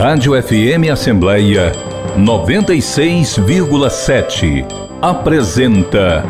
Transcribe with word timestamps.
Rádio 0.00 0.32
FM 0.42 0.90
Assembleia 0.90 1.72
96,7 2.16 4.64
apresenta 5.02 6.24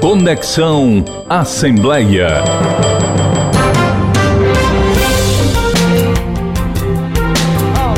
Conexão 0.00 1.04
Assembleia. 1.28 2.42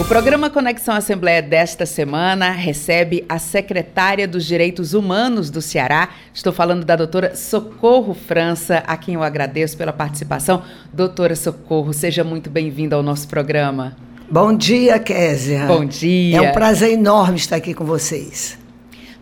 O 0.00 0.04
programa 0.04 0.48
Conexão 0.48 0.94
Assembleia 0.94 1.42
desta 1.42 1.84
semana 1.84 2.52
recebe 2.52 3.22
a 3.28 3.38
secretária 3.38 4.26
dos 4.26 4.46
Direitos 4.46 4.94
Humanos 4.94 5.50
do 5.50 5.60
Ceará. 5.60 6.08
Estou 6.32 6.54
falando 6.54 6.86
da 6.86 6.96
doutora 6.96 7.36
Socorro 7.36 8.14
França, 8.14 8.82
a 8.86 8.96
quem 8.96 9.16
eu 9.16 9.22
agradeço 9.22 9.76
pela 9.76 9.92
participação. 9.92 10.62
Doutora 10.90 11.36
Socorro, 11.36 11.92
seja 11.92 12.24
muito 12.24 12.48
bem-vinda 12.48 12.96
ao 12.96 13.02
nosso 13.02 13.28
programa. 13.28 13.94
Bom 14.30 14.56
dia, 14.56 14.98
Késia. 14.98 15.66
Bom 15.66 15.84
dia. 15.84 16.38
É 16.38 16.40
um 16.40 16.52
prazer 16.52 16.92
enorme 16.92 17.36
estar 17.36 17.56
aqui 17.56 17.74
com 17.74 17.84
vocês. 17.84 18.58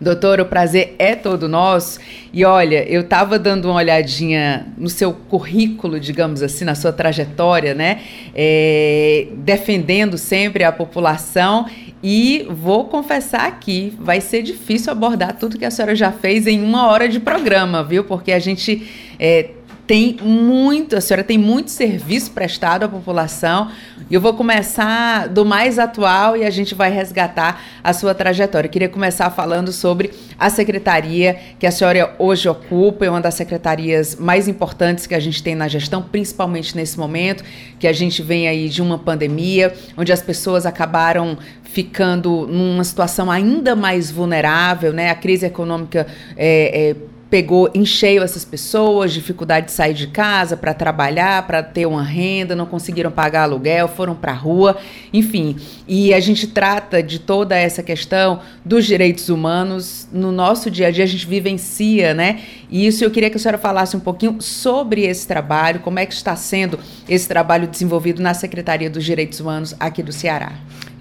Doutor, 0.01 0.41
o 0.41 0.45
prazer 0.47 0.95
é 0.99 1.17
todo 1.17 1.49
nosso. 1.49 1.99
E 2.33 2.45
olha, 2.45 2.89
eu 2.89 3.01
estava 3.01 3.39
dando 3.39 3.65
uma 3.65 3.75
olhadinha 3.75 4.67
no 4.79 4.89
seu 4.89 5.13
currículo, 5.13 5.99
digamos 5.99 6.41
assim, 6.41 6.65
na 6.65 6.77
sua 6.77 6.93
trajetória, 6.93 7.75
né? 7.75 8.01
É, 8.35 9.27
defendendo 9.39 10.17
sempre 10.17 10.63
a 10.63 10.71
população. 10.71 11.67
E 12.01 12.47
vou 12.49 12.85
confessar 12.85 13.47
aqui, 13.49 13.93
vai 13.99 14.21
ser 14.21 14.43
difícil 14.43 14.93
abordar 14.93 15.37
tudo 15.37 15.59
que 15.59 15.65
a 15.65 15.71
senhora 15.71 15.97
já 15.97 16.13
fez 16.13 16.47
em 16.47 16.63
uma 16.63 16.87
hora 16.87 17.09
de 17.09 17.19
programa, 17.19 17.83
viu? 17.83 18.05
Porque 18.05 18.31
a 18.31 18.39
gente 18.39 18.87
é, 19.19 19.51
tem 19.89 20.19
muito, 20.21 20.95
a 20.95 21.01
senhora 21.01 21.25
tem 21.25 21.39
muito 21.39 21.71
serviço 21.71 22.33
prestado 22.33 22.83
à 22.83 22.89
população. 22.89 23.71
E 24.11 24.15
eu 24.15 24.21
vou 24.21 24.35
começar 24.35 25.27
do 25.29 25.47
mais 25.47 25.79
atual 25.79 26.37
e 26.37 26.45
a 26.45 26.51
gente 26.51 26.75
vai 26.75 26.91
resgatar 26.91 27.63
a 27.83 27.95
sua 27.95 28.15
trajetória. 28.15 28.69
Eu 28.69 28.71
queria 28.71 28.89
começar 28.91 29.31
falando 29.31 29.73
sobre 29.73 30.11
a 30.39 30.51
secretaria 30.51 31.39
que 31.59 31.67
a 31.67 31.71
senhora 31.71 32.15
hoje 32.19 32.47
ocupa, 32.47 33.07
é 33.07 33.11
uma 33.11 33.23
das 33.23 33.33
secretarias 33.33 34.15
mais 34.15 34.47
importantes 34.47 35.07
que 35.07 35.15
a 35.15 35.21
gente 35.21 35.43
tem 35.43 35.55
na 35.55 35.67
gestão, 35.69 36.03
principalmente 36.03 36.77
nesse 36.77 36.99
momento 36.99 37.43
que 37.81 37.87
a 37.87 37.93
gente 37.93 38.21
vem 38.21 38.47
aí 38.47 38.69
de 38.69 38.83
uma 38.83 38.99
pandemia, 38.99 39.73
onde 39.97 40.13
as 40.13 40.21
pessoas 40.21 40.67
acabaram 40.67 41.39
ficando 41.63 42.47
numa 42.47 42.85
situação 42.85 43.31
ainda 43.31 43.75
mais 43.75 44.11
vulnerável, 44.11 44.93
né? 44.93 45.09
A 45.09 45.15
crise 45.15 45.47
econômica 45.47 46.07
é, 46.37 46.91
é 46.91 47.18
pegou 47.31 47.71
em 47.75 47.85
cheio 47.85 48.23
essas 48.23 48.45
pessoas, 48.45 49.13
dificuldade 49.13 49.67
de 49.67 49.73
sair 49.73 49.95
de 49.95 50.07
casa 50.07 50.57
para 50.57 50.73
trabalhar, 50.73 51.47
para 51.47 51.63
ter 51.63 51.87
uma 51.87 52.03
renda, 52.03 52.57
não 52.57 52.67
conseguiram 52.67 53.11
pagar 53.11 53.43
aluguel, 53.43 53.89
foram 53.89 54.15
para 54.15 54.33
a 54.33 54.35
rua, 54.35 54.77
enfim. 55.13 55.57
E 55.87 56.15
a 56.15 56.21
gente 56.21 56.47
trata 56.47 57.03
de 57.03 57.19
toda 57.19 57.57
essa 57.57 57.83
questão 57.83 58.41
dos 58.65 58.87
direitos 58.87 59.29
humanos 59.29 60.09
no 60.13 60.33
nosso 60.33 60.71
dia 60.71 60.89
a 60.89 60.91
dia, 60.91 61.05
a 61.05 61.07
gente 61.07 61.27
vivencia, 61.27 62.15
né? 62.15 62.41
E 62.71 62.87
isso 62.87 63.05
eu 63.05 63.11
queria 63.11 63.29
que 63.29 63.37
a 63.37 63.41
senhora 63.41 63.59
falasse 63.59 63.97
um 63.97 64.01
pouquinho 64.01 64.41
sobre 64.41 65.05
esse 65.05 65.27
trabalho, 65.27 65.81
como 65.81 65.99
é 65.99 66.07
que 66.07 66.15
está 66.15 66.35
sendo 66.35 66.79
esse 67.09 67.29
trabalho 67.29 67.67
desenvolvido 67.67 68.23
na 68.23 68.33
Secretaria 68.33 68.89
dos 68.89 69.05
Direitos 69.05 69.41
Humanos 69.41 69.75
aqui 69.79 70.03
do 70.03 70.13
Ceará. 70.13 70.53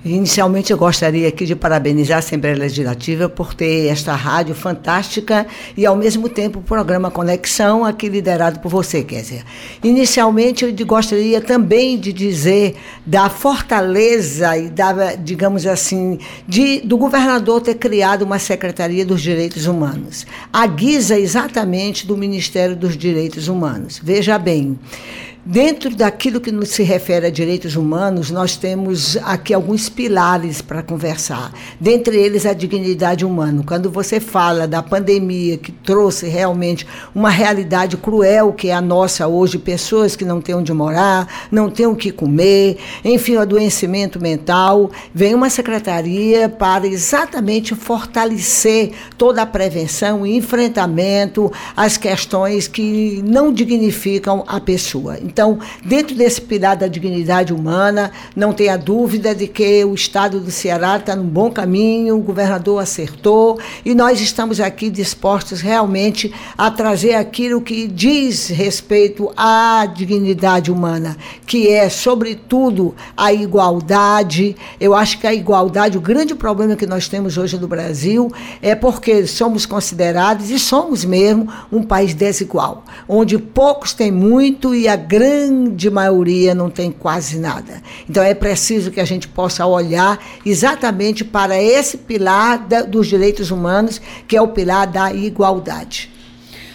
Inicialmente, 0.06 0.72
eu 0.72 0.78
gostaria 0.78 1.28
aqui 1.28 1.46
de 1.46 1.56
parabenizar 1.56 2.18
a 2.18 2.20
Assembleia 2.20 2.56
Legislativa 2.56 3.28
por 3.28 3.54
ter 3.54 3.88
esta 3.88 4.14
rádio 4.14 4.54
fantástica 4.54 5.46
e, 5.76 5.86
ao 5.86 5.96
mesmo 5.96 6.30
tempo, 6.30 6.60
o 6.60 6.62
programa 6.62 7.10
Conexão, 7.10 7.84
aqui 7.84 8.08
liderado 8.08 8.60
por 8.60 8.70
você, 8.70 9.04
Kézia. 9.04 9.44
Inicialmente, 9.84 10.64
eu 10.64 10.86
gostaria 10.86 11.42
também 11.42 12.00
de 12.00 12.14
dizer 12.14 12.76
da 13.06 13.30
fortaleza 13.30 14.58
e 14.58 14.70
da, 14.70 15.16
digamos 15.16 15.66
assim, 15.66 16.20
de, 16.48 16.80
do 16.82 16.98
governador 16.98 17.62
ter 17.62 17.76
criado 17.76 18.22
uma 18.22 18.40
Secretaria 18.40 19.06
dos 19.06 19.22
Direitos 19.22 19.66
Humanos, 19.66 20.26
a 20.54 20.66
guisa 20.68 21.20
exatamente 21.20 22.06
do 22.06 22.16
Ministério 22.16 22.76
dos 22.76 22.96
Direitos 22.96 23.48
Humanos. 23.48 24.00
Veja 24.02 24.38
bem. 24.38 24.78
Dentro 25.50 25.96
daquilo 25.96 26.42
que 26.42 26.52
se 26.66 26.84
refere 26.84 27.28
a 27.28 27.30
direitos 27.30 27.78
humanos, 27.78 28.30
nós 28.30 28.58
temos 28.58 29.16
aqui 29.24 29.54
alguns 29.54 29.88
pilares 29.88 30.62
para 30.62 30.84
conversar. 30.84 31.54
Dentre 31.80 32.18
eles, 32.18 32.46
a 32.46 32.52
dignidade 32.52 33.24
humana. 33.24 33.64
Quando 33.66 33.90
você 33.90 34.20
fala 34.20 34.68
da 34.68 34.84
pandemia 34.84 35.58
que 35.58 35.72
trouxe 35.72 36.28
realmente 36.28 36.86
uma 37.16 37.30
realidade 37.30 37.96
cruel, 37.96 38.52
que 38.52 38.68
é 38.68 38.74
a 38.74 38.82
nossa 38.82 39.26
hoje, 39.26 39.58
pessoas 39.58 40.18
que 40.18 40.26
não 40.26 40.42
têm 40.42 40.54
onde 40.54 40.74
morar, 40.74 41.48
não 41.50 41.70
têm 41.70 41.86
o 41.86 41.96
que 41.96 42.12
comer, 42.12 42.78
enfim, 43.06 43.38
o 43.38 43.40
adoecimento 43.40 44.20
mental, 44.20 44.92
vem 45.14 45.34
uma 45.34 45.50
secretaria 45.50 46.50
para 46.50 46.86
exatamente 46.86 47.74
fortalecer 47.74 48.92
toda 49.18 49.44
a 49.44 49.46
prevenção 49.46 50.28
e 50.28 50.36
enfrentamento 50.36 51.50
às 51.74 51.96
questões 51.96 52.68
que 52.68 53.24
não 53.26 53.54
dignificam 53.54 54.44
a 54.46 54.60
pessoa. 54.60 55.18
Então, 55.38 55.60
dentro 55.86 56.16
desse 56.16 56.42
pilar 56.42 56.76
da 56.76 56.88
dignidade 56.88 57.54
humana, 57.54 58.12
não 58.36 58.52
tenha 58.52 58.76
dúvida 58.76 59.36
de 59.36 59.46
que 59.46 59.86
o 59.86 59.94
Estado 59.94 60.40
do 60.40 60.50
Ceará 60.50 60.98
está 60.98 61.16
num 61.16 61.28
bom 61.28 61.52
caminho, 61.52 62.18
o 62.18 62.22
governador 62.24 62.82
acertou 62.82 63.60
e 63.86 63.94
nós 63.94 64.20
estamos 64.20 64.60
aqui 64.60 64.90
dispostos 64.90 65.62
realmente 65.62 66.34
a 66.58 66.72
trazer 66.72 67.14
aquilo 67.14 67.62
que 67.62 67.86
diz 67.88 68.48
respeito 68.48 69.32
à 69.38 69.86
dignidade 69.86 70.72
humana, 70.72 71.16
que 71.46 71.70
é, 71.70 71.88
sobretudo, 71.88 72.96
a 73.16 73.32
igualdade. 73.32 74.56
Eu 74.80 74.96
acho 74.96 75.20
que 75.20 75.28
a 75.28 75.36
igualdade, 75.36 76.00
o 76.00 76.02
grande 76.02 76.34
problema 76.34 76.76
que 76.76 76.88
nós 76.88 77.08
temos 77.08 77.38
hoje 77.38 77.60
no 77.60 77.68
Brasil 77.68 78.32
é 78.60 78.74
porque 78.74 79.28
somos 79.28 79.68
considerados, 79.68 80.50
e 80.50 80.58
somos 80.58 81.06
mesmo, 81.06 81.48
um 81.72 81.84
país 81.84 82.16
desigual, 82.16 82.84
onde 83.08 83.38
poucos 83.38 83.94
têm 83.94 84.12
muito 84.12 84.74
e 84.74 84.88
a 84.88 84.96
grande 84.96 85.27
grande 85.28 85.90
maioria 85.90 86.56
não 86.56 86.70
tem 86.70 86.90
quase 86.90 87.38
nada. 87.38 87.82
Então 88.10 88.24
é 88.24 88.34
preciso 88.34 88.92
que 88.92 89.02
a 89.02 89.06
gente 89.06 89.28
possa 89.28 89.66
olhar 89.66 90.18
exatamente 90.46 91.26
para 91.26 91.62
esse 91.62 91.98
pilar 91.98 92.60
da, 92.60 92.84
dos 92.84 93.08
direitos 93.08 93.52
humanos, 93.52 94.02
que 94.28 94.38
é 94.38 94.42
o 94.42 94.48
pilar 94.48 94.88
da 94.88 95.14
igualdade. 95.14 96.10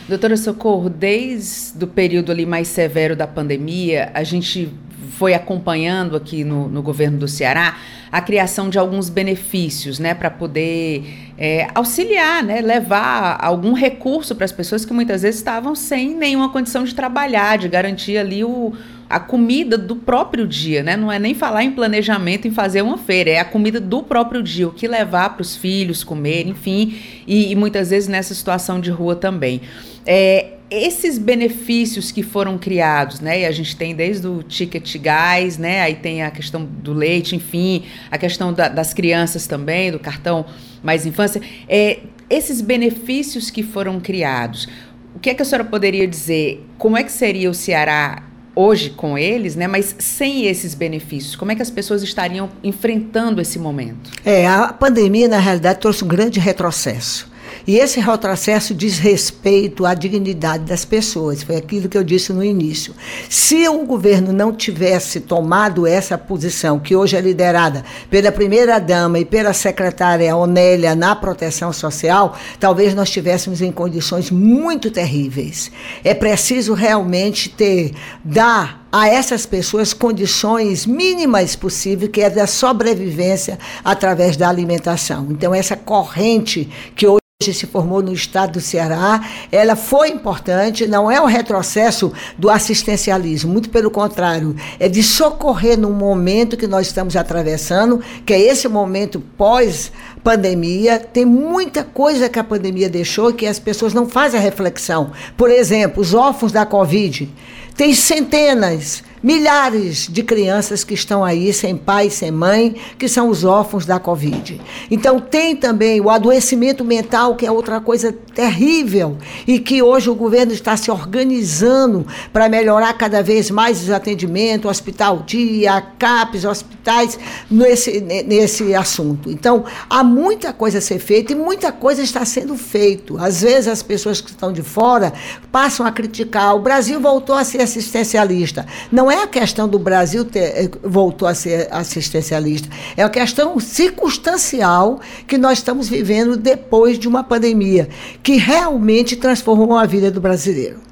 Doutora 0.06 0.37
Socorro, 0.37 0.90
desde 0.90 1.82
o 1.82 1.87
período 1.87 2.31
ali 2.31 2.44
mais 2.44 2.69
severo 2.69 3.16
da 3.16 3.26
pandemia, 3.26 4.10
a 4.12 4.22
gente 4.22 4.70
foi 5.16 5.32
acompanhando 5.32 6.16
aqui 6.16 6.44
no, 6.44 6.69
no 6.69 6.82
governo 6.82 7.19
do 7.19 7.28
Ceará 7.28 7.78
a 8.10 8.20
criação 8.20 8.69
de 8.69 8.78
alguns 8.78 9.08
benefícios, 9.08 9.98
né, 9.98 10.12
para 10.12 10.31
poder 10.31 11.31
é, 11.44 11.66
auxiliar, 11.74 12.40
né, 12.44 12.60
levar 12.60 13.36
algum 13.42 13.72
recurso 13.72 14.32
para 14.32 14.44
as 14.44 14.52
pessoas 14.52 14.84
que 14.84 14.92
muitas 14.92 15.22
vezes 15.22 15.40
estavam 15.40 15.74
sem 15.74 16.14
nenhuma 16.14 16.50
condição 16.50 16.84
de 16.84 16.94
trabalhar, 16.94 17.58
de 17.58 17.68
garantir 17.68 18.16
ali 18.16 18.44
o, 18.44 18.72
a 19.10 19.18
comida 19.18 19.76
do 19.76 19.96
próprio 19.96 20.46
dia, 20.46 20.84
né? 20.84 20.96
Não 20.96 21.10
é 21.10 21.18
nem 21.18 21.34
falar 21.34 21.64
em 21.64 21.72
planejamento, 21.72 22.46
em 22.46 22.52
fazer 22.52 22.80
uma 22.80 22.96
feira, 22.96 23.30
é 23.30 23.40
a 23.40 23.44
comida 23.44 23.80
do 23.80 24.04
próprio 24.04 24.40
dia, 24.40 24.68
o 24.68 24.70
que 24.70 24.86
levar 24.86 25.30
para 25.30 25.42
os 25.42 25.56
filhos 25.56 26.04
comer, 26.04 26.46
enfim, 26.46 26.96
e, 27.26 27.50
e, 27.50 27.56
muitas 27.56 27.90
vezes 27.90 28.08
nessa 28.08 28.34
situação 28.34 28.80
de 28.80 28.92
rua 28.92 29.16
também. 29.16 29.62
É, 30.06 30.52
esses 30.72 31.19
benefícios 31.19 32.10
que 32.10 32.22
foram 32.22 32.56
criados, 32.56 33.20
né? 33.20 33.40
E 33.40 33.46
a 33.46 33.52
gente 33.52 33.76
tem 33.76 33.94
desde 33.94 34.26
o 34.26 34.42
ticket 34.42 34.96
gás, 34.98 35.58
né? 35.58 35.82
Aí 35.82 35.94
tem 35.94 36.22
a 36.22 36.30
questão 36.30 36.64
do 36.64 36.92
leite, 36.92 37.36
enfim, 37.36 37.84
a 38.10 38.16
questão 38.16 38.52
da, 38.52 38.69
das 38.69 38.94
crianças 38.94 39.46
também, 39.46 39.92
do 39.92 39.98
cartão 39.98 40.46
mais 40.82 41.04
infância. 41.04 41.40
É, 41.69 42.00
esses 42.30 42.60
benefícios 42.60 43.50
que 43.50 43.62
foram 43.62 44.00
criados, 44.00 44.66
o 45.14 45.19
que 45.19 45.30
é 45.30 45.34
que 45.34 45.42
a 45.42 45.44
senhora 45.44 45.64
poderia 45.64 46.06
dizer? 46.06 46.66
Como 46.78 46.96
é 46.96 47.02
que 47.02 47.12
seria 47.12 47.50
o 47.50 47.54
Ceará 47.54 48.22
hoje 48.54 48.90
com 48.90 49.16
eles, 49.16 49.56
né? 49.56 49.66
Mas 49.66 49.94
sem 49.98 50.46
esses 50.46 50.74
benefícios, 50.74 51.36
como 51.36 51.52
é 51.52 51.54
que 51.54 51.62
as 51.62 51.70
pessoas 51.70 52.02
estariam 52.02 52.50
enfrentando 52.62 53.40
esse 53.40 53.58
momento? 53.58 54.10
É, 54.24 54.46
a 54.46 54.72
pandemia 54.72 55.28
na 55.28 55.38
realidade 55.38 55.80
trouxe 55.80 56.04
um 56.04 56.08
grande 56.08 56.40
retrocesso. 56.40 57.31
E 57.66 57.76
esse 57.76 58.00
retrocesso 58.00 58.74
diz 58.74 58.98
respeito 58.98 59.86
à 59.86 59.94
dignidade 59.94 60.64
das 60.64 60.84
pessoas, 60.84 61.42
foi 61.42 61.56
aquilo 61.56 61.88
que 61.88 61.96
eu 61.96 62.04
disse 62.04 62.32
no 62.32 62.42
início. 62.42 62.94
Se 63.28 63.68
o 63.68 63.84
governo 63.84 64.32
não 64.32 64.52
tivesse 64.52 65.20
tomado 65.20 65.86
essa 65.86 66.18
posição, 66.18 66.78
que 66.78 66.96
hoje 66.96 67.16
é 67.16 67.20
liderada 67.20 67.84
pela 68.10 68.32
primeira-dama 68.32 69.18
e 69.18 69.24
pela 69.24 69.52
secretária 69.52 70.36
Onélia 70.36 70.94
na 70.94 71.14
proteção 71.14 71.72
social, 71.72 72.36
talvez 72.58 72.94
nós 72.94 73.08
estivéssemos 73.08 73.62
em 73.62 73.70
condições 73.70 74.30
muito 74.30 74.90
terríveis. 74.90 75.70
É 76.02 76.14
preciso 76.14 76.74
realmente 76.74 77.48
ter, 77.48 77.92
dar 78.24 78.82
a 78.92 79.08
essas 79.08 79.46
pessoas 79.46 79.94
condições 79.94 80.84
mínimas 80.84 81.56
possíveis, 81.56 82.10
que 82.10 82.20
é 82.20 82.28
da 82.28 82.46
sobrevivência 82.46 83.58
através 83.82 84.36
da 84.36 84.48
alimentação. 84.48 85.28
Então, 85.30 85.54
essa 85.54 85.74
corrente 85.76 86.68
que 86.94 87.06
hoje 87.06 87.21
se 87.50 87.66
formou 87.66 88.02
no 88.02 88.12
estado 88.12 88.52
do 88.52 88.60
Ceará, 88.60 89.26
ela 89.50 89.74
foi 89.74 90.10
importante, 90.10 90.86
não 90.86 91.10
é 91.10 91.20
o 91.20 91.24
retrocesso 91.24 92.12
do 92.36 92.50
assistencialismo, 92.50 93.50
muito 93.50 93.70
pelo 93.70 93.90
contrário, 93.90 94.54
é 94.78 94.88
de 94.88 95.02
socorrer 95.02 95.78
no 95.78 95.90
momento 95.90 96.56
que 96.56 96.66
nós 96.66 96.88
estamos 96.88 97.16
atravessando, 97.16 98.02
que 98.26 98.32
é 98.34 98.40
esse 98.40 98.68
momento 98.68 99.20
pós-pandemia. 99.38 100.98
Tem 100.98 101.24
muita 101.24 101.82
coisa 101.82 102.28
que 102.28 102.38
a 102.38 102.44
pandemia 102.44 102.88
deixou 102.88 103.32
que 103.32 103.46
as 103.46 103.58
pessoas 103.58 103.94
não 103.94 104.08
fazem 104.08 104.38
a 104.38 104.42
reflexão. 104.42 105.12
Por 105.36 105.50
exemplo, 105.50 106.02
os 106.02 106.12
órfãos 106.12 106.52
da 106.52 106.66
Covid. 106.66 107.30
Tem 107.74 107.94
centenas 107.94 109.02
milhares 109.22 110.08
de 110.10 110.22
crianças 110.22 110.82
que 110.82 110.94
estão 110.94 111.24
aí 111.24 111.52
sem 111.52 111.76
pai, 111.76 112.10
sem 112.10 112.30
mãe, 112.30 112.74
que 112.98 113.08
são 113.08 113.28
os 113.28 113.44
órfãos 113.44 113.86
da 113.86 114.00
Covid. 114.00 114.60
Então 114.90 115.20
tem 115.20 115.54
também 115.54 116.00
o 116.00 116.10
adoecimento 116.10 116.84
mental, 116.84 117.36
que 117.36 117.46
é 117.46 117.50
outra 117.50 117.80
coisa 117.80 118.12
terrível 118.34 119.19
e 119.46 119.58
que 119.58 119.82
hoje 119.82 120.10
o 120.10 120.14
governo 120.14 120.52
está 120.52 120.76
se 120.76 120.90
organizando 120.90 122.06
para 122.32 122.48
melhorar 122.48 122.92
cada 122.94 123.22
vez 123.22 123.50
mais 123.50 123.82
os 123.82 123.90
atendimentos, 123.90 124.70
hospital 124.70 125.22
dia, 125.24 125.80
CAPES, 125.98 126.44
hospitais 126.44 127.19
nesse, 127.50 128.00
nesse 128.00 128.74
assunto. 128.74 129.30
Então 129.30 129.64
há 129.88 130.02
muita 130.02 130.52
coisa 130.52 130.78
a 130.78 130.80
ser 130.80 130.98
feita 130.98 131.32
e 131.32 131.36
muita 131.36 131.70
coisa 131.70 132.02
está 132.02 132.24
sendo 132.24 132.56
feito. 132.56 133.19
Às 133.19 133.42
vezes 133.42 133.69
as 133.69 133.82
pessoas 133.82 134.20
que 134.20 134.30
estão 134.30 134.52
de 134.52 134.62
fora 134.62 135.12
passam 135.50 135.86
a 135.86 135.92
criticar. 135.92 136.56
O 136.56 136.60
Brasil 136.60 137.00
voltou 137.00 137.36
a 137.36 137.44
ser 137.44 137.60
assistencialista. 137.60 138.66
Não 138.90 139.11
é 139.12 139.22
a 139.22 139.26
questão 139.26 139.68
do 139.68 139.78
Brasil 139.78 140.24
ter, 140.24 140.40
eh, 140.40 140.70
voltou 140.82 141.28
a 141.28 141.34
ser 141.34 141.68
assistencialista, 141.70 142.68
é 142.96 143.02
a 143.02 143.08
questão 143.08 143.58
circunstancial 143.60 145.00
que 145.26 145.36
nós 145.36 145.58
estamos 145.58 145.88
vivendo 145.88 146.36
depois 146.36 146.98
de 146.98 147.06
uma 147.06 147.22
pandemia, 147.22 147.88
que 148.22 148.36
realmente 148.36 149.16
transformou 149.16 149.76
a 149.76 149.86
vida 149.86 150.10
do 150.10 150.20
brasileiro. 150.20 150.91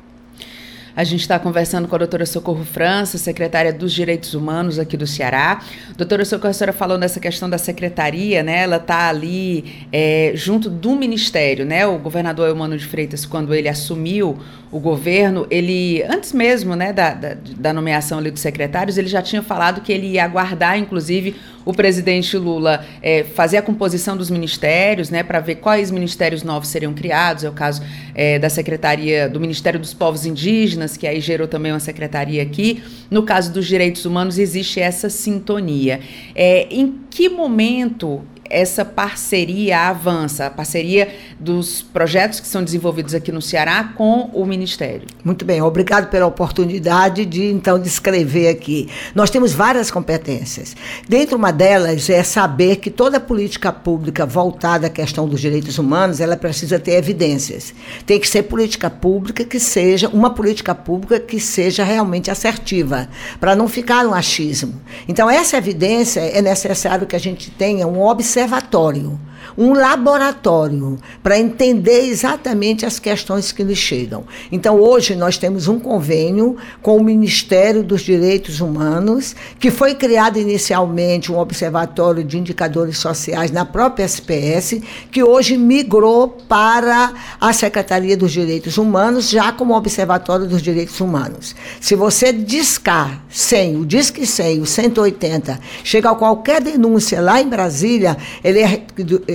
A 0.96 1.04
gente 1.04 1.20
está 1.20 1.38
conversando 1.38 1.86
com 1.86 1.94
a 1.94 1.98
doutora 1.98 2.26
Socorro 2.26 2.64
França, 2.64 3.16
secretária 3.16 3.72
dos 3.72 3.92
Direitos 3.92 4.34
Humanos 4.34 4.78
aqui 4.78 4.96
do 4.96 5.06
Ceará. 5.06 5.60
Doutora 5.96 6.24
Socorro, 6.24 6.50
a 6.50 6.52
senhora 6.52 6.72
falou 6.72 6.98
nessa 6.98 7.20
questão 7.20 7.48
da 7.48 7.58
secretaria, 7.58 8.42
né? 8.42 8.62
Ela 8.62 8.76
está 8.76 9.08
ali 9.08 9.86
é, 9.92 10.32
junto 10.34 10.68
do 10.68 10.96
Ministério, 10.96 11.64
né? 11.64 11.86
O 11.86 11.98
governador 11.98 12.48
Eumano 12.48 12.76
de 12.76 12.86
Freitas, 12.86 13.24
quando 13.24 13.54
ele 13.54 13.68
assumiu 13.68 14.38
o 14.70 14.78
governo, 14.78 15.46
ele, 15.50 16.02
antes 16.04 16.32
mesmo 16.32 16.76
né, 16.76 16.92
da, 16.92 17.12
da, 17.12 17.36
da 17.56 17.72
nomeação 17.72 18.18
ali 18.18 18.30
dos 18.30 18.40
secretários, 18.40 18.96
ele 18.96 19.08
já 19.08 19.20
tinha 19.20 19.42
falado 19.42 19.80
que 19.80 19.92
ele 19.92 20.06
ia 20.06 20.24
aguardar, 20.24 20.78
inclusive, 20.78 21.34
o 21.70 21.74
presidente 21.74 22.36
Lula 22.36 22.84
é, 23.00 23.24
fazer 23.24 23.56
a 23.56 23.62
composição 23.62 24.16
dos 24.16 24.28
ministérios, 24.28 25.08
né, 25.08 25.22
para 25.22 25.40
ver 25.40 25.56
quais 25.56 25.90
ministérios 25.90 26.42
novos 26.42 26.68
seriam 26.68 26.92
criados. 26.92 27.44
É 27.44 27.48
o 27.48 27.52
caso 27.52 27.82
é, 28.14 28.38
da 28.38 28.50
Secretaria 28.50 29.28
do 29.28 29.40
Ministério 29.40 29.78
dos 29.78 29.94
Povos 29.94 30.26
Indígenas, 30.26 30.96
que 30.96 31.06
aí 31.06 31.20
gerou 31.20 31.46
também 31.46 31.72
uma 31.72 31.80
secretaria 31.80 32.42
aqui. 32.42 32.82
No 33.10 33.22
caso 33.22 33.52
dos 33.52 33.66
direitos 33.66 34.04
humanos, 34.04 34.38
existe 34.38 34.80
essa 34.80 35.08
sintonia. 35.08 36.00
É, 36.34 36.66
em 36.70 37.00
que 37.08 37.28
momento 37.28 38.22
essa 38.50 38.84
parceria 38.84 39.78
avança, 39.88 40.46
a 40.46 40.50
parceria 40.50 41.14
dos 41.38 41.80
projetos 41.80 42.40
que 42.40 42.48
são 42.48 42.64
desenvolvidos 42.64 43.14
aqui 43.14 43.30
no 43.30 43.40
Ceará 43.40 43.92
com 43.96 44.28
o 44.34 44.44
Ministério. 44.44 45.06
Muito 45.24 45.44
bem, 45.44 45.62
obrigado 45.62 46.10
pela 46.10 46.26
oportunidade 46.26 47.24
de 47.24 47.44
então 47.44 47.78
descrever 47.78 48.48
aqui. 48.48 48.88
Nós 49.14 49.30
temos 49.30 49.52
várias 49.52 49.90
competências. 49.90 50.76
Dentro 51.08 51.36
uma 51.36 51.52
delas 51.52 52.10
é 52.10 52.24
saber 52.24 52.76
que 52.76 52.90
toda 52.90 53.20
política 53.20 53.72
pública 53.72 54.26
voltada 54.26 54.88
à 54.88 54.90
questão 54.90 55.28
dos 55.28 55.40
direitos 55.40 55.78
humanos, 55.78 56.20
ela 56.20 56.36
precisa 56.36 56.78
ter 56.78 56.92
evidências. 56.92 57.72
Tem 58.04 58.18
que 58.18 58.28
ser 58.28 58.42
política 58.42 58.90
pública 58.90 59.44
que 59.44 59.60
seja 59.60 60.08
uma 60.08 60.30
política 60.30 60.74
pública 60.74 61.20
que 61.20 61.38
seja 61.38 61.84
realmente 61.84 62.30
assertiva, 62.30 63.08
para 63.38 63.54
não 63.54 63.68
ficar 63.68 64.04
um 64.06 64.12
achismo. 64.12 64.80
Então 65.06 65.30
essa 65.30 65.56
evidência 65.56 66.18
é 66.20 66.42
necessário 66.42 67.06
que 67.06 67.14
a 67.14 67.20
gente 67.20 67.50
tenha 67.52 67.86
um 67.86 68.02
observatório 68.02 68.39
observatório 68.40 69.18
um 69.56 69.72
laboratório 69.72 70.98
para 71.22 71.38
entender 71.38 72.06
exatamente 72.06 72.84
as 72.86 72.98
questões 72.98 73.52
que 73.52 73.62
lhe 73.62 73.76
chegam. 73.76 74.24
Então, 74.50 74.80
hoje 74.80 75.14
nós 75.14 75.38
temos 75.38 75.68
um 75.68 75.78
convênio 75.78 76.56
com 76.82 76.96
o 76.96 77.04
Ministério 77.04 77.82
dos 77.82 78.02
Direitos 78.02 78.60
Humanos, 78.60 79.34
que 79.58 79.70
foi 79.70 79.94
criado 79.94 80.38
inicialmente 80.38 81.32
um 81.32 81.38
observatório 81.38 82.24
de 82.24 82.38
indicadores 82.38 82.98
sociais 82.98 83.50
na 83.50 83.64
própria 83.64 84.04
SPS, 84.04 84.80
que 85.10 85.22
hoje 85.22 85.56
migrou 85.56 86.28
para 86.28 87.12
a 87.40 87.52
Secretaria 87.52 88.16
dos 88.16 88.32
Direitos 88.32 88.78
Humanos, 88.78 89.30
já 89.30 89.52
como 89.52 89.76
Observatório 89.76 90.46
dos 90.46 90.62
Direitos 90.62 91.00
Humanos. 91.00 91.54
Se 91.80 91.94
você 91.94 92.32
discar 92.32 93.24
100, 93.28 93.76
o 93.76 93.86
Disque 93.86 94.26
100, 94.26 94.60
o 94.60 94.66
180, 94.66 95.60
chega 95.84 96.10
a 96.10 96.14
qualquer 96.14 96.62
denúncia 96.62 97.20
lá 97.20 97.40
em 97.40 97.48
Brasília, 97.48 98.16
ele 98.42 98.60
é 98.60 98.82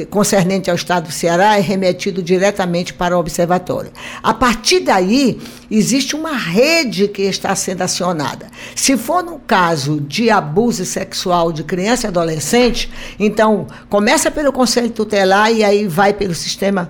concernente 0.09 0.69
ao 0.69 0.75
Estado 0.75 1.07
do 1.07 1.11
Ceará 1.11 1.57
é 1.57 1.61
remetido 1.61 2.21
diretamente 2.21 2.93
para 2.93 3.15
o 3.15 3.19
observatório. 3.19 3.91
A 4.21 4.33
partir 4.33 4.81
daí, 4.81 5.39
existe 5.69 6.15
uma 6.15 6.35
rede 6.35 7.07
que 7.07 7.23
está 7.23 7.55
sendo 7.55 7.81
acionada. 7.81 8.47
Se 8.75 8.95
for 8.97 9.23
no 9.23 9.39
caso 9.39 9.99
de 10.01 10.29
abuso 10.29 10.85
sexual 10.85 11.51
de 11.51 11.63
criança 11.63 12.07
e 12.07 12.09
adolescente, 12.09 12.91
então 13.19 13.67
começa 13.89 14.29
pelo 14.31 14.53
Conselho 14.53 14.89
Tutelar 14.89 15.51
e 15.51 15.63
aí 15.63 15.87
vai 15.87 16.13
pelo 16.13 16.35
sistema 16.35 16.89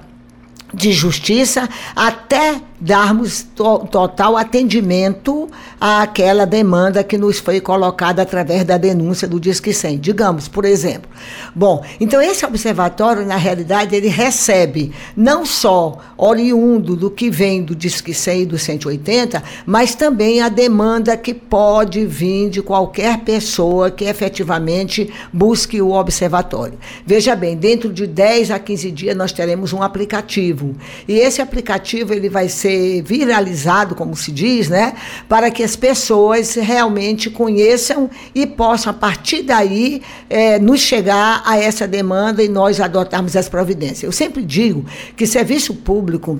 de 0.74 0.92
justiça 0.92 1.70
até 1.96 2.62
darmos 2.86 3.42
to 3.42 3.80
total 3.90 4.38
atendimento 4.38 5.50
àquela 5.82 6.46
demanda 6.46 7.04
que 7.04 7.18
nos 7.18 7.40
foi 7.40 7.60
colocada 7.60 8.22
através 8.22 8.64
da 8.64 8.78
denúncia 8.78 9.28
do 9.28 9.40
Disque 9.40 9.74
100. 9.74 9.98
Digamos, 9.98 10.48
por 10.48 10.66
exemplo. 10.66 11.10
Bom, 11.56 11.84
então 12.00 12.22
esse 12.22 12.46
observatório, 12.46 13.26
na 13.26 13.38
realidade, 13.38 13.96
ele 13.96 14.08
recebe 14.08 14.94
não 15.18 15.46
só 15.46 15.98
oriundo 16.16 16.96
do 16.96 17.10
que 17.10 17.30
vem 17.32 17.64
do 17.64 17.76
Disque 17.76 18.14
100 18.14 18.42
e 18.42 18.46
do 18.46 18.60
180, 18.60 19.42
mas 19.66 19.96
também 19.96 20.42
a 20.42 20.48
demanda 20.48 21.18
que 21.18 21.34
pode 21.34 22.06
vir 22.06 22.52
de 22.52 22.62
qualquer 22.62 23.22
pessoa 23.22 23.90
que 23.90 24.06
efetivamente 24.06 25.12
busque 25.34 25.82
o 25.82 25.92
observatório. 25.92 26.78
Veja 27.04 27.36
bem, 27.36 27.58
dentro 27.58 27.92
de 27.92 28.06
10 28.06 28.52
a 28.52 28.60
15 28.60 28.92
dias 28.92 29.18
nós 29.18 29.32
teremos 29.32 29.74
um 29.74 29.82
aplicativo. 29.82 30.76
E 31.08 31.14
esse 31.14 31.42
aplicativo 31.42 32.14
ele 32.14 32.30
vai 32.30 32.48
ser 32.48 32.75
viralizado, 33.04 33.96
como 33.96 34.16
se 34.16 34.32
diz, 34.32 34.70
né? 34.70 34.94
Para 35.28 35.50
que 35.52 35.64
as 35.64 35.76
pessoas 35.76 36.56
realmente 36.56 37.30
conheçam 37.30 38.10
e 38.34 38.46
possam, 38.46 38.92
a 38.92 38.94
partir 38.94 39.44
daí, 39.44 40.02
é, 40.30 40.60
nos 40.60 40.82
chegar 40.82 41.42
a 41.46 41.58
essa 41.58 41.88
demanda 41.88 42.44
e 42.44 42.50
nós 42.50 42.80
adotarmos 42.80 43.36
as 43.36 43.50
providências. 43.50 44.04
Eu 44.04 44.12
sempre 44.12 44.44
digo 44.44 44.86
que 45.16 45.26
serviço 45.26 45.74
público 45.74 46.40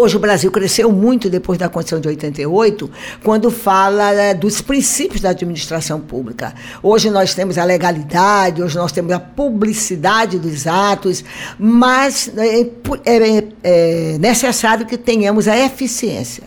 Hoje 0.00 0.16
o 0.16 0.20
Brasil 0.20 0.48
cresceu 0.52 0.92
muito 0.92 1.28
depois 1.28 1.58
da 1.58 1.68
Constituição 1.68 2.00
de 2.00 2.06
88, 2.06 2.88
quando 3.24 3.50
fala 3.50 4.12
né, 4.12 4.32
dos 4.32 4.60
princípios 4.60 5.20
da 5.20 5.30
administração 5.30 5.98
pública. 5.98 6.54
Hoje 6.80 7.10
nós 7.10 7.34
temos 7.34 7.58
a 7.58 7.64
legalidade, 7.64 8.62
hoje 8.62 8.76
nós 8.76 8.92
temos 8.92 9.10
a 9.10 9.18
publicidade 9.18 10.38
dos 10.38 10.68
atos, 10.68 11.24
mas 11.58 12.30
é, 12.36 12.60
é, 13.04 13.44
é 13.64 14.18
necessário 14.20 14.86
que 14.86 14.96
tenhamos 14.96 15.48
a 15.48 15.58
eficiência. 15.58 16.44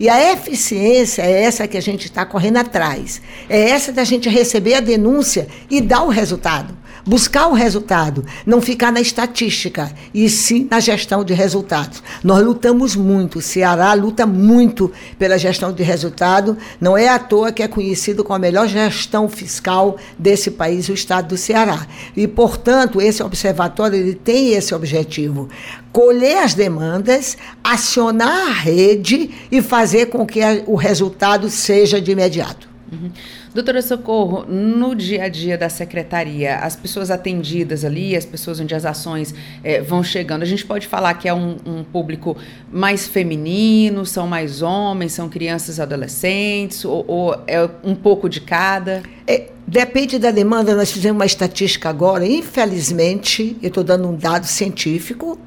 E 0.00 0.08
a 0.08 0.32
eficiência 0.32 1.20
é 1.20 1.42
essa 1.42 1.68
que 1.68 1.76
a 1.76 1.82
gente 1.82 2.06
está 2.06 2.24
correndo 2.24 2.56
atrás. 2.56 3.20
É 3.50 3.68
essa 3.68 3.92
da 3.92 4.02
gente 4.02 4.30
receber 4.30 4.72
a 4.72 4.80
denúncia 4.80 5.46
e 5.70 5.78
dar 5.78 6.04
o 6.04 6.08
resultado 6.08 6.80
buscar 7.04 7.48
o 7.48 7.54
resultado, 7.54 8.24
não 8.44 8.60
ficar 8.60 8.92
na 8.92 9.00
estatística, 9.00 9.92
e 10.12 10.28
sim 10.28 10.66
na 10.70 10.80
gestão 10.80 11.24
de 11.24 11.34
resultados. 11.34 12.02
Nós 12.22 12.44
lutamos 12.44 12.96
muito, 12.96 13.38
o 13.38 13.42
Ceará 13.42 13.92
luta 13.94 14.26
muito 14.26 14.90
pela 15.18 15.38
gestão 15.38 15.72
de 15.72 15.82
resultado, 15.82 16.56
não 16.80 16.96
é 16.96 17.08
à 17.08 17.18
toa 17.18 17.52
que 17.52 17.62
é 17.62 17.68
conhecido 17.68 18.22
como 18.22 18.36
a 18.36 18.38
melhor 18.38 18.68
gestão 18.68 19.28
fiscal 19.28 19.96
desse 20.18 20.50
país, 20.50 20.88
o 20.88 20.92
estado 20.92 21.28
do 21.28 21.36
Ceará. 21.36 21.86
E, 22.16 22.26
portanto, 22.26 23.00
esse 23.00 23.22
observatório 23.22 23.98
ele 23.98 24.14
tem 24.14 24.52
esse 24.52 24.74
objetivo, 24.74 25.48
colher 25.92 26.38
as 26.38 26.54
demandas, 26.54 27.36
acionar 27.62 28.48
a 28.48 28.52
rede 28.52 29.30
e 29.50 29.60
fazer 29.60 30.06
com 30.06 30.26
que 30.26 30.40
o 30.66 30.74
resultado 30.74 31.48
seja 31.48 32.00
de 32.00 32.12
imediato. 32.12 32.70
Uhum. 32.92 33.10
Doutora 33.54 33.82
Socorro, 33.82 34.44
no 34.46 34.94
dia 34.94 35.24
a 35.24 35.28
dia 35.28 35.56
da 35.56 35.68
secretaria, 35.68 36.56
as 36.56 36.74
pessoas 36.74 37.10
atendidas 37.10 37.84
ali, 37.84 38.16
as 38.16 38.24
pessoas 38.24 38.58
onde 38.60 38.74
as 38.74 38.84
ações 38.84 39.34
é, 39.62 39.80
vão 39.80 40.02
chegando, 40.02 40.42
a 40.42 40.46
gente 40.46 40.64
pode 40.64 40.86
falar 40.86 41.14
que 41.14 41.28
é 41.28 41.34
um, 41.34 41.56
um, 41.64 41.84
público 41.84 42.36
mais 42.70 43.06
feminino, 43.06 44.04
são 44.06 44.26
mais 44.26 44.60
homens, 44.60 45.12
são 45.12 45.28
crianças 45.28 45.78
e 45.78 45.82
adolescentes, 45.82 46.84
ou, 46.84 47.04
ou, 47.08 47.36
é 47.46 47.68
um 47.82 47.94
pouco 47.94 48.28
de 48.28 48.40
cada? 48.40 49.02
É, 49.26 49.48
depende 49.66 50.18
da 50.18 50.30
demanda, 50.30 50.74
nós 50.74 50.90
fizemos 50.90 51.18
uma 51.18 51.26
estatística 51.26 51.88
agora, 51.88 52.24
infelizmente, 52.26 53.56
eu 53.62 53.68
estou 53.68 53.82
dando 53.82 54.08
um 54.08 54.16
dado 54.16 54.46
científico, 54.46 55.38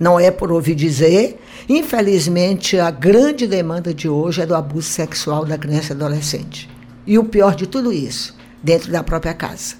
não 0.00 0.18
é 0.18 0.30
por 0.30 0.50
ouvir 0.50 0.74
dizer. 0.74 1.38
Infelizmente, 1.68 2.78
a 2.78 2.90
grande 2.90 3.46
demanda 3.46 3.92
de 3.92 4.08
hoje 4.08 4.40
é 4.40 4.46
do 4.46 4.54
abuso 4.54 4.88
sexual 4.88 5.44
da 5.44 5.58
criança 5.58 5.92
e 5.92 5.96
adolescente. 5.96 6.70
E 7.06 7.18
o 7.18 7.24
pior 7.24 7.54
de 7.54 7.66
tudo 7.66 7.92
isso, 7.92 8.34
dentro 8.62 8.90
da 8.90 9.04
própria 9.04 9.34
casa. 9.34 9.74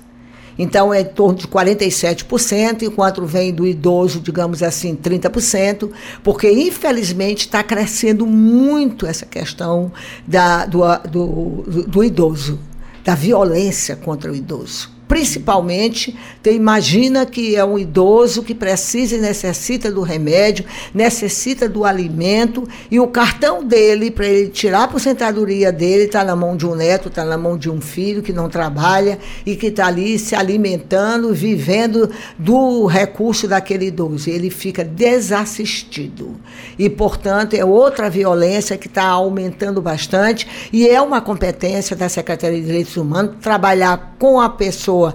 Então, 0.58 0.92
é 0.92 1.00
em 1.00 1.06
torno 1.06 1.38
de 1.38 1.48
47%, 1.48 2.82
enquanto 2.82 3.24
vem 3.24 3.50
do 3.50 3.66
idoso, 3.66 4.20
digamos 4.20 4.62
assim, 4.62 4.94
30%, 4.94 5.90
porque, 6.22 6.50
infelizmente, 6.50 7.46
está 7.46 7.62
crescendo 7.62 8.26
muito 8.26 9.06
essa 9.06 9.24
questão 9.24 9.90
da, 10.26 10.66
do, 10.66 10.80
do, 11.08 11.84
do 11.86 12.04
idoso, 12.04 12.58
da 13.02 13.14
violência 13.14 13.96
contra 13.96 14.30
o 14.30 14.36
idoso 14.36 14.99
principalmente, 15.10 16.16
você 16.40 16.52
imagina 16.52 17.26
que 17.26 17.56
é 17.56 17.64
um 17.64 17.76
idoso 17.76 18.44
que 18.44 18.54
precisa 18.54 19.16
e 19.16 19.20
necessita 19.20 19.90
do 19.90 20.02
remédio, 20.02 20.64
necessita 20.94 21.68
do 21.68 21.84
alimento, 21.84 22.62
e 22.88 23.00
o 23.00 23.08
cartão 23.08 23.64
dele, 23.64 24.12
para 24.12 24.28
ele 24.28 24.50
tirar 24.50 24.82
a 24.82 24.84
aposentadoria 24.84 25.72
dele, 25.72 26.04
está 26.04 26.22
na 26.22 26.36
mão 26.36 26.56
de 26.56 26.64
um 26.64 26.76
neto, 26.76 27.08
está 27.08 27.24
na 27.24 27.36
mão 27.36 27.58
de 27.58 27.68
um 27.68 27.80
filho 27.80 28.22
que 28.22 28.32
não 28.32 28.48
trabalha 28.48 29.18
e 29.44 29.56
que 29.56 29.66
está 29.66 29.88
ali 29.88 30.16
se 30.16 30.36
alimentando, 30.36 31.34
vivendo 31.34 32.08
do 32.38 32.86
recurso 32.86 33.48
daquele 33.48 33.86
idoso. 33.86 34.30
Ele 34.30 34.48
fica 34.48 34.84
desassistido. 34.84 36.36
E, 36.78 36.88
portanto, 36.88 37.54
é 37.54 37.64
outra 37.64 38.08
violência 38.08 38.78
que 38.78 38.86
está 38.86 39.06
aumentando 39.06 39.82
bastante, 39.82 40.46
e 40.72 40.88
é 40.88 41.02
uma 41.02 41.20
competência 41.20 41.96
da 41.96 42.08
Secretaria 42.08 42.60
de 42.60 42.66
Direitos 42.66 42.96
Humanos 42.96 43.34
trabalhar 43.40 44.14
com 44.16 44.40
a 44.40 44.48
pessoa 44.48 44.99
pessoa 45.08 45.14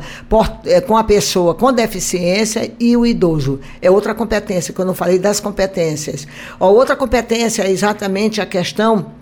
é, 0.65 0.81
com 0.81 0.97
a 0.97 1.03
pessoa 1.03 1.53
com 1.53 1.71
deficiência 1.71 2.71
e 2.79 2.97
o 2.97 3.05
idoso. 3.05 3.59
É 3.81 3.91
outra 3.91 4.15
competência, 4.15 4.73
quando 4.73 4.89
eu 4.89 4.95
falei 4.95 5.19
das 5.19 5.39
competências. 5.39 6.27
Outra 6.59 6.95
competência 6.95 7.63
é 7.63 7.71
exatamente 7.71 8.41
a 8.41 8.45
questão 8.45 9.13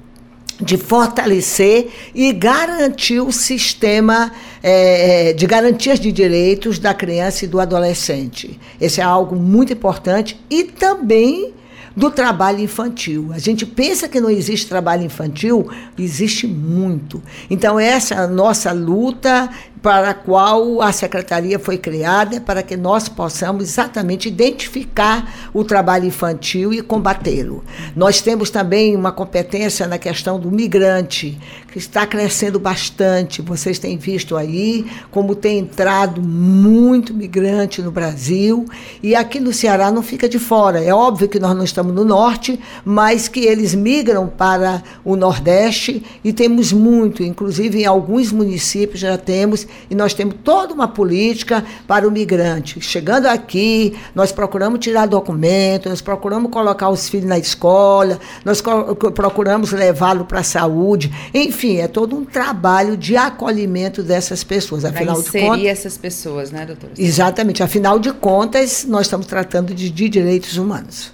de 0.62 0.77
fortalecer 0.77 1.89
e 2.13 2.32
garantir 2.32 3.20
o 3.20 3.32
sistema 3.32 4.32
é, 4.62 5.34
de 5.34 5.46
garantias 5.48 6.00
de 6.00 6.12
direitos 6.12 6.77
da 6.79 6.93
criança 6.93 7.46
e 7.46 7.48
do 7.48 7.60
adolescente. 7.60 8.60
Esse 8.79 9.01
é 9.01 9.03
algo 9.03 9.36
muito 9.36 9.74
importante 9.74 10.39
e 10.50 10.63
também 10.63 11.53
do 11.96 12.10
trabalho 12.10 12.60
infantil. 12.60 13.32
A 13.34 13.39
gente 13.39 13.65
pensa 13.65 14.08
que 14.08 14.20
não 14.20 14.29
existe 14.29 14.67
trabalho 14.67 15.03
infantil, 15.03 15.70
existe 15.98 16.48
muito. 16.48 17.22
Então, 17.50 17.79
essa 17.79 18.15
é 18.15 18.17
a 18.17 18.27
nossa 18.27 18.72
luta 18.72 19.50
para 19.84 20.12
a 20.12 20.13
qual 20.13 20.82
a 20.82 20.94
secretaria 20.94 21.60
foi 21.60 21.78
criada, 21.78 22.40
para 22.40 22.63
que 22.63 22.78
nós 22.78 23.10
possamos 23.10 23.66
exatamente 23.66 24.30
identificar 24.30 25.50
o 25.54 25.62
trabalho 25.66 26.06
infantil 26.06 26.72
e 26.72 26.82
combatê-lo. 26.82 27.62
Nós 27.94 28.22
temos 28.22 28.50
também 28.50 28.96
uma 28.96 29.12
competência 29.12 29.86
na 29.86 29.98
questão 29.98 30.40
do 30.40 30.50
migrante, 30.50 31.38
que 31.70 31.78
está 31.78 32.08
crescendo 32.08 32.60
bastante. 32.62 33.42
Vocês 33.42 33.78
têm 33.78 33.98
visto 33.98 34.38
aí 34.38 34.86
como 35.12 35.36
tem 35.36 35.60
entrado 35.60 36.22
muito 36.22 37.13
migrante 37.13 37.82
no 37.82 37.92
Brasil, 37.92 38.66
e 39.02 39.13
aqui 39.13 39.38
no 39.38 39.52
Ceará 39.52 39.92
não 39.92 40.02
fica 40.02 40.30
de 40.30 40.40
fora. 40.40 40.82
É 40.82 40.94
óbvio 40.94 41.28
que 41.28 41.40
nós 41.40 41.58
não 41.58 41.63
estamos 41.66 41.94
no 41.94 42.06
norte, 42.06 42.58
mas 42.86 43.28
que 43.28 43.42
eles 43.42 43.75
migram 43.75 44.28
para 44.30 44.82
o 45.04 45.18
nordeste 45.18 46.02
e 46.24 46.32
temos 46.32 46.72
muito, 46.72 47.22
inclusive 47.22 47.82
em 47.82 47.86
alguns 47.86 48.32
municípios 48.32 49.02
já 49.02 49.18
temos 49.18 49.68
e 49.89 49.96
nós 49.96 50.13
temos 50.13 50.36
toda 50.44 50.74
uma 50.74 50.88
política 50.88 51.63
para 51.88 52.08
o 52.08 52.12
migrante. 52.12 52.80
Chegando 52.82 53.27
aqui, 53.27 53.96
nós 54.13 54.32
procuramos 54.32 54.80
tirar 54.80 55.06
documentos, 55.06 55.89
nós 55.89 56.01
procuramos 56.01 56.51
colocar 56.51 56.89
os 56.89 57.10
filhos 57.10 57.27
na 57.27 57.38
escola, 57.38 58.20
nós 58.44 58.62
procuramos 58.62 59.72
levá-lo 59.72 60.25
para 60.25 60.39
a 60.39 60.44
saúde. 60.44 61.12
Enfim, 61.34 61.77
é 61.77 61.88
todo 61.88 62.15
um 62.15 62.25
trabalho 62.25 62.98
de 62.98 63.15
acolhimento 63.15 64.03
dessas 64.03 64.44
pessoas. 64.44 64.86
Afinal 64.86 65.22
de 65.22 65.32
contas. 65.32 65.65
essas 65.65 65.98
pessoas, 65.98 66.51
né, 66.51 66.65
doutora? 66.65 66.94
Exatamente. 66.98 67.63
Afinal 67.63 68.00
de 68.00 68.12
contas, 68.12 68.86
nós 68.86 69.08
estamos 69.08 69.25
tratando 69.25 69.74
de, 69.74 69.89
de 69.89 70.10
direitos 70.10 70.58
humanos. 70.58 71.12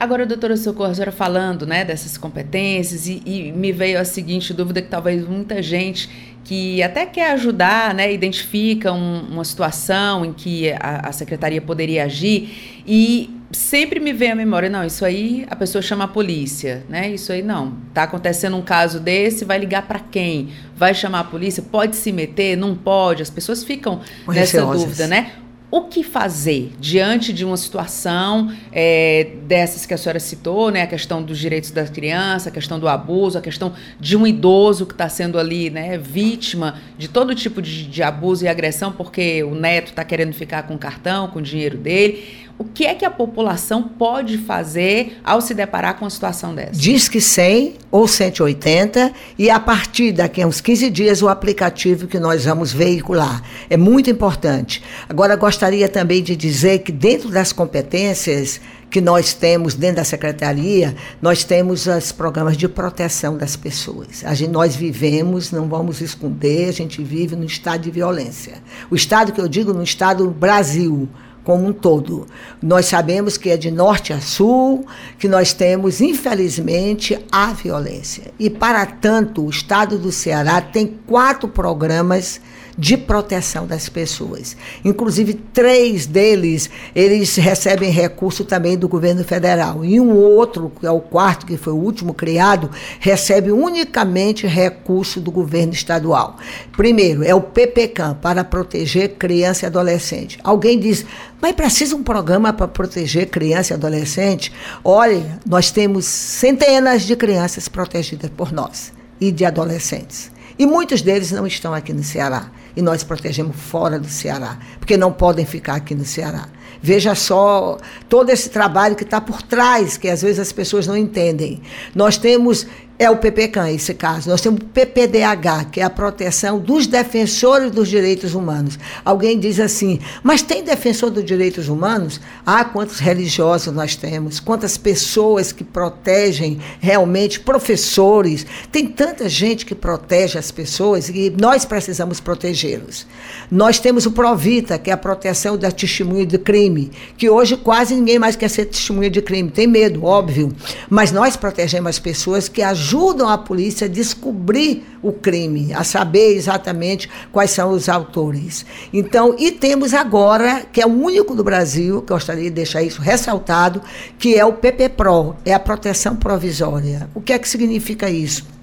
Agora, 0.00 0.24
doutora 0.24 0.56
Socorro, 0.56 0.90
a 0.90 0.94
senhora 0.94 1.12
falando 1.12 1.66
né, 1.66 1.84
dessas 1.84 2.16
competências, 2.16 3.06
e, 3.06 3.20
e, 3.26 3.52
me 3.52 3.70
veio 3.70 4.00
a 4.00 4.04
seguinte 4.04 4.54
dúvida 4.54 4.80
que 4.80 4.88
talvez 4.88 5.28
muita 5.28 5.62
gente 5.62 6.08
que 6.44 6.82
até 6.82 7.06
quer 7.06 7.32
ajudar, 7.32 7.94
né, 7.94 8.12
identifica 8.12 8.92
um, 8.92 9.20
uma 9.30 9.44
situação 9.44 10.24
em 10.24 10.32
que 10.32 10.72
a, 10.72 11.08
a, 11.08 11.12
secretaria 11.12 11.60
poderia 11.60 12.04
agir 12.04 12.82
e 12.86 13.30
sempre 13.52 14.00
me 14.00 14.12
vem 14.12 14.32
à 14.32 14.34
memória, 14.34 14.68
não, 14.68 14.84
isso 14.84 15.04
aí 15.04 15.46
a 15.50 15.56
pessoa 15.56 15.82
chama 15.82 16.04
a 16.04 16.08
polícia, 16.08 16.84
né? 16.88 17.10
Isso 17.10 17.32
aí 17.32 17.42
não. 17.42 17.74
Tá 17.92 18.04
acontecendo 18.04 18.56
um 18.56 18.62
caso 18.62 19.00
desse, 19.00 19.44
vai 19.44 19.58
ligar 19.58 19.86
para 19.86 19.98
quem? 19.98 20.50
Vai 20.76 20.94
chamar 20.94 21.20
a 21.20 21.24
polícia? 21.24 21.62
Pode 21.62 21.96
se 21.96 22.12
meter? 22.12 22.56
Não 22.56 22.74
pode? 22.74 23.22
As 23.22 23.30
pessoas 23.30 23.64
ficam 23.64 24.00
nessa 24.28 24.64
dúvida, 24.64 25.06
né? 25.06 25.32
O 25.70 25.82
que 25.82 26.02
fazer 26.02 26.72
diante 26.80 27.32
de 27.32 27.44
uma 27.44 27.56
situação 27.56 28.52
é, 28.72 29.34
dessas 29.46 29.86
que 29.86 29.94
a 29.94 29.98
senhora 29.98 30.18
citou, 30.18 30.70
né? 30.70 30.82
A 30.82 30.86
questão 30.86 31.22
dos 31.22 31.38
direitos 31.38 31.70
da 31.70 31.84
criança, 31.84 32.48
a 32.48 32.52
questão 32.52 32.78
do 32.78 32.88
abuso, 32.88 33.38
a 33.38 33.40
questão 33.40 33.72
de 33.98 34.16
um 34.16 34.26
idoso 34.26 34.84
que 34.84 34.92
está 34.92 35.08
sendo 35.08 35.38
ali, 35.38 35.70
né, 35.70 35.96
vítima 35.96 36.80
de 36.98 37.08
todo 37.08 37.34
tipo 37.34 37.62
de, 37.62 37.86
de 37.86 38.02
abuso 38.02 38.44
e 38.44 38.48
agressão, 38.48 38.90
porque 38.90 39.44
o 39.44 39.54
neto 39.54 39.88
está 39.88 40.04
querendo 40.04 40.32
ficar 40.32 40.64
com 40.64 40.74
o 40.74 40.78
cartão, 40.78 41.28
com 41.28 41.38
o 41.38 41.42
dinheiro 41.42 41.78
dele 41.78 42.49
o 42.60 42.64
que 42.64 42.84
é 42.84 42.94
que 42.94 43.06
a 43.06 43.10
população 43.10 43.82
pode 43.82 44.36
fazer 44.36 45.18
ao 45.24 45.40
se 45.40 45.54
deparar 45.54 45.94
com 45.98 46.04
uma 46.04 46.10
situação 46.10 46.54
dessa? 46.54 46.72
Diz 46.72 47.08
que 47.08 47.18
100 47.18 47.76
ou 47.90 48.06
180 48.06 49.14
e 49.38 49.48
a 49.48 49.58
partir 49.58 50.12
daqui 50.12 50.42
a 50.42 50.46
uns 50.46 50.60
15 50.60 50.90
dias 50.90 51.22
o 51.22 51.30
aplicativo 51.30 52.06
que 52.06 52.20
nós 52.20 52.44
vamos 52.44 52.70
veicular. 52.70 53.42
É 53.70 53.78
muito 53.78 54.10
importante. 54.10 54.82
Agora 55.08 55.36
gostaria 55.36 55.88
também 55.88 56.22
de 56.22 56.36
dizer 56.36 56.80
que 56.80 56.92
dentro 56.92 57.30
das 57.30 57.50
competências 57.50 58.60
que 58.90 59.00
nós 59.00 59.32
temos 59.32 59.72
dentro 59.72 59.96
da 59.96 60.04
secretaria, 60.04 60.94
nós 61.22 61.44
temos 61.44 61.86
os 61.86 62.12
programas 62.12 62.58
de 62.58 62.68
proteção 62.68 63.38
das 63.38 63.56
pessoas. 63.56 64.22
A 64.22 64.34
gente, 64.34 64.50
nós 64.50 64.76
vivemos, 64.76 65.50
não 65.50 65.66
vamos 65.66 66.02
esconder, 66.02 66.68
a 66.68 66.72
gente 66.72 67.02
vive 67.02 67.36
no 67.36 67.44
estado 67.44 67.82
de 67.82 67.90
violência. 67.90 68.54
O 68.90 68.94
estado 68.94 69.32
que 69.32 69.40
eu 69.40 69.48
digo, 69.48 69.72
no 69.72 69.82
estado 69.82 70.28
Brasil, 70.28 71.08
como 71.44 71.66
um 71.66 71.72
todo. 71.72 72.26
Nós 72.62 72.86
sabemos 72.86 73.36
que 73.36 73.50
é 73.50 73.56
de 73.56 73.70
norte 73.70 74.12
a 74.12 74.20
sul, 74.20 74.86
que 75.18 75.28
nós 75.28 75.52
temos, 75.52 76.00
infelizmente, 76.00 77.18
a 77.30 77.52
violência. 77.52 78.32
E, 78.38 78.50
para 78.50 78.84
tanto, 78.86 79.44
o 79.44 79.50
Estado 79.50 79.98
do 79.98 80.12
Ceará 80.12 80.60
tem 80.60 80.98
quatro 81.06 81.48
programas 81.48 82.40
de 82.80 82.96
proteção 82.96 83.66
das 83.66 83.90
pessoas. 83.90 84.56
Inclusive, 84.82 85.34
três 85.34 86.06
deles, 86.06 86.70
eles 86.94 87.36
recebem 87.36 87.90
recurso 87.90 88.42
também 88.42 88.78
do 88.78 88.88
governo 88.88 89.22
federal. 89.22 89.84
E 89.84 90.00
um 90.00 90.16
outro, 90.16 90.72
que 90.80 90.86
é 90.86 90.90
o 90.90 90.98
quarto, 90.98 91.44
que 91.44 91.58
foi 91.58 91.74
o 91.74 91.76
último 91.76 92.14
criado, 92.14 92.70
recebe 92.98 93.52
unicamente 93.52 94.46
recurso 94.46 95.20
do 95.20 95.30
governo 95.30 95.74
estadual. 95.74 96.38
Primeiro, 96.74 97.22
é 97.22 97.34
o 97.34 97.42
PPCAM, 97.42 98.14
para 98.14 98.42
proteger 98.42 99.10
criança 99.18 99.66
e 99.66 99.68
adolescente. 99.68 100.38
Alguém 100.42 100.80
diz, 100.80 101.04
mas 101.38 101.52
precisa 101.52 101.94
um 101.94 102.02
programa 102.02 102.50
para 102.50 102.66
proteger 102.66 103.28
criança 103.28 103.74
e 103.74 103.76
adolescente? 103.76 104.50
Olha, 104.82 105.38
nós 105.46 105.70
temos 105.70 106.06
centenas 106.06 107.02
de 107.02 107.14
crianças 107.14 107.68
protegidas 107.68 108.30
por 108.34 108.50
nós 108.50 108.90
e 109.20 109.30
de 109.30 109.44
adolescentes. 109.44 110.32
E 110.58 110.64
muitos 110.64 111.02
deles 111.02 111.30
não 111.30 111.46
estão 111.46 111.74
aqui 111.74 111.92
no 111.92 112.02
Ceará. 112.02 112.50
E 112.76 112.82
nós 112.82 113.02
protegemos 113.02 113.56
fora 113.56 113.98
do 113.98 114.08
Ceará, 114.08 114.58
porque 114.78 114.96
não 114.96 115.12
podem 115.12 115.44
ficar 115.44 115.74
aqui 115.74 115.94
no 115.94 116.04
Ceará. 116.04 116.48
Veja 116.82 117.14
só 117.14 117.78
todo 118.08 118.30
esse 118.30 118.48
trabalho 118.48 118.96
que 118.96 119.02
está 119.04 119.20
por 119.20 119.42
trás, 119.42 119.96
que 119.96 120.08
às 120.08 120.22
vezes 120.22 120.38
as 120.38 120.52
pessoas 120.52 120.86
não 120.86 120.96
entendem. 120.96 121.60
Nós 121.94 122.16
temos 122.16 122.66
é 123.00 123.08
o 123.08 123.16
PPCAM, 123.16 123.70
esse 123.70 123.94
caso. 123.94 124.28
Nós 124.28 124.42
temos 124.42 124.60
o 124.60 124.64
PPDH, 124.66 125.70
que 125.72 125.80
é 125.80 125.84
a 125.84 125.88
proteção 125.88 126.58
dos 126.58 126.86
defensores 126.86 127.70
dos 127.70 127.88
direitos 127.88 128.34
humanos. 128.34 128.78
Alguém 129.02 129.40
diz 129.40 129.58
assim, 129.58 129.98
mas 130.22 130.42
tem 130.42 130.62
defensor 130.62 131.08
dos 131.08 131.24
direitos 131.24 131.70
humanos? 131.70 132.20
Ah, 132.44 132.62
quantos 132.62 132.98
religiosos 132.98 133.72
nós 133.72 133.96
temos, 133.96 134.38
quantas 134.38 134.76
pessoas 134.76 135.50
que 135.50 135.64
protegem 135.64 136.60
realmente, 136.78 137.40
professores. 137.40 138.44
Tem 138.70 138.86
tanta 138.86 139.30
gente 139.30 139.64
que 139.64 139.74
protege 139.74 140.38
as 140.38 140.50
pessoas 140.50 141.08
e 141.08 141.34
nós 141.40 141.64
precisamos 141.64 142.20
protegê-los. 142.20 143.06
Nós 143.50 143.78
temos 143.78 144.04
o 144.04 144.12
Provita, 144.12 144.78
que 144.78 144.90
é 144.90 144.92
a 144.92 144.98
proteção 144.98 145.56
da 145.56 145.70
testemunha 145.70 146.26
de 146.26 146.36
crime, 146.36 146.90
que 147.16 147.30
hoje 147.30 147.56
quase 147.56 147.94
ninguém 147.94 148.18
mais 148.18 148.36
quer 148.36 148.50
ser 148.50 148.66
testemunha 148.66 149.08
de 149.08 149.22
crime. 149.22 149.50
Tem 149.50 149.66
medo, 149.66 150.04
óbvio. 150.04 150.54
Mas 150.90 151.10
nós 151.10 151.34
protegemos 151.34 151.88
as 151.88 151.98
pessoas 151.98 152.46
que 152.46 152.60
ajudam 152.60 152.89
ajudam 152.90 153.28
a 153.28 153.38
polícia 153.38 153.86
a 153.86 153.90
descobrir 153.90 154.84
o 155.00 155.12
crime, 155.12 155.72
a 155.72 155.84
saber 155.84 156.34
exatamente 156.34 157.08
quais 157.30 157.52
são 157.52 157.70
os 157.70 157.88
autores. 157.88 158.66
Então, 158.92 159.36
e 159.38 159.52
temos 159.52 159.94
agora, 159.94 160.66
que 160.72 160.82
é 160.82 160.86
o 160.86 160.90
único 160.90 161.34
do 161.36 161.44
Brasil, 161.44 162.04
gostaria 162.06 162.44
de 162.44 162.50
deixar 162.50 162.82
isso 162.82 163.00
ressaltado, 163.00 163.80
que 164.18 164.34
é 164.34 164.44
o 164.44 164.54
PPPRO, 164.54 165.36
é 165.44 165.54
a 165.54 165.60
proteção 165.60 166.16
provisória. 166.16 167.08
O 167.14 167.20
que 167.20 167.32
é 167.32 167.38
que 167.38 167.48
significa 167.48 168.10
isso? 168.10 168.59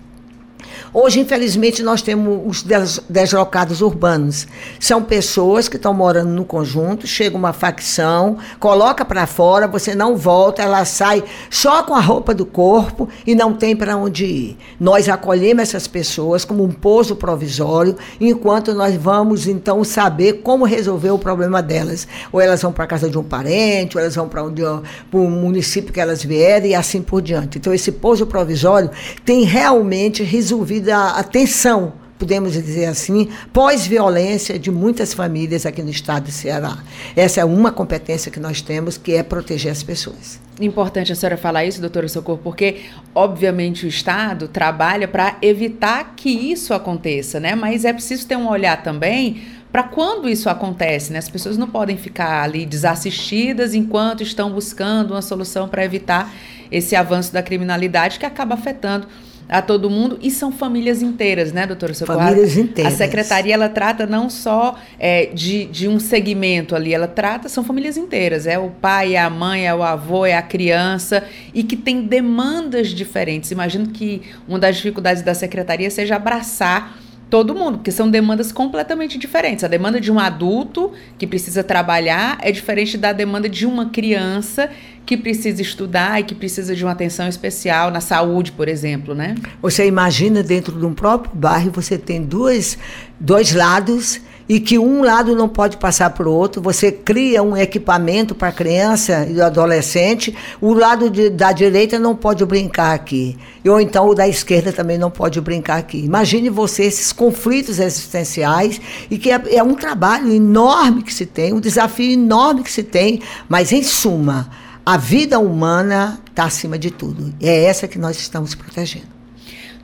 Hoje, 0.93 1.19
infelizmente, 1.19 1.84
nós 1.84 2.01
temos 2.01 2.41
os 2.46 2.65
deslocados 3.10 3.81
urbanos. 3.81 4.48
São 4.79 5.03
pessoas 5.03 5.67
que 5.67 5.75
estão 5.75 5.93
morando 5.93 6.29
no 6.29 6.46
conjunto, 6.46 7.07
chega 7.07 7.36
uma 7.36 7.53
facção, 7.53 8.38
coloca 8.60 9.03
para 9.03 9.25
fora, 9.25 9.67
você 9.67 9.96
não 9.96 10.15
volta, 10.15 10.62
ela 10.62 10.86
sai 10.86 11.24
só 11.50 11.84
com 11.84 11.96
a 11.96 12.00
roupa 12.00 12.34
do 12.34 12.46
corpo 12.46 13.10
e 13.25 13.34
não 13.34 13.53
tem 13.53 13.75
para 13.75 13.98
onde 13.98 14.25
ir. 14.25 14.57
Nós 14.79 15.10
acolhemos 15.10 15.63
essas 15.63 15.88
pessoas 15.88 16.46
como 16.46 16.63
um 16.63 16.72
pouso 16.72 17.15
provisório, 17.15 17.96
enquanto 18.19 18.74
nós 18.74 18.96
vamos 18.96 19.48
então 19.48 19.84
saber 19.84 20.41
como 20.43 20.65
resolver 20.65 21.12
o 21.12 21.19
problema 21.19 21.62
delas. 21.62 22.07
Ou 22.31 22.39
elas 22.39 22.62
vão 22.62 22.72
para 22.72 22.88
casa 22.88 23.10
de 23.10 23.17
um 23.17 23.24
parente, 23.24 23.98
ou 23.98 24.01
elas 24.01 24.15
vão 24.15 24.29
para 24.29 24.43
o 24.43 25.29
município 25.29 25.91
que 25.91 26.00
elas 26.00 26.24
vierem 26.24 26.72
e 26.72 26.75
assim 26.75 27.01
por 27.01 27.22
diante. 27.22 27.57
Então, 27.57 27.74
esse 27.74 27.91
pouso 27.91 28.25
provisório 28.25 28.89
tem 29.25 29.43
realmente 29.43 30.24
resolvido 30.24 30.67
devido 30.68 30.90
à 30.90 31.12
atenção, 31.12 31.94
podemos 32.20 32.52
dizer 32.52 32.88
assim, 32.88 33.30
pós-violência 33.54 34.60
de 34.60 34.70
muitas 34.70 35.14
famílias 35.14 35.66
aqui 35.66 35.82
no 35.82 35.90
estado 35.90 36.26
de 36.26 36.34
Ceará. 36.34 36.80
Essa 37.16 37.40
é 37.40 37.46
uma 37.46 37.72
competência 37.72 38.30
que 38.30 38.40
nós 38.40 38.62
temos, 38.62 38.98
que 38.98 39.14
é 39.14 39.24
proteger 39.24 39.72
as 39.72 39.82
pessoas. 39.82 40.42
Importante 40.60 41.14
a 41.14 41.16
senhora 41.16 41.38
falar 41.38 41.64
isso, 41.64 41.80
doutora 41.80 42.10
Socorro, 42.10 42.42
porque, 42.44 42.82
obviamente, 43.16 43.86
o 43.86 43.88
Estado 43.88 44.48
trabalha 44.48 45.08
para 45.08 45.38
evitar 45.42 46.16
que 46.18 46.30
isso 46.30 46.74
aconteça, 46.74 47.40
né? 47.40 47.56
Mas 47.56 47.86
é 47.86 47.94
preciso 47.94 48.28
ter 48.28 48.36
um 48.36 48.50
olhar 48.50 48.84
também 48.84 49.44
para 49.72 49.84
quando 49.84 50.28
isso 50.28 50.50
acontece, 50.50 51.14
né? 51.14 51.20
As 51.20 51.30
pessoas 51.30 51.58
não 51.58 51.70
podem 51.70 51.96
ficar 51.96 52.44
ali 52.44 52.66
desassistidas 52.66 53.74
enquanto 53.76 54.24
estão 54.24 54.52
buscando 54.52 55.12
uma 55.12 55.22
solução 55.22 55.70
para 55.70 55.86
evitar 55.86 56.34
esse 56.72 56.96
avanço 56.96 57.32
da 57.32 57.44
criminalidade 57.44 58.20
que 58.20 58.26
acaba 58.26 58.56
afetando 58.56 59.08
a 59.50 59.62
todo 59.62 59.89
mundo 59.89 60.20
e 60.22 60.30
são 60.30 60.51
famílias 60.51 61.01
inteiras, 61.01 61.51
né, 61.51 61.66
doutora 61.66 61.94
Socorro? 61.94 62.20
Famílias 62.20 62.58
inteiras. 62.58 62.94
A 62.94 62.98
secretaria 62.98 63.54
ela 63.54 63.70
trata 63.70 64.06
não 64.06 64.30
só 64.30 64.75
é, 65.00 65.27
de, 65.27 65.66
de 65.66 65.88
um 65.88 66.00
segmento 66.00 66.75
ali, 66.75 66.94
ela 66.94 67.08
trata 67.08 67.48
são 67.48 67.63
famílias 67.63 67.98
inteiras, 67.98 68.46
é 68.46 68.60
o 68.60 68.70
pai, 68.70 69.16
é 69.16 69.20
a 69.20 69.30
mãe, 69.30 69.68
é 69.68 69.74
o 69.74 69.84
avô, 69.84 70.25
é 70.25 70.36
a 70.36 70.42
criança 70.42 71.24
e 71.54 71.63
que 71.63 71.75
tem 71.75 72.01
demandas 72.01 72.89
diferentes. 72.89 73.51
Imagino 73.51 73.88
que 73.88 74.22
uma 74.48 74.60
das 74.60 74.77
dificuldades 74.77 75.24
da 75.24 75.33
secretaria 75.33 75.90
seja 75.90 76.16
abraçar 76.16 77.06
todo 77.29 77.53
mundo, 77.53 77.77
porque 77.77 77.92
são 77.92 78.09
demandas 78.09 78.51
completamente 78.51 79.18
diferentes. 79.18 79.63
A 79.63 79.68
demanda 79.68 80.00
de 80.00 80.11
um 80.11 80.20
adulto 80.20 80.92
que 81.18 81.27
precisa 81.27 81.63
trabalhar 81.63 82.37
é 82.42 82.51
diferente 82.51 82.98
da 82.98 83.11
demanda 83.11 83.50
de 83.50 83.66
uma 83.66 83.90
criança 83.90 84.70
que 85.05 85.16
precisa 85.16 85.61
estudar 85.61 86.20
e 86.20 86.24
que 86.24 86.35
precisa 86.35 86.75
de 86.75 86.83
uma 86.83 86.92
atenção 86.92 87.27
especial 87.27 87.90
na 87.92 88.01
saúde, 88.01 88.51
por 88.51 88.68
exemplo, 88.68 89.16
né? 89.16 89.35
Você 89.61 89.87
imagina 89.87 90.44
dentro 90.44 90.77
de 90.77 90.85
um 90.85 90.94
próprio 90.94 91.33
bairro 91.33 91.72
você 91.72 91.98
tem 91.98 92.22
dois, 92.22 92.77
dois 93.20 93.53
lados 93.53 94.20
e 94.50 94.60
que 94.60 94.77
um 94.77 95.01
lado 95.03 95.36
não 95.36 95.50
pode 95.50 95.77
passar 95.77 96.12
para 96.12 96.27
o 96.27 96.31
outro. 96.31 96.62
Você 96.62 96.92
cria 96.92 97.44
um 97.44 97.55
equipamento 97.55 98.33
para 98.33 98.50
a 98.50 98.51
criança 98.51 99.27
e 99.29 99.38
o 99.38 99.44
adolescente, 99.44 100.36
o 100.62 100.74
lado 100.74 101.10
de, 101.10 101.29
da 101.29 101.51
direita 101.51 102.00
não 102.00 102.16
pode 102.16 102.46
brincar 102.46 102.94
aqui, 102.94 103.38
ou 103.66 103.79
então 103.79 104.07
o 104.07 104.16
da 104.16 104.27
esquerda 104.27 104.72
também 104.72 104.98
não 104.98 105.12
pode 105.12 105.42
brincar 105.42 105.77
aqui. 105.77 106.03
Imagine 106.03 106.50
você 106.50 106.83
esses 106.83 107.12
conflitos 107.12 107.79
existenciais 107.79 108.79
e 109.10 109.18
que 109.18 109.31
é, 109.31 109.42
é 109.55 109.64
um 109.64 109.75
trabalho 109.75 110.31
enorme 110.31 111.03
que 111.03 111.14
se 111.14 111.25
tem, 111.25 111.53
um 111.53 111.60
desafio 111.60 112.12
enorme 112.12 112.64
que 112.64 112.72
se 112.72 112.83
tem, 112.83 113.22
mas 113.50 113.72
em 113.72 113.83
suma 113.83 114.50
a 114.86 114.96
vida 114.96 115.38
humana 115.38 116.18
está 116.29 116.46
acima 116.46 116.79
de 116.79 116.90
tudo. 116.90 117.33
E 117.42 117.50
é 117.50 117.66
essa 117.66 117.90
que 117.90 118.00
nós 118.00 118.18
estamos 118.18 118.55
protegendo. 118.55 119.17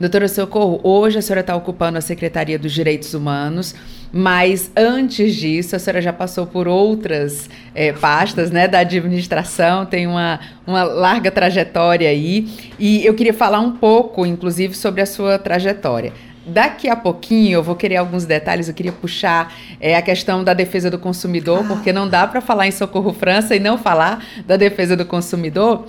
Doutora 0.00 0.26
Socorro, 0.26 0.80
hoje 0.82 1.18
a 1.18 1.22
senhora 1.22 1.40
está 1.40 1.54
ocupando 1.54 1.96
a 1.98 2.00
Secretaria 2.00 2.58
dos 2.58 2.72
Direitos 2.72 3.14
Humanos, 3.14 3.76
mas 4.12 4.70
antes 4.76 5.36
disso 5.36 5.76
a 5.76 5.78
senhora 5.78 6.02
já 6.02 6.12
passou 6.12 6.46
por 6.46 6.66
outras 6.66 7.48
é, 7.72 7.92
pastas 7.92 8.50
né, 8.50 8.66
da 8.66 8.80
administração, 8.80 9.86
tem 9.86 10.08
uma, 10.08 10.40
uma 10.66 10.82
larga 10.82 11.30
trajetória 11.30 12.08
aí. 12.08 12.48
E 12.76 13.06
eu 13.06 13.14
queria 13.14 13.32
falar 13.32 13.60
um 13.60 13.72
pouco, 13.72 14.26
inclusive, 14.26 14.74
sobre 14.74 15.00
a 15.00 15.06
sua 15.06 15.38
trajetória. 15.38 16.12
Daqui 16.44 16.88
a 16.88 16.96
pouquinho 16.96 17.54
eu 17.54 17.62
vou 17.62 17.76
querer 17.76 17.96
alguns 17.96 18.26
detalhes, 18.26 18.68
eu 18.68 18.74
queria 18.74 18.92
puxar 18.92 19.54
é, 19.80 19.96
a 19.96 20.02
questão 20.02 20.42
da 20.42 20.52
defesa 20.52 20.90
do 20.90 20.98
consumidor, 20.98 21.60
ah. 21.60 21.68
porque 21.68 21.92
não 21.92 22.08
dá 22.08 22.26
para 22.26 22.40
falar 22.40 22.66
em 22.66 22.72
Socorro 22.72 23.12
França 23.12 23.54
e 23.54 23.60
não 23.60 23.78
falar 23.78 24.24
da 24.44 24.56
defesa 24.56 24.96
do 24.96 25.06
consumidor. 25.06 25.86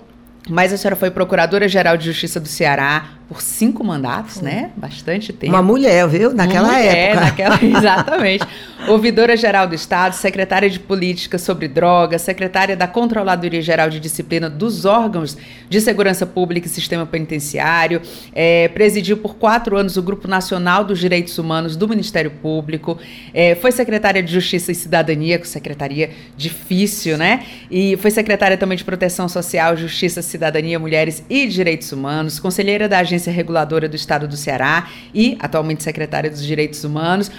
Mas 0.47 0.71
a 0.71 0.77
senhora 0.77 0.95
foi 0.95 1.09
procuradora-geral 1.09 1.97
de 1.97 2.05
Justiça 2.05 2.39
do 2.39 2.47
Ceará, 2.47 3.09
por 3.27 3.41
cinco 3.41 3.83
mandatos, 3.83 4.39
né? 4.39 4.71
Bastante 4.75 5.33
tempo. 5.33 5.53
Uma 5.53 5.61
mulher, 5.61 6.07
viu? 6.07 6.33
Naquela 6.33 6.67
mulher, 6.67 7.09
época. 7.09 7.25
Naquela, 7.25 7.59
exatamente. 7.79 8.45
Ouvidora 8.87 9.35
Geral 9.35 9.67
do 9.67 9.73
Estado, 9.73 10.13
secretária 10.13 10.69
de 10.69 10.79
Política 10.79 11.39
sobre 11.39 11.67
Drogas, 11.67 12.21
secretária 12.21 12.77
da 12.77 12.87
Controladoria 12.87 13.61
Geral 13.61 13.89
de 13.89 13.99
Disciplina 13.99 14.47
dos 14.47 14.85
órgãos 14.85 15.35
de 15.67 15.81
Segurança 15.81 16.23
Pública 16.23 16.67
e 16.67 16.69
Sistema 16.69 17.03
Penitenciário, 17.03 17.99
é, 18.31 18.67
presidiu 18.67 19.17
por 19.17 19.35
quatro 19.37 19.75
anos 19.75 19.97
o 19.97 20.03
Grupo 20.03 20.27
Nacional 20.27 20.83
dos 20.83 20.99
Direitos 20.99 21.35
Humanos 21.39 21.75
do 21.75 21.87
Ministério 21.87 22.29
Público, 22.29 22.99
é, 23.33 23.55
foi 23.55 23.71
secretária 23.71 24.21
de 24.21 24.31
Justiça 24.31 24.71
e 24.71 24.75
Cidadania, 24.75 25.39
com 25.39 25.45
secretaria 25.45 26.11
difícil, 26.37 27.17
né? 27.17 27.43
E 27.71 27.97
foi 27.97 28.11
secretária 28.11 28.55
também 28.55 28.77
de 28.77 28.83
Proteção 28.83 29.27
Social, 29.27 29.75
Justiça, 29.75 30.21
Cidadania, 30.21 30.77
Mulheres 30.77 31.23
e 31.27 31.47
Direitos 31.47 31.91
Humanos, 31.91 32.39
conselheira 32.39 32.87
da 32.87 32.99
Agência 32.99 33.14
Agência 33.15 33.31
Reguladora 33.31 33.87
do 33.87 33.95
Estado 33.95 34.27
do 34.27 34.35
Ceará 34.35 34.89
e 35.13 35.37
atualmente 35.39 35.83
secretária 35.83 36.29
dos 36.29 36.45
Direitos 36.45 36.83
Humanos. 36.83 37.31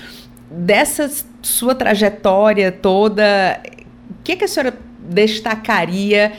Dessa 0.50 1.10
sua 1.42 1.74
trajetória 1.74 2.72
toda, 2.72 3.60
o 4.10 4.22
que, 4.22 4.32
é 4.32 4.36
que 4.36 4.44
a 4.44 4.48
senhora 4.48 4.76
destacaria 5.08 6.32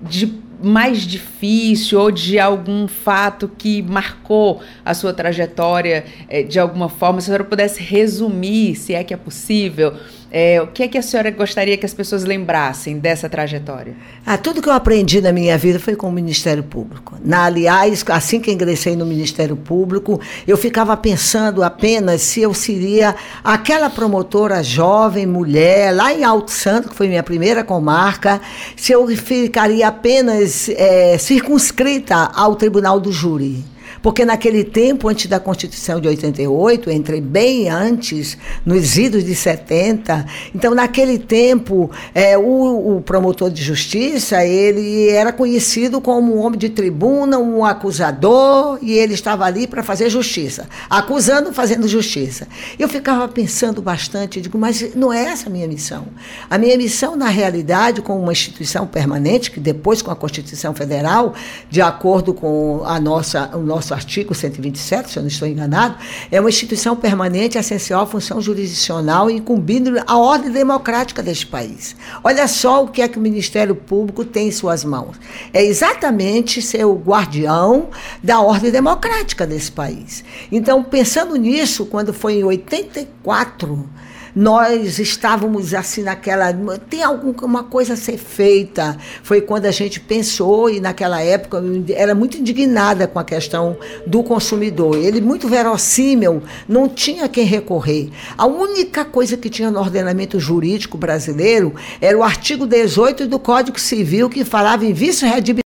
de 0.00 0.46
mais 0.62 1.02
difícil 1.02 2.00
ou 2.00 2.10
de 2.10 2.38
algum 2.38 2.88
fato 2.88 3.50
que 3.58 3.82
marcou 3.82 4.62
a 4.84 4.94
sua 4.94 5.12
trajetória 5.12 6.04
eh, 6.28 6.42
de 6.42 6.58
alguma 6.58 6.88
forma, 6.88 7.20
se 7.20 7.26
a 7.26 7.26
senhora 7.26 7.44
pudesse 7.44 7.82
resumir, 7.82 8.74
se 8.74 8.94
é 8.94 9.04
que 9.04 9.12
é 9.12 9.16
possível, 9.16 9.94
É, 10.30 10.60
o 10.60 10.66
que 10.66 10.82
é 10.82 10.88
que 10.88 10.98
a 10.98 11.02
senhora 11.02 11.30
gostaria 11.30 11.76
que 11.76 11.86
as 11.86 11.94
pessoas 11.94 12.24
lembrassem 12.24 12.98
dessa 12.98 13.28
trajetória? 13.28 13.94
Ah, 14.24 14.36
tudo 14.36 14.60
que 14.60 14.68
eu 14.68 14.72
aprendi 14.72 15.20
na 15.20 15.32
minha 15.32 15.56
vida 15.56 15.78
foi 15.78 15.94
com 15.94 16.08
o 16.08 16.12
Ministério 16.12 16.64
Público. 16.64 17.16
Na, 17.24 17.44
aliás, 17.44 18.04
assim 18.08 18.40
que 18.40 18.50
ingressei 18.50 18.96
no 18.96 19.06
Ministério 19.06 19.56
Público, 19.56 20.20
eu 20.46 20.56
ficava 20.56 20.96
pensando 20.96 21.62
apenas 21.62 22.22
se 22.22 22.42
eu 22.42 22.52
seria 22.52 23.14
aquela 23.44 23.88
promotora 23.88 24.62
jovem, 24.62 25.26
mulher, 25.26 25.94
lá 25.94 26.12
em 26.12 26.24
Alto 26.24 26.50
Santo, 26.50 26.88
que 26.88 26.96
foi 26.96 27.08
minha 27.08 27.22
primeira 27.22 27.62
comarca, 27.62 28.40
se 28.76 28.92
eu 28.92 29.06
ficaria 29.16 29.86
apenas 29.86 30.68
é, 30.70 31.16
circunscrita 31.18 32.32
ao 32.34 32.56
Tribunal 32.56 32.98
do 32.98 33.12
Júri. 33.12 33.75
Porque 34.02 34.24
naquele 34.24 34.64
tempo, 34.64 35.08
antes 35.08 35.26
da 35.26 35.40
Constituição 35.40 36.00
de 36.00 36.08
88, 36.08 36.90
entrei 36.90 37.20
bem 37.20 37.68
antes, 37.68 38.36
nos 38.64 38.96
idos 38.96 39.24
de 39.24 39.34
70. 39.34 40.26
Então, 40.54 40.74
naquele 40.74 41.18
tempo, 41.18 41.90
é, 42.14 42.36
o, 42.36 42.96
o, 42.96 43.00
promotor 43.00 43.50
de 43.50 43.62
justiça, 43.62 44.44
ele 44.44 45.08
era 45.08 45.32
conhecido 45.32 46.00
como 46.00 46.36
um 46.36 46.40
homem 46.40 46.58
de 46.58 46.68
tribuna, 46.68 47.38
um 47.38 47.64
acusador, 47.64 48.78
e 48.82 48.92
ele 48.92 49.14
estava 49.14 49.44
ali 49.44 49.66
para 49.66 49.82
fazer 49.82 50.10
justiça. 50.10 50.68
Acusando, 50.88 51.52
fazendo 51.52 51.88
justiça. 51.88 52.46
Eu 52.78 52.88
ficava 52.88 53.26
pensando 53.28 53.82
bastante, 53.82 54.40
digo, 54.40 54.58
mas 54.58 54.94
não 54.94 55.12
é 55.12 55.24
essa 55.24 55.48
a 55.48 55.50
minha 55.50 55.66
missão. 55.66 56.06
A 56.48 56.58
minha 56.58 56.76
missão, 56.76 57.16
na 57.16 57.28
realidade, 57.28 58.02
como 58.02 58.20
uma 58.20 58.32
instituição 58.32 58.86
permanente, 58.86 59.50
que 59.50 59.60
depois 59.60 60.02
com 60.02 60.10
a 60.10 60.16
Constituição 60.16 60.74
Federal, 60.74 61.34
de 61.70 61.80
acordo 61.80 62.32
com 62.32 62.82
a 62.84 63.00
nossa, 63.00 63.50
o 63.56 63.60
nosso 63.60 63.94
artigo 63.96 64.34
127, 64.34 65.10
se 65.10 65.18
eu 65.18 65.22
não 65.22 65.28
estou 65.28 65.48
enganado, 65.48 65.96
é 66.30 66.38
uma 66.40 66.48
instituição 66.48 66.94
permanente, 66.94 67.58
essencial 67.58 68.02
à 68.02 68.06
função 68.06 68.40
jurisdicional 68.40 69.30
incumbindo 69.30 69.96
a 70.06 70.16
ordem 70.16 70.50
democrática 70.50 71.22
deste 71.22 71.46
país. 71.46 71.96
Olha 72.22 72.46
só 72.46 72.84
o 72.84 72.88
que 72.88 73.02
é 73.02 73.08
que 73.08 73.18
o 73.18 73.20
Ministério 73.20 73.74
Público 73.74 74.24
tem 74.24 74.48
em 74.48 74.52
suas 74.52 74.84
mãos. 74.84 75.16
É 75.52 75.64
exatamente 75.64 76.62
ser 76.62 76.84
o 76.84 76.94
guardião 76.94 77.88
da 78.22 78.40
ordem 78.40 78.70
democrática 78.70 79.46
desse 79.46 79.72
país. 79.72 80.24
Então, 80.52 80.82
pensando 80.82 81.36
nisso, 81.36 81.86
quando 81.86 82.12
foi 82.12 82.34
em 82.34 82.44
84, 82.44 83.88
nós 84.36 84.98
estávamos 84.98 85.72
assim 85.72 86.02
naquela. 86.02 86.52
Tem 86.90 87.02
alguma 87.02 87.64
coisa 87.64 87.94
a 87.94 87.96
ser 87.96 88.18
feita. 88.18 88.98
Foi 89.22 89.40
quando 89.40 89.64
a 89.64 89.70
gente 89.70 89.98
pensou, 89.98 90.68
e 90.68 90.78
naquela 90.78 91.22
época 91.22 91.56
eu 91.56 91.84
era 91.96 92.14
muito 92.14 92.36
indignada 92.36 93.06
com 93.08 93.18
a 93.18 93.24
questão 93.24 93.78
do 94.06 94.22
consumidor. 94.22 94.98
Ele, 94.98 95.22
muito 95.22 95.48
verossímil, 95.48 96.42
não 96.68 96.86
tinha 96.86 97.26
quem 97.30 97.46
recorrer. 97.46 98.10
A 98.36 98.44
única 98.44 99.06
coisa 99.06 99.38
que 99.38 99.48
tinha 99.48 99.70
no 99.70 99.80
ordenamento 99.80 100.38
jurídico 100.38 100.98
brasileiro 100.98 101.74
era 101.98 102.18
o 102.18 102.22
artigo 102.22 102.66
18 102.66 103.26
do 103.26 103.38
Código 103.38 103.80
Civil, 103.80 104.28
que 104.28 104.44
falava 104.44 104.84
em 104.84 104.92
vícios 104.92 105.22
redibitórios. 105.30 105.65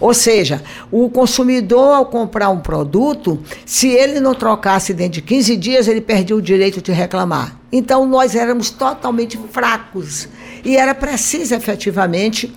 Ou 0.00 0.14
seja, 0.14 0.62
o 0.90 1.10
consumidor, 1.10 1.94
ao 1.94 2.06
comprar 2.06 2.48
um 2.48 2.60
produto, 2.60 3.38
se 3.66 3.88
ele 3.88 4.18
não 4.18 4.34
trocasse 4.34 4.94
dentro 4.94 5.12
de 5.12 5.22
15 5.22 5.56
dias, 5.56 5.88
ele 5.88 6.00
perdia 6.00 6.34
o 6.34 6.40
direito 6.40 6.80
de 6.80 6.90
reclamar. 6.90 7.56
Então, 7.70 8.06
nós 8.06 8.34
éramos 8.34 8.70
totalmente 8.70 9.38
fracos. 9.52 10.28
E 10.64 10.76
era 10.76 10.94
preciso, 10.94 11.54
efetivamente, 11.54 12.52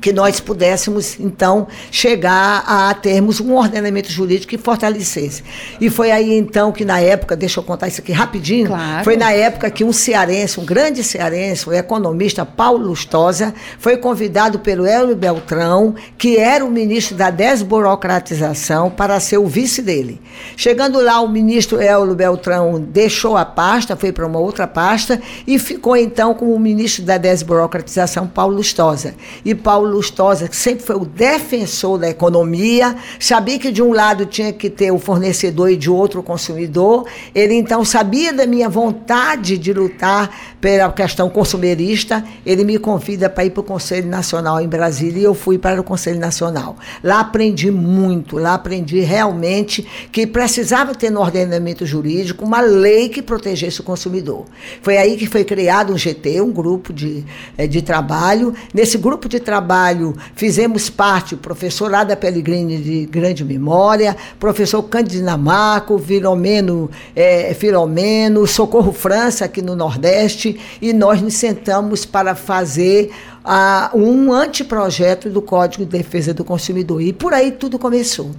que 0.00 0.12
nós 0.12 0.40
pudéssemos, 0.40 1.18
então, 1.20 1.68
chegar 1.90 2.64
a 2.66 2.92
termos 2.94 3.40
um 3.40 3.54
ordenamento 3.54 4.10
jurídico 4.10 4.50
que 4.50 4.58
fortalecesse. 4.58 5.42
E 5.80 5.90
foi 5.90 6.10
aí, 6.10 6.36
então, 6.36 6.72
que 6.72 6.84
na 6.84 7.00
época, 7.00 7.36
deixa 7.36 7.60
eu 7.60 7.64
contar 7.64 7.88
isso 7.88 8.00
aqui 8.00 8.12
rapidinho, 8.12 8.68
claro. 8.68 9.04
foi 9.04 9.16
na 9.16 9.32
época 9.32 9.70
que 9.70 9.84
um 9.84 9.92
cearense, 9.92 10.58
um 10.58 10.64
grande 10.64 11.04
cearense, 11.04 11.68
o 11.68 11.72
economista 11.72 12.46
Paulo 12.46 12.86
Lustosa, 12.86 13.54
foi 13.78 13.96
convidado 13.96 14.58
pelo 14.60 14.86
Hélio 14.86 15.14
Beltrão, 15.14 15.94
que 16.16 16.36
era 16.38 16.64
o 16.64 16.70
ministro 16.70 17.16
da 17.16 17.30
desburocratização, 17.30 18.90
para 18.90 19.20
ser 19.20 19.38
o 19.38 19.46
vice 19.46 19.82
dele. 19.82 20.20
Chegando 20.56 21.00
lá, 21.00 21.20
o 21.20 21.28
ministro 21.28 21.78
Hélio 21.80 22.14
Beltrão 22.14 22.80
deixou 22.80 23.36
a 23.36 23.44
pasta, 23.44 23.96
foi 23.96 24.12
para 24.12 24.26
uma 24.26 24.38
outra 24.38 24.66
pasta, 24.66 25.20
e 25.46 25.58
ficou, 25.58 25.96
então, 25.96 26.32
como 26.34 26.58
ministro 26.58 27.04
da 27.04 27.18
desburocratização, 27.18 28.26
Paulo 28.26 28.56
Lustosa. 28.56 29.14
E 29.44 29.54
Paulo 29.54 29.89
Lustosa, 29.90 30.48
que 30.48 30.56
sempre 30.56 30.84
foi 30.84 30.96
o 30.96 31.04
defensor 31.04 31.98
da 31.98 32.08
economia, 32.08 32.96
sabia 33.18 33.58
que 33.58 33.70
de 33.70 33.82
um 33.82 33.92
lado 33.92 34.26
tinha 34.26 34.52
que 34.52 34.70
ter 34.70 34.90
o 34.90 34.98
fornecedor 34.98 35.70
e 35.70 35.76
de 35.76 35.90
outro 35.90 36.20
o 36.20 36.22
consumidor. 36.22 37.06
Ele 37.34 37.54
então 37.54 37.84
sabia 37.84 38.32
da 38.32 38.46
minha 38.46 38.68
vontade 38.68 39.58
de 39.58 39.72
lutar 39.72 40.30
pela 40.60 40.90
questão 40.92 41.28
consumerista. 41.28 42.24
Ele 42.46 42.64
me 42.64 42.78
convida 42.78 43.28
para 43.28 43.44
ir 43.44 43.50
para 43.50 43.60
o 43.60 43.64
Conselho 43.64 44.08
Nacional 44.08 44.60
em 44.60 44.68
Brasília 44.68 45.20
e 45.20 45.24
eu 45.24 45.34
fui 45.34 45.58
para 45.58 45.80
o 45.80 45.84
Conselho 45.84 46.20
Nacional. 46.20 46.76
Lá 47.02 47.20
aprendi 47.20 47.70
muito, 47.70 48.36
lá 48.36 48.54
aprendi 48.54 49.00
realmente 49.00 49.86
que 50.12 50.26
precisava 50.26 50.94
ter 50.94 51.10
no 51.10 51.20
ordenamento 51.20 51.84
jurídico 51.84 52.44
uma 52.44 52.60
lei 52.60 53.08
que 53.08 53.22
protegesse 53.22 53.80
o 53.80 53.84
consumidor. 53.84 54.46
Foi 54.82 54.96
aí 54.96 55.16
que 55.16 55.26
foi 55.26 55.44
criado 55.44 55.92
um 55.92 55.98
GT, 55.98 56.40
um 56.40 56.52
grupo 56.52 56.92
de, 56.92 57.24
eh, 57.56 57.66
de 57.66 57.82
trabalho. 57.82 58.54
Nesse 58.72 58.98
grupo 58.98 59.28
de 59.28 59.40
trabalho, 59.40 59.79
trabalho, 59.80 60.14
fizemos 60.34 60.90
parte, 60.90 61.34
o 61.34 61.38
professor 61.38 61.94
Ada 61.94 62.16
Pellegrini 62.16 62.76
de 62.78 63.06
grande 63.06 63.44
memória, 63.44 64.16
professor 64.38 64.82
Cândido 64.82 65.16
Dinamarco, 65.16 65.98
Filomeno, 65.98 66.90
é, 67.16 67.54
Filomeno, 67.54 68.46
Socorro 68.46 68.92
França, 68.92 69.46
aqui 69.46 69.62
no 69.62 69.74
Nordeste, 69.74 70.60
e 70.80 70.92
nós 70.92 71.22
nos 71.22 71.34
sentamos 71.34 72.04
para 72.04 72.34
fazer 72.34 73.10
uh, 73.44 73.96
um 73.96 74.32
anteprojeto 74.32 75.30
do 75.30 75.40
Código 75.40 75.84
de 75.84 75.90
Defesa 75.90 76.34
do 76.34 76.44
Consumidor. 76.44 77.00
E 77.00 77.12
por 77.12 77.32
aí 77.32 77.50
tudo 77.50 77.78
começou. 77.78 78.30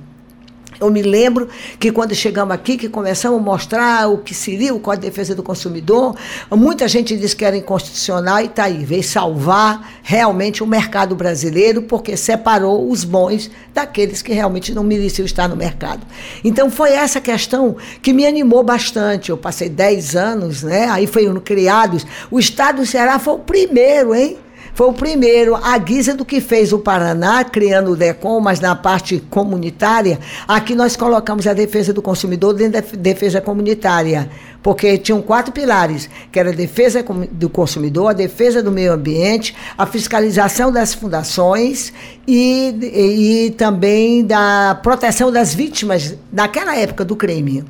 Eu 0.81 0.89
me 0.89 1.03
lembro 1.03 1.47
que 1.79 1.91
quando 1.91 2.15
chegamos 2.15 2.55
aqui, 2.55 2.75
que 2.75 2.89
começamos 2.89 3.39
a 3.39 3.43
mostrar 3.43 4.09
o 4.09 4.17
que 4.17 4.33
seria 4.33 4.73
o 4.73 4.79
Código 4.79 5.03
de 5.03 5.09
Defesa 5.11 5.35
do 5.35 5.43
Consumidor, 5.43 6.15
muita 6.49 6.87
gente 6.87 7.15
disse 7.15 7.35
que 7.35 7.45
era 7.45 7.55
inconstitucional 7.55 8.41
e 8.41 8.45
está 8.45 8.63
aí, 8.63 8.83
veio 8.83 9.03
salvar 9.03 9.99
realmente 10.01 10.63
o 10.63 10.65
mercado 10.65 11.15
brasileiro, 11.15 11.83
porque 11.83 12.17
separou 12.17 12.89
os 12.89 13.03
bons 13.03 13.51
daqueles 13.71 14.23
que 14.23 14.33
realmente 14.33 14.73
não 14.73 14.83
mereciam 14.83 15.23
estar 15.23 15.47
no 15.47 15.55
mercado. 15.55 16.01
Então 16.43 16.71
foi 16.71 16.93
essa 16.93 17.21
questão 17.21 17.75
que 18.01 18.11
me 18.11 18.25
animou 18.25 18.63
bastante. 18.63 19.29
Eu 19.29 19.37
passei 19.37 19.69
10 19.69 20.15
anos, 20.15 20.63
né? 20.63 20.89
Aí 20.89 21.05
foram 21.05 21.39
criados. 21.39 22.07
O 22.31 22.39
Estado 22.39 22.77
do 22.77 22.87
Ceará 22.87 23.19
foi 23.19 23.35
o 23.35 23.39
primeiro, 23.39 24.15
hein? 24.15 24.39
Foi 24.73 24.87
o 24.87 24.93
primeiro, 24.93 25.55
à 25.55 25.77
guisa 25.77 26.15
do 26.15 26.23
que 26.23 26.39
fez 26.39 26.71
o 26.71 26.79
Paraná, 26.79 27.43
criando 27.43 27.91
o 27.91 27.95
DECOM, 27.95 28.39
mas 28.39 28.59
na 28.61 28.73
parte 28.73 29.21
comunitária, 29.29 30.17
aqui 30.47 30.73
nós 30.75 30.95
colocamos 30.95 31.45
a 31.45 31.53
defesa 31.53 31.91
do 31.91 32.01
consumidor 32.01 32.53
dentro 32.53 32.81
da 32.81 33.01
defesa 33.01 33.41
comunitária, 33.41 34.29
porque 34.63 34.97
tinham 34.97 35.21
quatro 35.21 35.51
pilares, 35.51 36.09
que 36.31 36.39
era 36.39 36.51
a 36.51 36.53
defesa 36.55 37.03
do 37.31 37.49
consumidor, 37.49 38.09
a 38.09 38.13
defesa 38.13 38.63
do 38.63 38.71
meio 38.71 38.93
ambiente, 38.93 39.55
a 39.77 39.85
fiscalização 39.85 40.71
das 40.71 40.93
fundações 40.93 41.91
e, 42.25 42.73
e, 42.81 43.45
e 43.47 43.51
também 43.51 44.25
da 44.25 44.79
proteção 44.81 45.31
das 45.31 45.53
vítimas 45.53 46.15
naquela 46.31 46.77
época 46.77 47.03
do 47.03 47.15
crime 47.15 47.65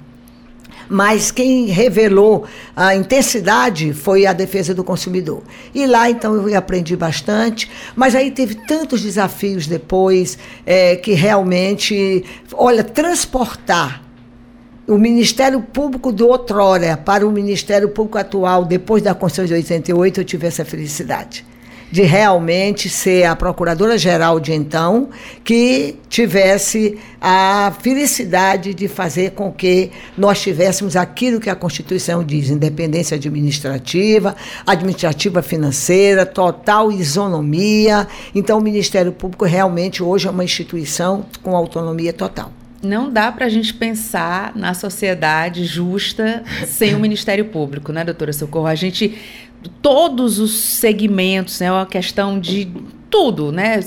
mas 0.91 1.31
quem 1.31 1.67
revelou 1.67 2.43
a 2.75 2.93
intensidade 2.93 3.93
foi 3.93 4.25
a 4.25 4.33
defesa 4.33 4.73
do 4.73 4.83
consumidor. 4.83 5.41
E 5.73 5.87
lá, 5.87 6.09
então, 6.09 6.35
eu 6.35 6.57
aprendi 6.57 6.97
bastante, 6.97 7.71
mas 7.95 8.13
aí 8.13 8.29
teve 8.29 8.55
tantos 8.55 9.01
desafios 9.01 9.67
depois 9.67 10.37
é, 10.65 10.97
que 10.97 11.13
realmente, 11.13 12.25
olha, 12.51 12.83
transportar 12.83 14.03
o 14.85 14.97
Ministério 14.97 15.61
Público 15.61 16.11
do 16.11 16.27
outrora 16.27 16.97
para 16.97 17.25
o 17.25 17.31
Ministério 17.31 17.87
Público 17.87 18.17
atual, 18.17 18.65
depois 18.65 19.01
da 19.01 19.13
Constituição 19.13 19.45
de 19.45 19.53
88, 19.53 20.19
eu 20.19 20.25
tive 20.25 20.47
essa 20.47 20.65
felicidade 20.65 21.45
de 21.91 22.03
realmente 22.03 22.89
ser 22.89 23.25
a 23.25 23.35
procuradora-geral 23.35 24.39
de 24.39 24.53
então 24.53 25.09
que 25.43 25.97
tivesse 26.09 26.97
a 27.19 27.73
felicidade 27.81 28.73
de 28.73 28.87
fazer 28.87 29.31
com 29.31 29.51
que 29.51 29.91
nós 30.17 30.41
tivéssemos 30.41 30.95
aquilo 30.95 31.39
que 31.39 31.49
a 31.49 31.55
Constituição 31.55 32.23
diz: 32.23 32.49
independência 32.49 33.15
administrativa, 33.15 34.35
administrativa 34.65 35.41
financeira, 35.41 36.25
total 36.25 36.91
isonomia. 36.91 38.07
Então, 38.33 38.57
o 38.57 38.61
Ministério 38.61 39.11
Público 39.11 39.45
realmente 39.45 40.01
hoje 40.01 40.27
é 40.27 40.31
uma 40.31 40.43
instituição 40.43 41.25
com 41.43 41.55
autonomia 41.55 42.13
total 42.13 42.51
não 42.83 43.11
dá 43.11 43.31
para 43.31 43.45
a 43.45 43.49
gente 43.49 43.73
pensar 43.73 44.55
na 44.55 44.73
sociedade 44.73 45.65
justa 45.65 46.43
sem 46.65 46.95
o 46.95 46.99
Ministério 46.99 47.45
Público, 47.45 47.91
né, 47.91 48.03
doutora 48.03 48.33
Socorro? 48.33 48.65
A 48.65 48.75
gente 48.75 49.15
todos 49.81 50.39
os 50.39 50.51
segmentos, 50.51 51.61
é 51.61 51.65
né? 51.65 51.71
uma 51.71 51.85
questão 51.85 52.39
de 52.39 52.71
tudo, 53.09 53.51
né? 53.51 53.79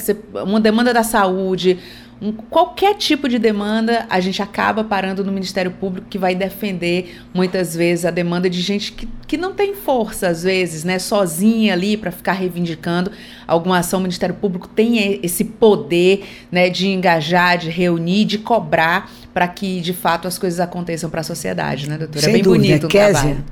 Uma 0.44 0.60
demanda 0.60 0.92
da 0.92 1.02
saúde, 1.02 1.78
um, 2.24 2.32
qualquer 2.32 2.94
tipo 2.94 3.28
de 3.28 3.38
demanda, 3.38 4.06
a 4.08 4.20
gente 4.20 4.40
acaba 4.40 4.84
parando 4.84 5.24
no 5.24 5.32
Ministério 5.32 5.70
Público 5.70 6.06
que 6.08 6.16
vai 6.16 6.34
defender 6.34 7.16
muitas 7.34 7.74
vezes 7.74 8.04
a 8.04 8.10
demanda 8.10 8.48
de 8.48 8.60
gente 8.60 8.92
que, 8.92 9.08
que 9.26 9.36
não 9.36 9.52
tem 9.52 9.74
força, 9.74 10.28
às 10.28 10.42
vezes, 10.42 10.84
né, 10.84 10.98
sozinha 10.98 11.72
ali 11.72 11.96
para 11.96 12.10
ficar 12.10 12.32
reivindicando 12.32 13.10
alguma 13.46 13.78
ação. 13.78 13.98
O 13.98 14.02
Ministério 14.02 14.34
Público 14.34 14.68
tem 14.68 15.20
esse 15.22 15.44
poder 15.44 16.24
né, 16.50 16.70
de 16.70 16.88
engajar, 16.88 17.58
de 17.58 17.68
reunir, 17.68 18.24
de 18.24 18.38
cobrar 18.38 19.10
para 19.32 19.48
que 19.48 19.80
de 19.80 19.92
fato 19.92 20.28
as 20.28 20.38
coisas 20.38 20.60
aconteçam 20.60 21.10
para 21.10 21.20
a 21.20 21.24
sociedade, 21.24 21.88
né, 21.88 21.98
doutora? 21.98 22.20
Sem 22.20 22.30
é 22.30 22.32
bem 22.34 22.42
dúvida. 22.42 22.64
bonito 22.64 22.84
o 22.84 22.88
Kézia, 22.88 23.12
trabalho. 23.12 23.44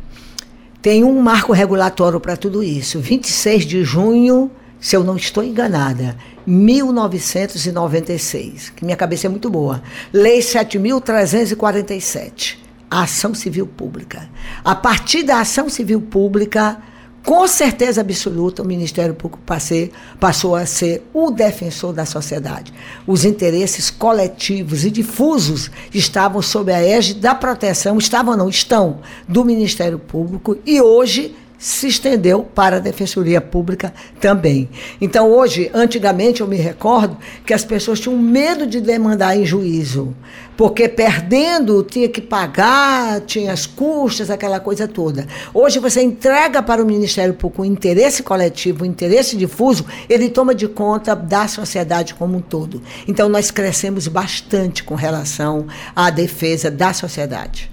Tem 0.82 1.02
um 1.04 1.20
marco 1.20 1.52
regulatório 1.52 2.18
para 2.18 2.36
tudo 2.36 2.60
isso. 2.60 2.98
26 2.98 3.64
de 3.64 3.84
junho, 3.84 4.50
se 4.80 4.96
eu 4.96 5.04
não 5.04 5.16
estou 5.16 5.44
enganada, 5.44 6.16
1996, 6.44 8.70
que 8.70 8.84
minha 8.84 8.96
cabeça 8.96 9.28
é 9.28 9.30
muito 9.30 9.48
boa. 9.48 9.80
Lei 10.12 10.40
7.347, 10.40 12.58
a 12.90 13.04
ação 13.04 13.32
civil 13.32 13.64
pública. 13.64 14.28
A 14.64 14.74
partir 14.74 15.22
da 15.22 15.38
ação 15.38 15.68
civil 15.68 16.00
pública, 16.00 16.82
com 17.24 17.46
certeza 17.46 18.00
absoluta, 18.00 18.62
o 18.62 18.66
Ministério 18.66 19.14
Público 19.14 19.42
passei, 19.46 19.92
passou 20.18 20.56
a 20.56 20.66
ser 20.66 21.02
o 21.14 21.30
defensor 21.30 21.92
da 21.92 22.04
sociedade. 22.04 22.72
Os 23.06 23.24
interesses 23.24 23.90
coletivos 23.90 24.84
e 24.84 24.90
difusos 24.90 25.70
estavam 25.94 26.42
sob 26.42 26.72
a 26.72 26.82
égide 26.82 27.20
da 27.20 27.34
proteção, 27.34 27.96
estavam 27.98 28.36
não, 28.36 28.48
estão, 28.48 29.00
do 29.28 29.44
Ministério 29.44 29.98
Público 29.98 30.58
e 30.66 30.80
hoje 30.80 31.34
se 31.62 31.86
estendeu 31.86 32.42
para 32.42 32.78
a 32.78 32.80
Defensoria 32.80 33.40
Pública 33.40 33.94
também. 34.20 34.68
Então, 35.00 35.30
hoje, 35.30 35.70
antigamente, 35.72 36.40
eu 36.40 36.48
me 36.48 36.56
recordo 36.56 37.16
que 37.46 37.54
as 37.54 37.64
pessoas 37.64 38.00
tinham 38.00 38.18
medo 38.18 38.66
de 38.66 38.80
demandar 38.80 39.36
em 39.36 39.46
juízo, 39.46 40.12
porque 40.56 40.88
perdendo 40.88 41.84
tinha 41.84 42.08
que 42.08 42.20
pagar, 42.20 43.20
tinha 43.20 43.52
as 43.52 43.64
custas, 43.64 44.28
aquela 44.28 44.58
coisa 44.58 44.88
toda. 44.88 45.24
Hoje, 45.54 45.78
você 45.78 46.02
entrega 46.02 46.60
para 46.60 46.82
o 46.82 46.86
Ministério 46.86 47.34
Público 47.34 47.62
o 47.62 47.64
interesse 47.64 48.24
coletivo, 48.24 48.82
o 48.82 48.86
interesse 48.86 49.36
difuso, 49.36 49.86
ele 50.08 50.28
toma 50.28 50.56
de 50.56 50.66
conta 50.66 51.14
da 51.14 51.46
sociedade 51.46 52.12
como 52.14 52.38
um 52.38 52.40
todo. 52.40 52.82
Então, 53.06 53.28
nós 53.28 53.52
crescemos 53.52 54.08
bastante 54.08 54.82
com 54.82 54.96
relação 54.96 55.68
à 55.94 56.10
defesa 56.10 56.72
da 56.72 56.92
sociedade. 56.92 57.71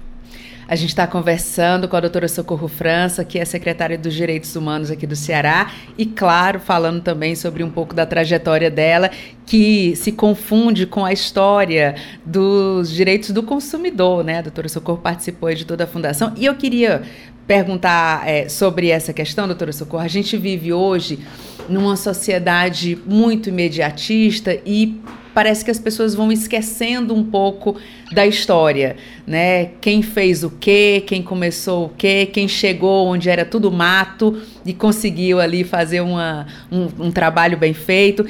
A 0.70 0.76
gente 0.76 0.90
está 0.90 1.04
conversando 1.04 1.88
com 1.88 1.96
a 1.96 2.00
doutora 2.00 2.28
Socorro 2.28 2.68
França, 2.68 3.24
que 3.24 3.40
é 3.40 3.44
secretária 3.44 3.98
dos 3.98 4.14
Direitos 4.14 4.54
Humanos 4.54 4.88
aqui 4.88 5.04
do 5.04 5.16
Ceará, 5.16 5.72
e, 5.98 6.06
claro, 6.06 6.60
falando 6.60 7.02
também 7.02 7.34
sobre 7.34 7.64
um 7.64 7.70
pouco 7.72 7.92
da 7.92 8.06
trajetória 8.06 8.70
dela, 8.70 9.10
que 9.44 9.96
se 9.96 10.12
confunde 10.12 10.86
com 10.86 11.04
a 11.04 11.12
história 11.12 11.96
dos 12.24 12.88
direitos 12.88 13.32
do 13.32 13.42
consumidor, 13.42 14.22
né? 14.22 14.38
A 14.38 14.42
doutora 14.42 14.68
Socorro 14.68 14.98
participou 14.98 15.52
de 15.52 15.66
toda 15.66 15.82
a 15.82 15.86
fundação. 15.88 16.32
E 16.36 16.46
eu 16.46 16.54
queria 16.54 17.02
perguntar 17.46 18.28
é, 18.28 18.48
sobre 18.48 18.90
essa 18.90 19.12
questão, 19.12 19.46
doutora 19.46 19.72
Socorro. 19.72 20.02
A 20.02 20.08
gente 20.08 20.36
vive 20.36 20.72
hoje 20.72 21.18
numa 21.68 21.96
sociedade 21.96 22.98
muito 23.06 23.48
imediatista 23.48 24.58
e 24.66 25.00
parece 25.32 25.64
que 25.64 25.70
as 25.70 25.78
pessoas 25.78 26.14
vão 26.14 26.30
esquecendo 26.32 27.14
um 27.14 27.24
pouco 27.24 27.76
da 28.12 28.26
história, 28.26 28.96
né? 29.26 29.66
Quem 29.80 30.02
fez 30.02 30.42
o 30.42 30.50
quê, 30.50 31.02
quem 31.06 31.22
começou 31.22 31.86
o 31.86 31.88
quê, 31.88 32.26
quem 32.26 32.48
chegou 32.48 33.06
onde 33.06 33.30
era 33.30 33.44
tudo 33.44 33.70
mato 33.70 34.40
e 34.66 34.74
conseguiu 34.74 35.40
ali 35.40 35.64
fazer 35.64 36.00
uma, 36.00 36.46
um, 36.70 37.06
um 37.06 37.10
trabalho 37.10 37.56
bem 37.56 37.72
feito. 37.72 38.26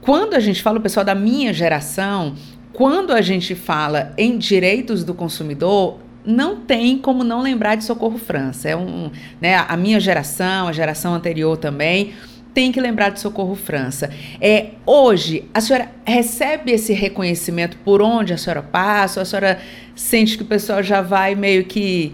Quando 0.00 0.34
a 0.34 0.40
gente 0.40 0.62
fala, 0.62 0.78
o 0.78 0.82
pessoal 0.82 1.04
da 1.04 1.14
minha 1.14 1.52
geração, 1.52 2.34
quando 2.72 3.12
a 3.12 3.20
gente 3.20 3.54
fala 3.54 4.12
em 4.16 4.38
direitos 4.38 5.04
do 5.04 5.12
consumidor, 5.12 5.98
não 6.28 6.56
tem 6.56 6.98
como 6.98 7.24
não 7.24 7.40
lembrar 7.40 7.74
de 7.74 7.84
Socorro 7.84 8.18
França. 8.18 8.68
É 8.68 8.76
um, 8.76 9.10
né, 9.40 9.56
a 9.56 9.76
minha 9.78 9.98
geração, 9.98 10.68
a 10.68 10.72
geração 10.72 11.14
anterior 11.14 11.56
também, 11.56 12.12
tem 12.52 12.70
que 12.70 12.78
lembrar 12.78 13.08
de 13.08 13.18
Socorro 13.18 13.54
França. 13.54 14.10
É, 14.38 14.72
hoje, 14.84 15.48
a 15.54 15.60
senhora 15.62 15.90
recebe 16.04 16.70
esse 16.70 16.92
reconhecimento 16.92 17.78
por 17.78 18.02
onde 18.02 18.34
a 18.34 18.36
senhora 18.36 18.62
passa? 18.62 19.20
Ou 19.20 19.22
a 19.22 19.24
senhora 19.24 19.58
sente 19.96 20.36
que 20.36 20.42
o 20.42 20.46
pessoal 20.46 20.82
já 20.82 21.00
vai 21.00 21.34
meio 21.34 21.64
que 21.64 22.12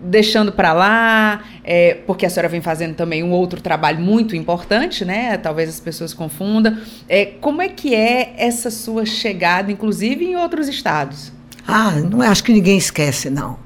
deixando 0.00 0.52
para 0.52 0.72
lá, 0.72 1.42
é, 1.64 1.94
porque 2.06 2.24
a 2.24 2.30
senhora 2.30 2.48
vem 2.48 2.60
fazendo 2.60 2.94
também 2.94 3.24
um 3.24 3.32
outro 3.32 3.60
trabalho 3.60 3.98
muito 3.98 4.36
importante, 4.36 5.04
né? 5.04 5.36
Talvez 5.38 5.68
as 5.68 5.80
pessoas 5.80 6.14
confundam. 6.14 6.78
É, 7.08 7.24
como 7.24 7.60
é 7.60 7.68
que 7.68 7.96
é 7.96 8.34
essa 8.36 8.70
sua 8.70 9.04
chegada, 9.04 9.72
inclusive 9.72 10.24
em 10.24 10.36
outros 10.36 10.68
estados? 10.68 11.32
Ah, 11.66 11.92
não 11.92 12.22
acho 12.22 12.44
que 12.44 12.52
ninguém 12.52 12.78
esquece, 12.78 13.28
não. 13.28 13.58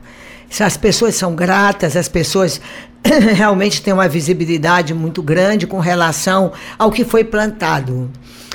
As 0.59 0.77
pessoas 0.77 1.15
são 1.15 1.35
gratas, 1.35 1.97
as 1.97 2.09
pessoas 2.09 2.61
realmente 3.35 3.83
têm 3.83 3.93
uma 3.93 4.09
visibilidade 4.09 4.93
muito 4.95 5.23
grande 5.23 5.67
com 5.67 5.79
relação 5.79 6.53
ao 6.79 6.91
que 6.91 7.05
foi 7.05 7.25
plantado. 7.25 8.11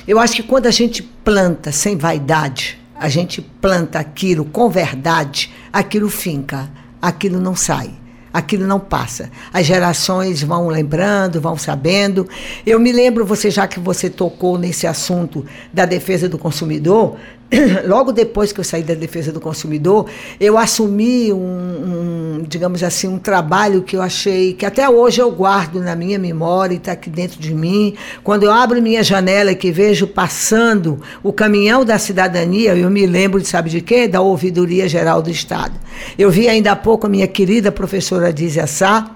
Eu 0.07 0.19
acho 0.19 0.35
que 0.35 0.43
quando 0.43 0.67
a 0.67 0.71
gente 0.71 1.01
planta 1.01 1.71
sem 1.71 1.97
vaidade, 1.97 2.79
a 2.95 3.09
gente 3.09 3.41
planta 3.41 3.99
aquilo 3.99 4.45
com 4.45 4.69
verdade, 4.69 5.51
aquilo 5.71 6.09
finca, 6.09 6.69
aquilo 7.01 7.39
não 7.39 7.55
sai 7.55 7.93
aquilo 8.35 8.67
não 8.67 8.81
passa. 8.81 9.31
As 9.53 9.65
gerações 9.65 10.43
vão 10.43 10.67
lembrando, 10.67 11.39
vão 11.39 11.57
sabendo. 11.57 12.27
Eu 12.65 12.77
me 12.81 12.91
lembro, 12.91 13.25
você 13.25 13.49
já 13.49 13.65
que 13.65 13.79
você 13.79 14.09
tocou 14.09 14.57
nesse 14.57 14.85
assunto 14.85 15.45
da 15.71 15.85
defesa 15.85 16.27
do 16.27 16.37
consumidor, 16.37 17.15
logo 17.85 18.11
depois 18.11 18.51
que 18.51 18.59
eu 18.59 18.63
saí 18.63 18.81
da 18.81 18.93
defesa 18.93 19.31
do 19.31 19.39
consumidor, 19.39 20.09
eu 20.39 20.57
assumi 20.57 21.31
um, 21.31 21.37
um, 21.37 22.43
digamos 22.47 22.83
assim, 22.83 23.07
um 23.07 23.19
trabalho 23.19 23.83
que 23.83 23.95
eu 23.95 24.01
achei 24.01 24.53
que 24.53 24.65
até 24.65 24.89
hoje 24.89 25.21
eu 25.21 25.31
guardo 25.31 25.79
na 25.79 25.95
minha 25.95 26.17
memória 26.17 26.73
e 26.73 26.77
está 26.77 26.93
aqui 26.93 27.09
dentro 27.09 27.39
de 27.39 27.53
mim. 27.53 27.95
Quando 28.23 28.43
eu 28.43 28.51
abro 28.51 28.81
minha 28.81 29.03
janela 29.03 29.51
e 29.51 29.55
que 29.55 29.71
vejo 29.71 30.07
passando 30.07 30.99
o 31.21 31.31
caminhão 31.31 31.85
da 31.85 31.99
cidadania, 31.99 32.75
eu 32.75 32.89
me 32.89 33.05
lembro 33.05 33.39
de 33.39 33.47
sabe 33.47 33.69
de 33.69 33.81
quê? 33.81 34.07
Da 34.07 34.21
Ouvidoria 34.21 34.87
Geral 34.87 35.21
do 35.21 35.29
Estado. 35.29 35.73
Eu 36.17 36.31
vi 36.31 36.47
ainda 36.49 36.71
há 36.71 36.75
pouco 36.75 37.05
a 37.05 37.09
minha 37.09 37.27
querida 37.27 37.71
professora 37.71 38.33
Dizia 38.33 38.65
Sá, 38.65 39.11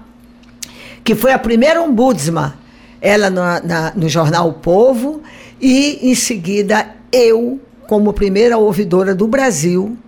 que 1.02 1.14
foi 1.14 1.32
a 1.32 1.38
primeira 1.38 1.82
ombudsman, 1.82 2.52
ela 3.00 3.28
no, 3.30 3.40
na, 3.40 3.92
no 3.96 4.08
jornal 4.08 4.48
O 4.48 4.52
Povo, 4.52 5.22
e 5.60 6.10
em 6.10 6.14
seguida 6.14 6.86
eu 7.10 7.60
como 7.90 8.12
primeira 8.12 8.56
ouvidora 8.56 9.12
do 9.16 9.26
Brasil, 9.26 9.98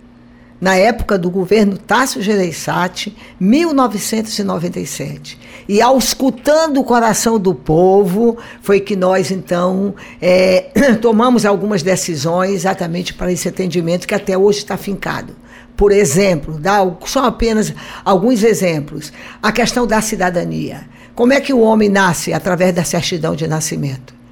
na 0.61 0.77
época 0.77 1.17
do 1.17 1.29
governo 1.29 1.77
Tássio 1.77 2.21
Gereissati, 2.21 3.13
1997. 3.37 5.37
E 5.67 5.81
ao 5.81 5.97
escutando 5.97 6.79
o 6.79 6.85
coração 6.85 7.37
do 7.37 7.53
povo, 7.53 8.37
foi 8.61 8.79
que 8.79 8.95
nós, 8.95 9.31
então, 9.31 9.93
é, 10.21 10.71
tomamos 11.01 11.45
algumas 11.45 11.83
decisões 11.83 12.53
exatamente 12.53 13.13
para 13.13 13.33
esse 13.33 13.49
atendimento 13.49 14.07
que 14.07 14.15
até 14.15 14.37
hoje 14.37 14.59
está 14.59 14.77
fincado. 14.77 15.35
Por 15.75 15.91
exemplo, 15.91 16.57
dá 16.57 16.89
só 17.05 17.25
apenas 17.25 17.73
alguns 18.05 18.43
exemplos. 18.43 19.11
A 19.41 19.51
questão 19.51 19.85
da 19.85 19.99
cidadania. 19.99 20.87
Como 21.13 21.33
é 21.33 21.41
que 21.41 21.51
o 21.51 21.59
homem 21.59 21.89
nasce? 21.89 22.31
Através 22.31 22.73
da 22.73 22.85
certidão 22.85 23.35
de 23.35 23.45
nascimento. 23.45 24.22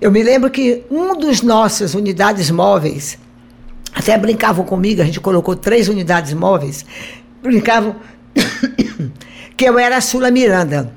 Eu 0.00 0.10
me 0.10 0.22
lembro 0.22 0.50
que 0.50 0.82
um 0.90 1.16
dos 1.16 1.42
nossas 1.42 1.94
unidades 1.94 2.50
móveis, 2.50 3.18
até 3.94 4.16
brincavam 4.18 4.64
comigo, 4.64 5.02
a 5.02 5.04
gente 5.04 5.20
colocou 5.20 5.54
três 5.54 5.88
unidades 5.88 6.32
móveis, 6.32 6.84
brincavam 7.42 7.96
que 9.56 9.64
eu 9.64 9.78
era 9.78 9.96
a 9.96 10.00
Sula 10.00 10.30
Miranda 10.30 10.92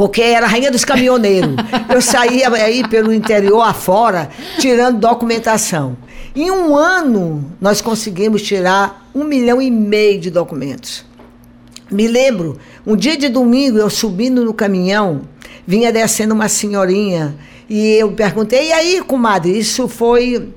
porque 0.00 0.22
era 0.22 0.46
a 0.46 0.48
rainha 0.48 0.70
dos 0.70 0.82
caminhoneiros. 0.82 1.56
Eu 1.92 2.00
saía 2.00 2.48
aí 2.48 2.88
pelo 2.88 3.12
interior 3.12 3.60
afora, 3.60 4.30
tirando 4.58 4.98
documentação. 4.98 5.94
Em 6.34 6.50
um 6.50 6.74
ano, 6.74 7.44
nós 7.60 7.82
conseguimos 7.82 8.40
tirar 8.40 9.10
um 9.14 9.24
milhão 9.24 9.60
e 9.60 9.70
meio 9.70 10.18
de 10.18 10.30
documentos. 10.30 11.04
Me 11.90 12.08
lembro, 12.08 12.56
um 12.86 12.96
dia 12.96 13.14
de 13.14 13.28
domingo, 13.28 13.76
eu 13.76 13.90
subindo 13.90 14.42
no 14.42 14.54
caminhão, 14.54 15.20
vinha 15.66 15.92
descendo 15.92 16.32
uma 16.32 16.48
senhorinha 16.48 17.36
e 17.70 17.94
eu 17.94 18.10
perguntei, 18.10 18.68
e 18.68 18.72
aí, 18.72 19.02
comadre, 19.02 19.56
isso 19.56 19.86
foi 19.86 20.48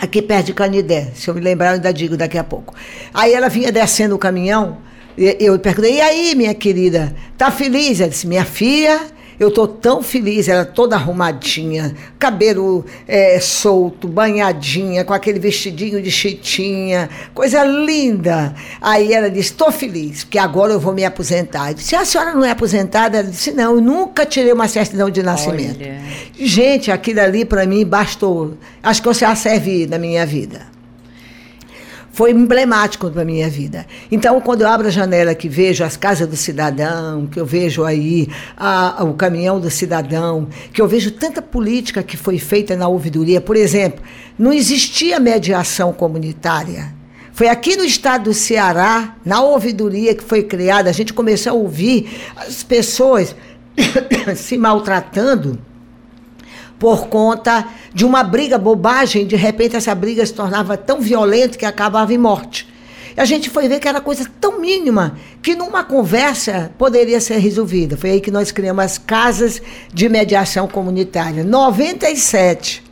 aqui 0.00 0.22
perto 0.22 0.46
de 0.46 0.54
Canidé, 0.54 1.10
se 1.14 1.28
eu 1.28 1.34
me 1.34 1.40
lembrar, 1.40 1.70
eu 1.70 1.74
ainda 1.74 1.92
digo 1.92 2.16
daqui 2.16 2.38
a 2.38 2.44
pouco. 2.44 2.74
Aí 3.12 3.34
ela 3.34 3.48
vinha 3.48 3.72
descendo 3.72 4.14
o 4.14 4.18
caminhão, 4.18 4.78
eu 5.18 5.58
perguntei, 5.58 5.96
e 5.96 6.00
aí, 6.00 6.34
minha 6.36 6.54
querida, 6.54 7.12
tá 7.36 7.50
feliz? 7.50 8.00
Ela 8.00 8.08
disse, 8.08 8.28
minha 8.28 8.44
filha, 8.44 9.00
Eu 9.38 9.48
estou 9.48 9.68
tão 9.68 10.02
feliz, 10.02 10.48
ela 10.48 10.64
toda 10.64 10.96
arrumadinha, 10.96 11.94
cabelo 12.18 12.84
é, 13.06 13.38
solto, 13.38 14.08
banhadinha, 14.08 15.04
com 15.04 15.14
aquele 15.14 15.38
vestidinho 15.38 16.02
de 16.02 16.10
chitinha, 16.10 17.08
coisa 17.32 17.62
linda. 17.64 18.54
Aí 18.80 19.12
ela 19.12 19.30
disse: 19.30 19.50
estou 19.50 19.70
feliz, 19.70 20.24
porque 20.24 20.38
agora 20.38 20.72
eu 20.72 20.80
vou 20.80 20.92
me 20.92 21.04
aposentar. 21.04 21.70
Eu 21.70 21.74
disse: 21.74 21.94
a 21.94 22.04
senhora 22.04 22.34
não 22.34 22.44
é 22.44 22.50
aposentada? 22.50 23.18
Ela 23.18 23.28
disse: 23.28 23.52
não, 23.52 23.76
eu 23.76 23.80
nunca 23.80 24.26
tirei 24.26 24.52
uma 24.52 24.66
certidão 24.66 25.08
de 25.08 25.22
nascimento. 25.22 25.80
Olha. 25.80 26.00
Gente, 26.38 26.90
aquilo 26.90 27.20
ali 27.20 27.44
para 27.44 27.64
mim 27.64 27.84
bastou. 27.84 28.54
Acho 28.82 29.00
que 29.00 29.08
você 29.08 29.20
já 29.24 29.36
serve 29.36 29.86
na 29.86 29.98
minha 29.98 30.26
vida 30.26 30.77
foi 32.18 32.32
emblemático 32.32 33.08
para 33.08 33.24
minha 33.24 33.48
vida. 33.48 33.86
Então, 34.10 34.40
quando 34.40 34.62
eu 34.62 34.68
abro 34.68 34.88
a 34.88 34.90
janela 34.90 35.36
que 35.36 35.48
vejo 35.48 35.84
as 35.84 35.96
casas 35.96 36.26
do 36.26 36.34
cidadão, 36.34 37.28
que 37.28 37.38
eu 37.38 37.46
vejo 37.46 37.84
aí 37.84 38.26
a, 38.56 39.02
a, 39.02 39.04
o 39.04 39.14
caminhão 39.14 39.60
do 39.60 39.70
cidadão, 39.70 40.48
que 40.72 40.82
eu 40.82 40.88
vejo 40.88 41.12
tanta 41.12 41.40
política 41.40 42.02
que 42.02 42.16
foi 42.16 42.36
feita 42.40 42.74
na 42.74 42.88
ouvidoria, 42.88 43.40
por 43.40 43.54
exemplo, 43.54 44.02
não 44.36 44.52
existia 44.52 45.20
mediação 45.20 45.92
comunitária. 45.92 46.92
Foi 47.32 47.46
aqui 47.46 47.76
no 47.76 47.84
estado 47.84 48.24
do 48.24 48.34
Ceará, 48.34 49.14
na 49.24 49.40
ouvidoria 49.40 50.12
que 50.12 50.24
foi 50.24 50.42
criada, 50.42 50.90
a 50.90 50.92
gente 50.92 51.12
começou 51.12 51.52
a 51.52 51.54
ouvir 51.54 52.10
as 52.36 52.64
pessoas 52.64 53.36
se 54.34 54.58
maltratando 54.58 55.56
por 56.78 57.08
conta 57.08 57.66
de 57.92 58.04
uma 58.04 58.22
briga 58.22 58.56
bobagem, 58.56 59.26
de 59.26 59.36
repente 59.36 59.76
essa 59.76 59.94
briga 59.94 60.24
se 60.24 60.32
tornava 60.32 60.76
tão 60.76 61.00
violenta 61.00 61.58
que 61.58 61.66
acabava 61.66 62.12
em 62.12 62.18
morte. 62.18 62.68
E 63.16 63.20
a 63.20 63.24
gente 63.24 63.50
foi 63.50 63.66
ver 63.66 63.80
que 63.80 63.88
era 63.88 64.00
coisa 64.00 64.30
tão 64.40 64.60
mínima 64.60 65.18
que 65.42 65.56
numa 65.56 65.82
conversa 65.82 66.70
poderia 66.78 67.20
ser 67.20 67.38
resolvida. 67.38 67.96
Foi 67.96 68.10
aí 68.10 68.20
que 68.20 68.30
nós 68.30 68.52
criamos 68.52 68.84
as 68.84 68.98
casas 68.98 69.60
de 69.92 70.08
mediação 70.08 70.68
comunitária. 70.68 71.42
97. 71.42 72.84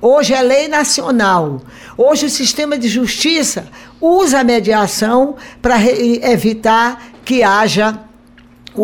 Hoje 0.00 0.34
é 0.34 0.42
lei 0.42 0.66
nacional. 0.66 1.60
Hoje 1.96 2.26
o 2.26 2.30
sistema 2.30 2.76
de 2.76 2.88
justiça 2.88 3.68
usa 4.00 4.40
a 4.40 4.44
mediação 4.44 5.36
para 5.62 5.80
evitar 5.82 7.12
que 7.24 7.42
haja 7.42 8.07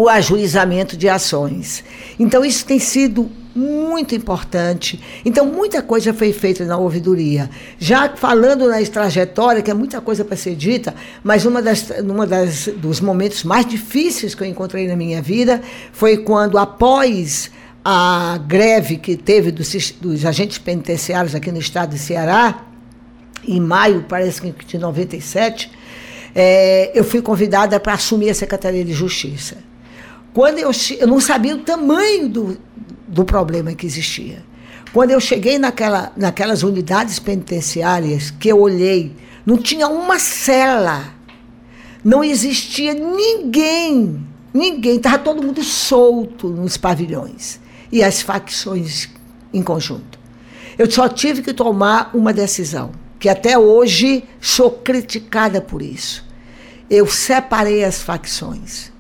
o 0.03 0.09
ajuizamento 0.09 0.97
de 0.97 1.09
ações. 1.09 1.85
Então 2.19 2.45
isso 2.45 2.65
tem 2.65 2.79
sido 2.79 3.31
muito 3.55 4.15
importante. 4.15 5.01
Então, 5.25 5.47
muita 5.47 5.81
coisa 5.81 6.13
foi 6.13 6.33
feita 6.33 6.65
na 6.65 6.77
ouvidoria. 6.77 7.49
Já 7.79 8.09
falando 8.17 8.69
na 8.69 8.85
trajetória, 8.85 9.63
que 9.63 9.71
é 9.71 9.75
muita 9.75 10.01
coisa 10.01 10.25
para 10.25 10.37
ser 10.37 10.57
dita, 10.57 10.95
mas 11.23 11.47
uma 11.47 11.63
das, 11.63 11.89
uma 12.03 12.27
das 12.27 12.69
dos 12.77 13.01
momentos 13.01 13.45
mais 13.45 13.65
difíceis 13.65 14.35
que 14.35 14.43
eu 14.43 14.47
encontrei 14.47 14.89
na 14.89 14.97
minha 14.97 15.23
vida 15.23 15.63
foi 15.93 16.19
quando, 16.19 16.59
após 16.59 17.51
a 17.85 18.39
greve 18.45 18.97
que 18.97 19.17
teve 19.17 19.53
dos, 19.53 19.93
dos 20.01 20.25
agentes 20.25 20.59
penitenciários 20.59 21.35
aqui 21.35 21.53
no 21.53 21.59
estado 21.59 21.91
de 21.91 21.99
Ceará, 21.99 22.65
em 23.47 23.61
maio, 23.61 24.07
parece 24.09 24.41
que 24.41 24.65
de 24.65 24.79
97, 24.79 25.71
é, 26.35 26.91
eu 26.99 27.05
fui 27.05 27.23
convidada 27.23 27.79
para 27.79 27.93
assumir 27.93 28.31
a 28.31 28.35
Secretaria 28.35 28.85
de 28.85 28.93
Justiça. 28.93 29.59
Quando 30.35 30.59
eu, 30.59 30.73
eu 30.99 31.07
não 31.07 31.21
sabia 31.21 31.55
o 31.55 31.61
tamanho 31.61 32.29
do, 32.29 32.59
do 33.07 33.25
problema 33.25 33.73
que 33.73 33.87
existia. 33.87 34.45
Quando 34.93 35.13
eu 35.13 35.21
cheguei 35.21 35.59
naquela, 35.59 36.13
naquelas 36.17 36.65
unidades 36.65 37.21
penitenciárias, 37.21 38.33
que 38.33 38.49
eu 38.49 38.61
olhei, 38.61 39.15
não 39.47 39.57
tinha 39.57 39.87
uma 39.87 40.19
cela, 40.19 41.15
não 42.05 42.23
existia 42.25 42.93
ninguém, 42.95 44.27
ninguém, 44.53 44.97
estava 44.97 45.19
todo 45.19 45.43
mundo 45.43 45.63
solto 45.63 46.49
nos 46.49 46.77
pavilhões 46.77 47.61
e 47.93 48.03
as 48.03 48.21
facções 48.21 49.09
em 49.53 49.63
conjunto. 49.63 50.19
Eu 50.77 50.91
só 50.91 51.09
tive 51.09 51.43
que 51.43 51.55
tomar 51.55 52.11
uma 52.13 52.33
decisão, 52.33 52.91
que 53.21 53.29
até 53.29 53.57
hoje 53.57 54.25
sou 54.41 54.71
criticada 54.71 55.61
por 55.61 55.81
isso. 55.81 56.25
Eu 56.91 57.07
separei 57.07 57.85
as 57.85 58.03
facções. 58.03 58.94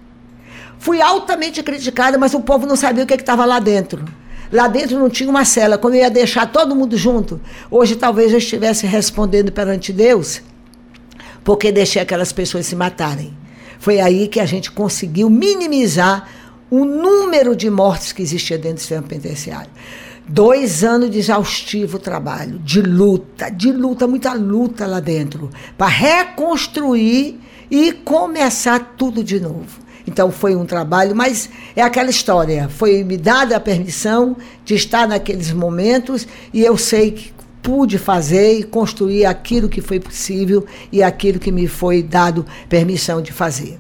Fui 0.85 1.01
altamente 1.01 1.62
criticada, 1.62 2.18
mas 2.18 2.35
o 2.35 2.42
povo 2.42 2.66
não 2.66 2.77
sabia 2.77 3.05
o 3.05 3.07
que 3.07 3.14
estava 3.14 3.47
lá 3.47 3.59
dentro. 3.59 4.05
Lá 4.53 4.68
dentro 4.68 4.99
não 4.99 5.09
tinha 5.09 5.31
uma 5.31 5.42
cela, 5.42 5.79
como 5.79 5.94
eu 5.94 6.01
ia 6.01 6.11
deixar 6.11 6.44
todo 6.53 6.77
mundo 6.77 6.94
junto. 6.94 7.40
Hoje 7.70 7.97
talvez 7.97 8.33
eu 8.33 8.37
estivesse 8.37 8.87
respondendo 8.87 9.51
perante 9.51 9.94
Deus, 9.94 10.42
porque 11.42 11.73
deixei 11.73 12.03
aquelas 12.03 12.35
pessoas 12.35 12.66
se 12.66 12.77
matarem. 12.77 13.35
Foi 13.79 13.99
aí 13.99 14.29
que 14.29 14.38
a 14.38 14.44
gente 14.44 14.70
conseguiu 14.70 15.31
minimizar 15.31 16.29
o 16.70 16.85
número 16.85 17.57
de 17.57 17.70
mortes 17.70 18.12
que 18.12 18.20
existia 18.20 18.59
dentro 18.59 18.75
do 18.75 18.81
sistema 18.81 19.05
penitenciário. 19.05 19.70
Dois 20.29 20.85
anos 20.85 21.11
de 21.11 21.18
exaustivo 21.18 21.99
trabalho, 21.99 22.59
de 22.59 22.83
luta, 22.83 23.49
de 23.49 23.73
luta, 23.73 24.07
muita 24.07 24.35
luta 24.35 24.87
lá 24.87 25.01
dentro, 25.01 25.49
para 25.79 25.87
reconstruir 25.87 27.40
e 27.70 27.90
começar 27.90 28.94
tudo 28.99 29.25
de 29.25 29.40
novo. 29.40 29.84
Então 30.06 30.30
foi 30.30 30.54
um 30.54 30.66
trabalho, 30.66 31.14
mas 31.16 31.48
é 31.74 31.82
aquela 31.82 32.10
história. 32.10 32.68
Foi 32.68 33.02
me 33.02 33.16
dada 33.16 33.56
a 33.56 33.60
permissão 33.60 34.36
de 34.64 34.74
estar 34.74 35.08
naqueles 35.08 35.50
momentos 35.52 36.26
e 36.52 36.62
eu 36.62 36.76
sei 36.76 37.12
que 37.12 37.32
pude 37.62 37.96
fazer 37.96 38.58
e 38.58 38.62
construir 38.62 39.24
aquilo 39.24 39.70
que 39.70 39.80
foi 39.80 39.98
possível 39.98 40.66
e 40.92 41.02
aquilo 41.02 41.38
que 41.38 41.50
me 41.50 41.66
foi 41.66 42.02
dado 42.02 42.44
permissão 42.68 43.22
de 43.22 43.32
fazer. 43.32 43.78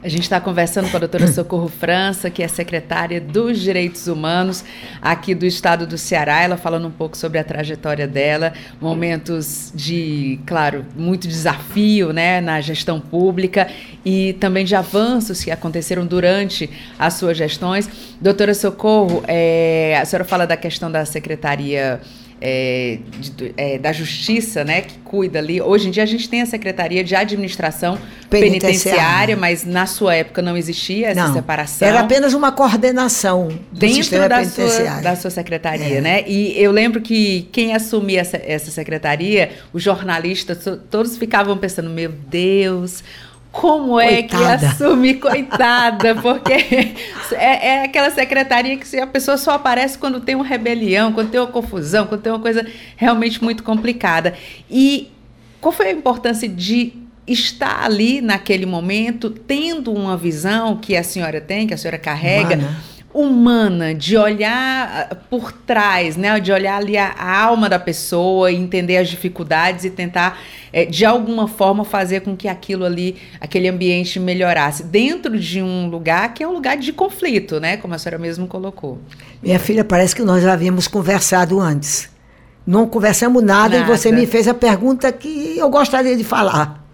A 0.00 0.08
gente 0.08 0.22
está 0.22 0.40
conversando 0.40 0.88
com 0.88 0.96
a 0.96 1.00
doutora 1.00 1.26
Socorro 1.32 1.68
França, 1.68 2.30
que 2.30 2.40
é 2.40 2.46
secretária 2.46 3.20
dos 3.20 3.58
Direitos 3.58 4.06
Humanos 4.06 4.64
aqui 5.02 5.34
do 5.34 5.44
estado 5.44 5.88
do 5.88 5.98
Ceará. 5.98 6.40
Ela 6.40 6.56
falando 6.56 6.86
um 6.86 6.90
pouco 6.90 7.16
sobre 7.16 7.36
a 7.36 7.42
trajetória 7.42 8.06
dela, 8.06 8.52
momentos 8.80 9.72
de, 9.74 10.38
claro, 10.46 10.86
muito 10.94 11.26
desafio 11.26 12.12
né, 12.12 12.40
na 12.40 12.60
gestão 12.60 13.00
pública 13.00 13.68
e 14.04 14.34
também 14.34 14.64
de 14.64 14.76
avanços 14.76 15.42
que 15.42 15.50
aconteceram 15.50 16.06
durante 16.06 16.70
as 16.96 17.14
suas 17.14 17.36
gestões. 17.36 17.90
Doutora 18.20 18.54
Socorro, 18.54 19.24
é, 19.26 19.98
a 20.00 20.04
senhora 20.04 20.24
fala 20.24 20.46
da 20.46 20.56
questão 20.56 20.92
da 20.92 21.04
secretaria 21.04 22.00
é, 22.40 22.98
de, 23.18 23.54
é, 23.56 23.78
da 23.78 23.92
Justiça, 23.92 24.64
né, 24.64 24.82
que 24.82 24.98
cuida 24.98 25.38
ali. 25.38 25.60
Hoje 25.60 25.88
em 25.88 25.90
dia 25.90 26.02
a 26.02 26.06
gente 26.06 26.28
tem 26.28 26.42
a 26.42 26.46
Secretaria 26.46 27.02
de 27.02 27.14
Administração 27.14 27.98
Penitenciária, 28.30 28.60
penitenciária 28.60 29.36
mas 29.36 29.64
na 29.64 29.86
sua 29.86 30.14
época 30.14 30.42
não 30.42 30.56
existia 30.56 31.08
essa 31.08 31.28
não, 31.28 31.34
separação. 31.34 31.88
Era 31.88 32.00
apenas 32.00 32.34
uma 32.34 32.52
coordenação 32.52 33.48
dentro 33.72 34.28
da 34.28 34.44
sua, 34.44 35.00
da 35.00 35.16
sua 35.16 35.30
secretaria, 35.30 35.98
é. 35.98 36.00
né? 36.00 36.24
E 36.26 36.52
eu 36.62 36.70
lembro 36.70 37.00
que 37.00 37.48
quem 37.50 37.74
assumia 37.74 38.20
essa, 38.20 38.36
essa 38.36 38.70
secretaria, 38.70 39.50
os 39.72 39.82
jornalistas, 39.82 40.58
todos 40.90 41.16
ficavam 41.16 41.56
pensando: 41.56 41.88
meu 41.88 42.10
Deus 42.10 43.02
como 43.50 43.94
coitada. 43.94 44.12
é 44.12 44.22
que 44.22 44.36
assume, 44.66 45.14
coitada, 45.14 46.14
porque 46.16 46.52
é, 47.32 47.68
é, 47.68 47.84
aquela 47.84 48.10
secretaria 48.10 48.76
que 48.76 48.96
a 48.98 49.06
pessoa 49.06 49.36
só 49.36 49.52
aparece 49.52 49.98
quando 49.98 50.20
tem 50.20 50.34
uma 50.34 50.44
rebelião, 50.44 51.12
quando 51.12 51.30
tem 51.30 51.40
uma 51.40 51.46
confusão, 51.46 52.06
quando 52.06 52.20
tem 52.20 52.32
uma 52.32 52.40
coisa 52.40 52.66
realmente 52.96 53.42
muito 53.42 53.62
complicada. 53.62 54.34
E 54.70 55.10
qual 55.60 55.72
foi 55.72 55.88
a 55.88 55.92
importância 55.92 56.48
de 56.48 56.92
estar 57.26 57.84
ali 57.84 58.20
naquele 58.20 58.64
momento, 58.66 59.30
tendo 59.30 59.92
uma 59.92 60.16
visão 60.16 60.76
que 60.76 60.96
a 60.96 61.02
senhora 61.02 61.40
tem, 61.40 61.66
que 61.66 61.74
a 61.74 61.76
senhora 61.76 61.98
carrega? 61.98 62.56
Humana 62.56 62.97
humana, 63.20 63.94
de 63.94 64.16
olhar 64.16 65.08
ah, 65.10 65.14
por 65.14 65.50
trás, 65.52 66.16
né? 66.16 66.38
De 66.38 66.52
olhar 66.52 66.76
ali 66.76 66.96
a, 66.96 67.08
a 67.08 67.42
alma 67.42 67.68
da 67.68 67.78
pessoa, 67.78 68.52
entender 68.52 68.96
as 68.96 69.08
dificuldades 69.08 69.84
e 69.84 69.90
tentar, 69.90 70.38
é, 70.72 70.84
de 70.84 71.04
alguma 71.04 71.48
forma, 71.48 71.84
fazer 71.84 72.20
com 72.20 72.36
que 72.36 72.46
aquilo 72.46 72.84
ali, 72.84 73.16
aquele 73.40 73.68
ambiente 73.68 74.20
melhorasse. 74.20 74.84
Dentro 74.84 75.38
de 75.38 75.60
um 75.60 75.88
lugar 75.88 76.32
que 76.32 76.42
é 76.42 76.48
um 76.48 76.52
lugar 76.52 76.76
de 76.76 76.92
conflito, 76.92 77.58
né? 77.58 77.76
Como 77.76 77.94
a 77.94 77.98
senhora 77.98 78.18
mesmo 78.18 78.46
colocou. 78.46 78.98
Minha 79.42 79.58
filha, 79.58 79.84
parece 79.84 80.14
que 80.14 80.22
nós 80.22 80.42
já 80.42 80.52
havíamos 80.52 80.86
conversado 80.86 81.58
antes. 81.58 82.08
Não 82.66 82.86
conversamos 82.86 83.42
nada, 83.42 83.78
nada. 83.78 83.92
e 83.92 83.96
você 83.96 84.12
me 84.12 84.26
fez 84.26 84.46
a 84.46 84.54
pergunta 84.54 85.10
que 85.10 85.56
eu 85.56 85.70
gostaria 85.70 86.16
de 86.16 86.22
falar. 86.22 86.87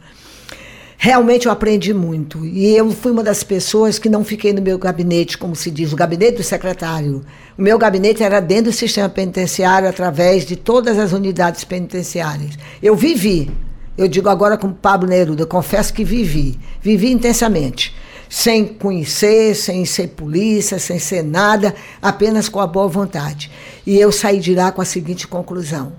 Realmente 1.04 1.44
eu 1.44 1.52
aprendi 1.52 1.92
muito. 1.92 2.46
E 2.46 2.74
eu 2.74 2.90
fui 2.90 3.12
uma 3.12 3.22
das 3.22 3.44
pessoas 3.44 3.98
que 3.98 4.08
não 4.08 4.24
fiquei 4.24 4.54
no 4.54 4.62
meu 4.62 4.78
gabinete, 4.78 5.36
como 5.36 5.54
se 5.54 5.70
diz, 5.70 5.92
o 5.92 5.96
gabinete 5.96 6.38
do 6.38 6.42
secretário. 6.42 7.22
O 7.58 7.60
meu 7.60 7.76
gabinete 7.76 8.22
era 8.22 8.40
dentro 8.40 8.70
do 8.70 8.72
sistema 8.72 9.06
penitenciário, 9.06 9.86
através 9.86 10.46
de 10.46 10.56
todas 10.56 10.98
as 10.98 11.12
unidades 11.12 11.62
penitenciárias. 11.62 12.56
Eu 12.82 12.96
vivi. 12.96 13.50
Eu 13.98 14.08
digo 14.08 14.30
agora 14.30 14.56
como 14.56 14.72
Pablo 14.72 15.06
Neruda, 15.06 15.44
confesso 15.44 15.92
que 15.92 16.04
vivi. 16.04 16.58
Vivi 16.80 17.12
intensamente. 17.12 17.94
Sem 18.26 18.64
conhecer, 18.64 19.54
sem 19.54 19.84
ser 19.84 20.08
polícia, 20.08 20.78
sem 20.78 20.98
ser 20.98 21.22
nada, 21.22 21.74
apenas 22.00 22.48
com 22.48 22.60
a 22.60 22.66
boa 22.66 22.88
vontade. 22.88 23.50
E 23.86 24.00
eu 24.00 24.10
saí 24.10 24.40
de 24.40 24.54
lá 24.54 24.72
com 24.72 24.80
a 24.80 24.86
seguinte 24.86 25.28
conclusão: 25.28 25.92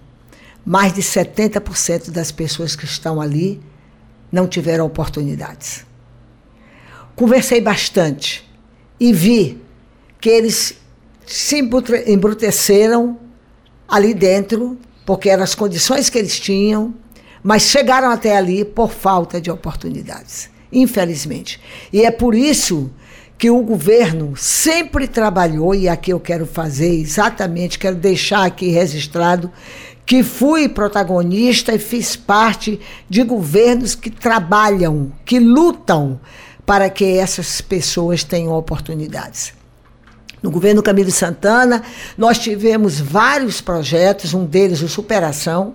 mais 0.65 0.91
de 0.91 1.03
70% 1.03 2.09
das 2.09 2.31
pessoas 2.31 2.75
que 2.75 2.85
estão 2.85 3.21
ali 3.21 3.61
não 4.35 4.47
tiveram 4.47 4.85
oportunidades. 4.85 5.85
Conversei 7.15 7.61
bastante 7.61 8.45
e 8.99 9.13
vi 9.13 9.61
que 10.19 10.27
eles 10.27 10.75
se 11.25 11.57
embruteceram 12.05 13.17
ali 13.87 14.13
dentro, 14.13 14.77
porque 15.05 15.29
eram 15.29 15.41
as 15.41 15.55
condições 15.55 16.09
que 16.09 16.17
eles 16.17 16.37
tinham, 16.37 16.93
mas 17.41 17.61
chegaram 17.61 18.09
até 18.11 18.35
ali 18.35 18.65
por 18.65 18.91
falta 18.91 19.39
de 19.39 19.49
oportunidades, 19.49 20.49
infelizmente. 20.69 21.61
E 21.93 22.03
é 22.03 22.11
por 22.11 22.35
isso 22.35 22.91
que 23.37 23.49
o 23.49 23.61
governo 23.61 24.35
sempre 24.35 25.07
trabalhou, 25.07 25.73
e 25.73 25.87
aqui 25.87 26.11
eu 26.11 26.19
quero 26.19 26.45
fazer 26.45 26.93
exatamente, 26.93 27.79
quero 27.79 27.95
deixar 27.95 28.43
aqui 28.43 28.67
registrado, 28.67 29.49
que 30.05 30.21
fui 30.23 30.69
protagonista 30.69 31.73
e 31.73 31.79
fiz 31.79 32.15
parte 32.15 32.79
de 33.09 33.23
governos 33.23 33.95
que 33.95 34.09
trabalham, 34.09 35.11
que 35.25 35.39
lutam 35.39 36.19
para 36.65 36.89
que 36.89 37.17
essas 37.17 37.61
pessoas 37.61 38.23
tenham 38.23 38.53
oportunidades. 38.53 39.53
No 40.41 40.51
governo 40.51 40.83
Camilo 40.83 41.09
Santana, 41.09 41.81
nós 42.17 42.37
tivemos 42.37 42.99
vários 42.99 43.61
projetos, 43.61 44.33
um 44.33 44.45
deles 44.45 44.81
o 44.81 44.87
Superação, 44.87 45.73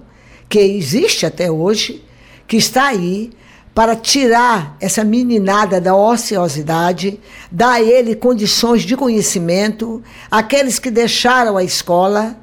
que 0.49 0.61
existe 0.61 1.26
até 1.26 1.51
hoje, 1.51 2.05
que 2.47 2.57
está 2.57 2.87
aí 2.87 3.33
para 3.74 3.97
tirar 3.97 4.76
essa 4.81 5.03
meninada 5.03 5.81
da 5.81 5.95
ociosidade, 5.95 7.18
dar 7.51 7.74
a 7.74 7.83
ele 7.83 8.14
condições 8.14 8.83
de 8.83 8.97
conhecimento, 8.97 10.03
aqueles 10.31 10.78
que 10.78 10.91
deixaram 10.91 11.57
a 11.57 11.64
escola, 11.64 12.37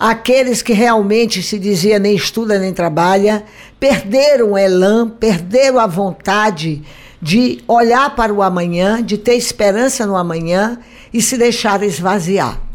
aqueles 0.00 0.62
que 0.62 0.72
realmente 0.72 1.42
se 1.42 1.58
dizia 1.58 1.98
nem 1.98 2.14
estuda 2.14 2.58
nem 2.58 2.72
trabalha, 2.72 3.44
perderam 3.78 4.52
o 4.52 4.58
elan, 4.58 5.10
perderam 5.10 5.78
a 5.78 5.86
vontade 5.86 6.82
de 7.20 7.62
olhar 7.68 8.16
para 8.16 8.32
o 8.32 8.42
amanhã, 8.42 9.02
de 9.02 9.18
ter 9.18 9.34
esperança 9.34 10.06
no 10.06 10.16
amanhã 10.16 10.78
e 11.12 11.20
se 11.20 11.36
deixar 11.36 11.82
esvaziar. 11.82 12.69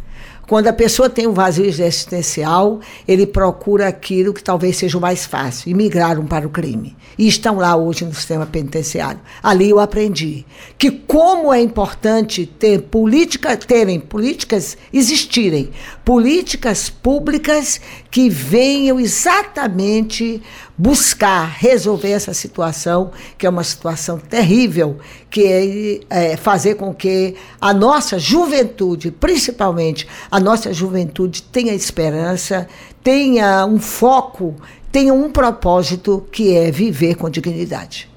Quando 0.48 0.68
a 0.68 0.74
pessoa 0.74 1.10
tem 1.10 1.26
um 1.26 1.34
vazio 1.34 1.66
existencial, 1.66 2.80
ele 3.08 3.26
procura 3.26 3.88
aquilo 3.88 4.34
que 4.34 4.44
talvez 4.44 4.78
seja 4.78 4.98
o 4.98 5.02
mais 5.02 5.26
fácil, 5.26 5.70
e 5.70 5.74
migraram 5.74 6.26
para 6.26 6.46
o 6.46 6.50
crime. 6.50 6.96
E 7.18 7.28
estão 7.28 7.58
lá 7.58 7.76
hoje 7.76 8.06
no 8.06 8.14
sistema 8.14 8.46
penitenciário. 8.46 9.20
Ali 9.42 9.70
eu 9.70 9.80
aprendi 9.80 10.46
que 10.78 10.92
como 10.92 11.52
é 11.52 11.62
importante 11.62 12.46
ter 12.46 12.84
política, 12.84 13.58
terem 13.58 14.00
políticas 14.00 14.78
existirem, 14.94 15.72
políticas 16.04 16.90
públicas 16.90 17.82
que 18.12 18.30
venham 18.30 19.00
exatamente 19.00 20.42
buscar 20.78 21.46
resolver 21.46 22.12
essa 22.12 22.34
situação, 22.34 23.12
que 23.38 23.46
é 23.46 23.50
uma 23.50 23.64
situação 23.64 24.18
terrível, 24.18 24.98
que 25.30 25.46
é, 26.10 26.32
é, 26.34 26.38
fazer 26.38 26.76
com 26.76 26.94
que 26.94 27.36
a 27.60 27.74
nossa 27.74 28.20
juventude, 28.20 29.12
principalmente 29.12 30.08
a 30.30 30.40
nossa 30.40 30.74
juventude, 30.74 31.44
tenha 31.44 31.74
esperança, 31.74 32.68
tenha 33.04 33.66
um 33.66 33.80
foco, 33.80 34.56
tenha 34.92 35.14
um 35.14 35.32
propósito 35.32 36.28
que 36.32 36.56
é 36.56 36.72
viver 36.72 37.16
com 37.16 37.30
dignidade. 37.30 38.10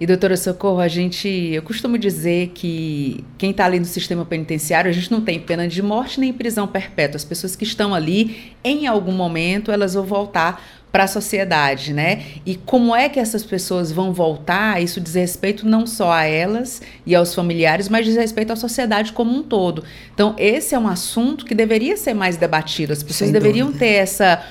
E 0.00 0.06
doutora 0.06 0.36
Socorro, 0.36 0.78
a 0.78 0.86
gente, 0.86 1.28
eu 1.28 1.60
costumo 1.60 1.98
dizer 1.98 2.52
que 2.54 3.24
quem 3.36 3.50
está 3.50 3.64
ali 3.64 3.80
no 3.80 3.84
sistema 3.84 4.24
penitenciário, 4.24 4.88
a 4.88 4.94
gente 4.94 5.10
não 5.10 5.20
tem 5.20 5.40
pena 5.40 5.66
de 5.66 5.82
morte 5.82 6.20
nem 6.20 6.32
prisão 6.32 6.68
perpétua. 6.68 7.16
As 7.16 7.24
pessoas 7.24 7.56
que 7.56 7.64
estão 7.64 7.92
ali, 7.92 8.52
em 8.62 8.86
algum 8.86 9.10
momento, 9.10 9.72
elas 9.72 9.94
vão 9.94 10.04
voltar 10.04 10.77
para 10.90 11.04
a 11.04 11.06
sociedade, 11.06 11.92
né? 11.92 12.24
E 12.46 12.56
como 12.56 12.94
é 12.94 13.08
que 13.08 13.20
essas 13.20 13.44
pessoas 13.44 13.92
vão 13.92 14.12
voltar? 14.12 14.82
Isso 14.82 15.00
diz 15.00 15.14
respeito 15.14 15.66
não 15.66 15.86
só 15.86 16.12
a 16.12 16.24
elas 16.24 16.80
e 17.04 17.14
aos 17.14 17.34
familiares, 17.34 17.88
mas 17.88 18.06
diz 18.06 18.16
respeito 18.16 18.52
à 18.52 18.56
sociedade 18.56 19.12
como 19.12 19.34
um 19.34 19.42
todo. 19.42 19.84
Então, 20.14 20.34
esse 20.38 20.74
é 20.74 20.78
um 20.78 20.88
assunto 20.88 21.44
que 21.44 21.54
deveria 21.54 21.96
ser 21.96 22.14
mais 22.14 22.36
debatido. 22.36 22.92
As 22.92 23.02
pessoas 23.02 23.30
Sem 23.30 23.32
deveriam 23.32 23.66
dúvida. 23.66 23.84
ter 23.84 23.92
essa 23.94 24.42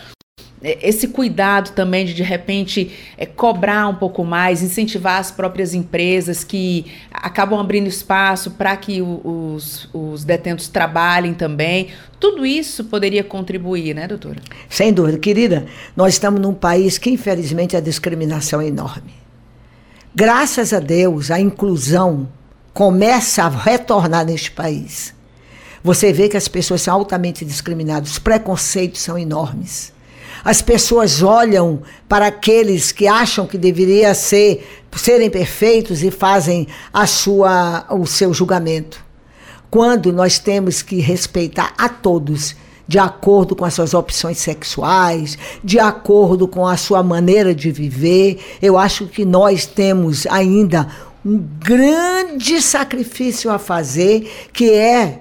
esse 0.62 1.10
cuidado 1.10 1.72
também 1.72 2.06
de 2.06 2.14
de 2.14 2.24
repente 2.24 2.92
é, 3.18 3.26
cobrar 3.26 3.88
um 3.88 3.96
pouco 3.96 4.24
mais, 4.24 4.64
incentivar 4.64 5.20
as 5.20 5.30
próprias 5.30 5.74
empresas 5.74 6.44
que 6.44 6.86
acabam 7.12 7.60
abrindo 7.60 7.88
espaço 7.88 8.52
para 8.52 8.76
que 8.76 9.02
o, 9.02 9.54
os, 9.56 9.88
os 9.94 10.24
detentos 10.24 10.68
trabalhem 10.68 11.34
também. 11.34 11.90
Tudo 12.20 12.46
isso 12.46 12.86
poderia 12.86 13.24
contribuir, 13.24 13.94
né, 13.94 14.08
doutora? 14.08 14.42
Sem 14.68 14.92
dúvida. 14.92 15.20
Querida, 15.20 15.68
nós 15.96 16.14
estamos 16.14 16.42
num 16.42 16.54
país 16.54 16.98
que, 16.98 17.12
infelizmente, 17.12 17.78
a 17.78 17.80
discriminação 17.80 18.60
é 18.60 18.68
enorme. 18.68 19.14
Graças 20.16 20.74
a 20.74 20.80
Deus, 20.80 21.30
a 21.30 21.40
inclusão 21.40 22.28
começa 22.74 23.44
a 23.44 23.50
retornar 23.50 24.26
neste 24.26 24.50
país. 24.50 25.14
Você 25.84 26.12
vê 26.12 26.28
que 26.28 26.36
as 26.36 26.48
pessoas 26.48 26.82
são 26.82 26.96
altamente 26.96 27.46
discriminadas, 27.46 28.12
os 28.12 28.20
preconceitos 28.20 29.02
são 29.02 29.18
enormes. 29.18 29.94
As 30.44 30.62
pessoas 30.62 31.22
olham 31.22 31.82
para 32.08 32.28
aqueles 32.28 32.92
que 32.92 33.08
acham 33.08 33.46
que 33.48 33.58
deveria 33.58 34.14
ser 34.14 34.68
serem 34.96 35.30
perfeitos 35.30 36.02
e 36.02 36.10
fazem 36.10 36.68
a 36.92 37.06
sua 37.06 37.86
o 37.92 38.06
seu 38.06 38.34
julgamento. 38.34 39.06
Quando 39.70 40.12
nós 40.12 40.40
temos 40.40 40.82
que 40.82 41.00
respeitar 41.00 41.74
a 41.78 41.88
todos 41.90 42.56
de 42.88 42.98
acordo 42.98 43.56
com 43.56 43.66
as 43.66 43.74
suas 43.74 43.94
opções 43.94 44.38
sexuais, 44.38 45.38
de 45.64 45.78
acordo 45.78 46.48
com 46.48 46.66
a 46.66 46.78
sua 46.78 47.04
maneira 47.04 47.54
de 47.54 47.70
viver, 47.70 48.40
eu 48.62 48.78
acho 48.78 49.08
que 49.08 49.26
nós 49.26 49.66
temos 49.66 50.26
ainda 50.28 50.88
um 51.26 51.38
grande 51.60 52.62
sacrifício 52.62 53.52
a 53.52 53.60
fazer, 53.60 54.48
que 54.54 54.72
é 54.72 55.20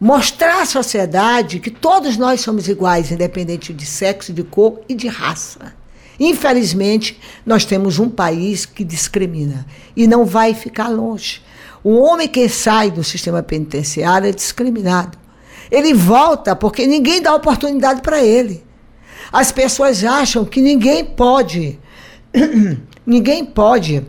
mostrar 0.00 0.62
à 0.62 0.66
sociedade 0.66 1.58
que 1.58 1.70
todos 1.70 2.16
nós 2.16 2.40
somos 2.40 2.68
iguais, 2.68 3.10
independente 3.10 3.72
de 3.72 3.84
sexo, 3.84 4.32
de 4.32 4.42
cor 4.42 4.80
e 4.88 4.94
de 4.94 5.08
raça. 5.08 5.74
Infelizmente, 6.20 7.18
nós 7.46 7.64
temos 7.64 7.98
um 7.98 8.08
país 8.08 8.66
que 8.66 8.84
discrimina 8.84 9.66
e 9.96 10.06
não 10.06 10.24
vai 10.24 10.54
ficar 10.54 10.88
longe. 10.88 11.42
O 11.82 11.96
homem 11.98 12.26
que 12.26 12.48
sai 12.48 12.90
do 12.90 13.04
sistema 13.04 13.42
penitenciário 13.42 14.28
é 14.28 14.32
discriminado. 14.32 15.16
Ele 15.70 15.94
volta 15.94 16.56
porque 16.56 16.86
ninguém 16.86 17.22
dá 17.22 17.34
oportunidade 17.34 18.00
para 18.00 18.22
ele. 18.22 18.64
As 19.30 19.52
pessoas 19.52 20.02
acham 20.02 20.44
que 20.44 20.60
ninguém 20.60 21.04
pode, 21.04 21.78
ninguém 23.06 23.44
pode 23.44 24.04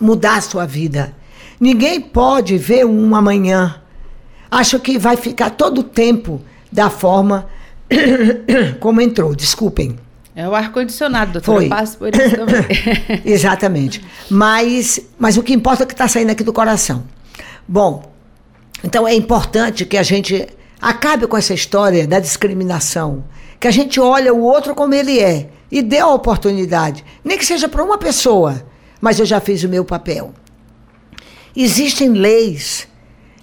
mudar 0.00 0.38
a 0.38 0.40
sua 0.40 0.66
vida. 0.66 1.14
Ninguém 1.60 2.00
pode 2.00 2.56
ver 2.56 2.86
um 2.86 3.14
amanhã 3.14 3.79
acho 4.50 4.78
que 4.80 4.98
vai 4.98 5.16
ficar 5.16 5.50
todo 5.50 5.78
o 5.78 5.84
tempo 5.84 6.40
da 6.70 6.90
forma 6.90 7.46
como 8.80 9.00
entrou. 9.00 9.34
Desculpem. 9.34 9.98
É 10.34 10.48
o 10.48 10.54
ar-condicionado, 10.54 11.32
doutor. 11.32 11.56
Foi. 11.56 11.64
Eu 11.66 11.68
passo 11.68 11.98
por 11.98 12.14
isso 12.14 12.36
também. 12.36 12.64
Exatamente. 13.24 14.04
Mas, 14.30 15.00
mas 15.18 15.36
o 15.36 15.42
que 15.42 15.52
importa 15.52 15.82
é 15.82 15.86
que 15.86 15.92
está 15.92 16.08
saindo 16.08 16.30
aqui 16.30 16.44
do 16.44 16.52
coração. 16.52 17.04
Bom, 17.66 18.10
então 18.82 19.06
é 19.06 19.14
importante 19.14 19.84
que 19.84 19.96
a 19.96 20.02
gente 20.02 20.46
acabe 20.80 21.26
com 21.26 21.36
essa 21.36 21.52
história 21.52 22.06
da 22.06 22.20
discriminação. 22.20 23.24
Que 23.58 23.68
a 23.68 23.70
gente 23.70 24.00
olha 24.00 24.32
o 24.32 24.40
outro 24.40 24.74
como 24.74 24.94
ele 24.94 25.20
é 25.20 25.50
e 25.70 25.82
dê 25.82 25.98
a 25.98 26.08
oportunidade. 26.08 27.04
Nem 27.22 27.36
que 27.36 27.44
seja 27.44 27.68
para 27.68 27.84
uma 27.84 27.98
pessoa, 27.98 28.64
mas 29.00 29.18
eu 29.18 29.26
já 29.26 29.40
fiz 29.40 29.62
o 29.62 29.68
meu 29.68 29.84
papel. 29.84 30.32
Existem 31.54 32.10
leis 32.10 32.88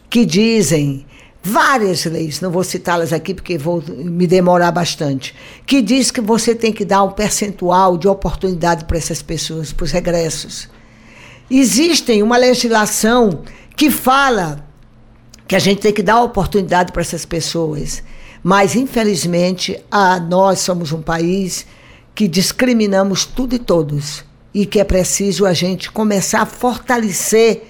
que 0.10 0.26
dizem 0.26 1.06
várias 1.44 2.04
leis, 2.06 2.42
não 2.42 2.52
vou 2.52 2.64
citá-las 2.64 3.14
aqui 3.14 3.34
porque 3.34 3.58
vou 3.58 3.82
me 3.88 4.28
demorar 4.28 4.72
bastante, 4.72 5.34
que 5.66 5.82
diz 5.82 6.12
que 6.12 6.20
você 6.20 6.54
tem 6.54 6.74
que 6.74 6.84
dar 6.84 7.04
um 7.04 7.12
percentual 7.12 7.98
de 7.98 8.08
oportunidade 8.08 8.86
para 8.86 8.98
essas 8.98 9.22
pessoas, 9.22 9.72
para 9.72 9.86
os 9.86 9.92
regressos. 9.92 10.70
Existe 11.50 12.22
uma 12.22 12.36
legislação 12.36 13.44
que 13.76 13.90
fala 13.90 14.68
que 15.48 15.56
a 15.56 15.60
gente 15.60 15.80
tem 15.80 15.94
que 15.94 16.04
dar 16.04 16.22
oportunidade 16.22 16.92
para 16.92 17.02
essas 17.02 17.26
pessoas, 17.26 18.04
mas 18.44 18.76
infelizmente 18.76 19.80
a, 19.90 20.20
nós 20.20 20.60
somos 20.60 20.92
um 20.92 21.02
país 21.02 21.66
que 22.14 22.28
discriminamos 22.28 23.26
tudo 23.26 23.56
e 23.56 23.60
todos 23.60 24.26
e 24.54 24.66
que 24.66 24.80
é 24.80 24.84
preciso 24.84 25.46
a 25.46 25.54
gente 25.54 25.90
começar 25.92 26.42
a 26.42 26.46
fortalecer 26.46 27.64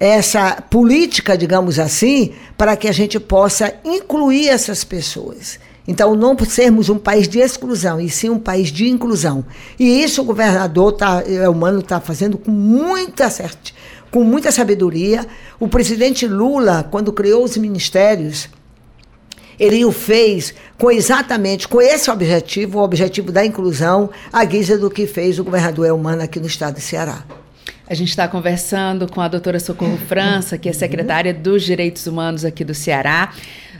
essa 0.00 0.62
política, 0.62 1.36
digamos 1.36 1.78
assim, 1.78 2.32
para 2.56 2.74
que 2.74 2.88
a 2.88 2.92
gente 2.92 3.20
possa 3.20 3.74
incluir 3.84 4.48
essas 4.48 4.82
pessoas. 4.82 5.60
Então, 5.86 6.14
não 6.14 6.34
sermos 6.38 6.88
um 6.88 6.98
país 6.98 7.28
de 7.28 7.38
exclusão, 7.38 8.00
e 8.00 8.08
sim 8.08 8.30
um 8.30 8.38
país 8.38 8.68
de 8.68 8.88
inclusão. 8.88 9.44
E 9.78 10.02
isso 10.02 10.22
o 10.22 10.24
governador 10.24 10.92
tá, 10.92 11.22
o 11.50 11.54
Mano 11.54 11.80
está 11.80 12.00
fazendo 12.00 12.38
com 12.38 12.50
muita 12.50 13.28
certeza, 13.28 13.74
com 14.10 14.24
muita 14.24 14.50
sabedoria. 14.50 15.26
O 15.58 15.68
presidente 15.68 16.26
Lula, 16.26 16.88
quando 16.90 17.12
criou 17.12 17.44
os 17.44 17.56
ministérios, 17.58 18.48
ele 19.58 19.84
o 19.84 19.92
fez 19.92 20.54
com 20.78 20.90
exatamente 20.90 21.68
com 21.68 21.82
esse 21.82 22.10
objetivo, 22.10 22.78
o 22.78 22.82
objetivo 22.82 23.30
da 23.30 23.44
inclusão, 23.44 24.08
à 24.32 24.42
guisa 24.44 24.78
do 24.78 24.90
que 24.90 25.06
fez 25.06 25.38
o 25.38 25.44
governador 25.44 25.86
Elmano 25.86 26.22
aqui 26.22 26.40
no 26.40 26.46
estado 26.46 26.76
do 26.76 26.80
Ceará. 26.80 27.24
A 27.90 27.94
gente 27.94 28.10
está 28.10 28.28
conversando 28.28 29.10
com 29.10 29.20
a 29.20 29.26
doutora 29.26 29.58
Socorro 29.58 29.96
França, 29.96 30.56
que 30.56 30.68
é 30.68 30.72
secretária 30.72 31.34
dos 31.34 31.64
Direitos 31.64 32.06
Humanos 32.06 32.44
aqui 32.44 32.62
do 32.62 32.72
Ceará. 32.72 33.32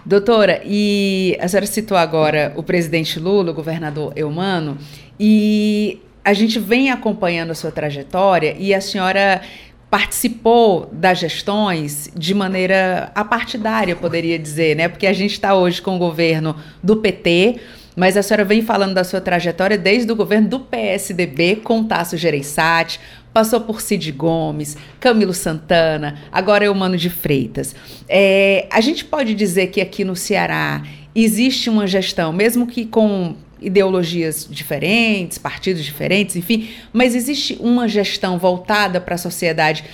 Doutora, 0.04 0.60
e 0.64 1.38
a 1.40 1.46
senhora 1.46 1.64
citou 1.64 1.96
agora 1.96 2.52
o 2.56 2.62
presidente 2.64 3.20
Lula, 3.20 3.52
o 3.52 3.54
governador 3.54 4.12
Eumano, 4.16 4.76
e 5.18 6.00
a 6.24 6.32
gente 6.32 6.58
vem 6.58 6.90
acompanhando 6.90 7.52
a 7.52 7.54
sua 7.54 7.70
trajetória 7.70 8.56
e 8.58 8.74
a 8.74 8.80
senhora 8.80 9.42
participou 9.88 10.88
das 10.90 11.20
gestões 11.20 12.10
de 12.12 12.34
maneira 12.34 13.12
apartidária, 13.14 13.94
poderia 13.94 14.40
dizer, 14.40 14.74
né? 14.74 14.88
Porque 14.88 15.06
a 15.06 15.12
gente 15.12 15.34
está 15.34 15.54
hoje 15.54 15.80
com 15.80 15.94
o 15.94 15.98
governo 16.00 16.56
do 16.82 16.96
PT, 16.96 17.60
mas 17.96 18.16
a 18.16 18.22
senhora 18.22 18.44
vem 18.44 18.62
falando 18.62 18.94
da 18.94 19.04
sua 19.04 19.20
trajetória 19.20 19.76
desde 19.76 20.10
o 20.10 20.16
governo 20.16 20.48
do 20.48 20.60
PSDB 20.60 21.56
com 21.56 21.84
Tasso 21.84 22.16
Gereissati, 22.16 23.00
passou 23.32 23.60
por 23.60 23.80
Cid 23.80 24.10
Gomes, 24.12 24.76
Camilo 24.98 25.32
Santana, 25.32 26.18
agora 26.32 26.64
é 26.64 26.70
o 26.70 26.74
Mano 26.74 26.96
de 26.96 27.10
Freitas. 27.10 27.74
É, 28.08 28.66
a 28.70 28.80
gente 28.80 29.04
pode 29.04 29.34
dizer 29.34 29.68
que 29.68 29.80
aqui 29.80 30.04
no 30.04 30.16
Ceará 30.16 30.82
existe 31.14 31.68
uma 31.70 31.86
gestão, 31.86 32.32
mesmo 32.32 32.66
que 32.66 32.84
com 32.84 33.36
ideologias 33.60 34.48
diferentes, 34.50 35.38
partidos 35.38 35.84
diferentes, 35.84 36.34
enfim, 36.34 36.70
mas 36.92 37.14
existe 37.14 37.56
uma 37.60 37.86
gestão 37.86 38.38
voltada 38.38 39.00
para 39.00 39.14
a 39.14 39.18
sociedade 39.18 39.84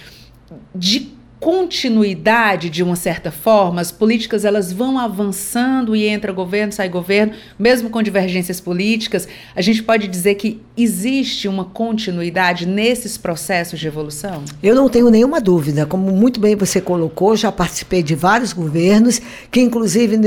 de 0.75 1.16
continuidade 1.39 2.71
de 2.71 2.83
uma 2.83 2.97
certa 2.97 3.31
forma, 3.31 3.81
as 3.81 3.93
políticas 3.93 4.45
elas 4.45 4.73
vão 4.73 4.99
avançando 4.99 5.95
e 5.95 6.07
entra 6.07 6.33
governo, 6.33 6.73
sai 6.73 6.89
governo, 6.89 7.35
mesmo 7.59 7.91
com 7.91 8.03
divergências 8.03 8.61
políticas, 8.61 9.29
a 9.55 9.61
gente 9.61 9.83
pode 9.83 10.09
dizer 10.09 10.37
que 10.37 10.61
existe 10.77 11.47
uma 11.47 11.65
continuidade 11.65 12.67
nesses 12.67 13.19
processos 13.19 13.79
de 13.79 13.87
evolução? 13.87 14.45
Eu 14.63 14.75
não 14.75 14.89
tenho 14.89 15.11
nenhuma 15.11 15.41
dúvida, 15.41 15.87
como 15.87 16.11
muito 16.11 16.41
bem 16.41 16.57
você 16.57 16.81
colocou, 16.81 17.37
já 17.37 17.53
participei 17.53 18.03
de 18.03 18.15
vários 18.15 18.53
governos, 18.53 19.21
que 19.51 19.61
inclusive 19.61 20.19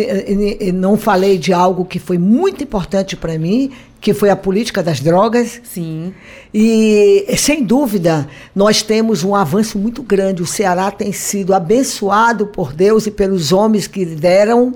não 0.73 0.95
falei 0.95 1.37
de 1.37 1.51
algo 1.51 1.85
que 1.85 1.99
foi 1.99 2.17
muito 2.17 2.63
importante 2.63 3.15
para 3.15 3.37
mim, 3.37 3.71
que 4.01 4.13
foi 4.13 4.29
a 4.29 4.35
política 4.35 4.81
das 4.81 4.99
drogas. 4.99 5.61
Sim. 5.63 6.13
E, 6.53 7.25
sem 7.37 7.63
dúvida, 7.63 8.27
nós 8.55 8.81
temos 8.81 9.23
um 9.23 9.35
avanço 9.35 9.77
muito 9.77 10.01
grande. 10.01 10.41
O 10.41 10.47
Ceará 10.47 10.89
tem 10.89 11.11
sido 11.11 11.53
abençoado 11.53 12.47
por 12.47 12.73
Deus 12.73 13.05
e 13.05 13.11
pelos 13.11 13.51
homens 13.51 13.87
que 13.87 14.05
deram, 14.05 14.73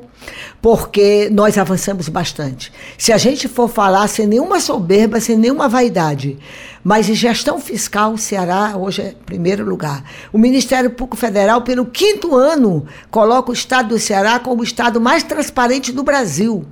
porque 0.61 1.29
nós 1.31 1.57
avançamos 1.57 2.09
bastante. 2.09 2.71
Se 2.97 3.11
a 3.11 3.17
gente 3.17 3.47
for 3.47 3.69
falar 3.69 4.07
sem 4.07 4.27
nenhuma 4.27 4.59
soberba, 4.59 5.19
sem 5.19 5.37
nenhuma 5.37 5.67
vaidade, 5.69 6.37
mas 6.83 7.09
em 7.09 7.15
gestão 7.15 7.59
fiscal, 7.59 8.13
o 8.13 8.17
Ceará 8.17 8.75
hoje 8.77 9.01
é 9.01 9.15
primeiro 9.25 9.63
lugar. 9.63 10.03
O 10.33 10.37
Ministério 10.37 10.89
Público 10.89 11.15
Federal, 11.15 11.61
pelo 11.61 11.85
quinto 11.85 12.35
ano, 12.35 12.85
coloca 13.09 13.51
o 13.51 13.53
Estado 13.53 13.89
do 13.89 13.99
Ceará 13.99 14.37
como 14.37 14.61
o 14.61 14.65
Estado 14.65 14.99
mais 14.99 15.23
transparente 15.23 15.91
do 15.93 16.03
Brasil. 16.03 16.65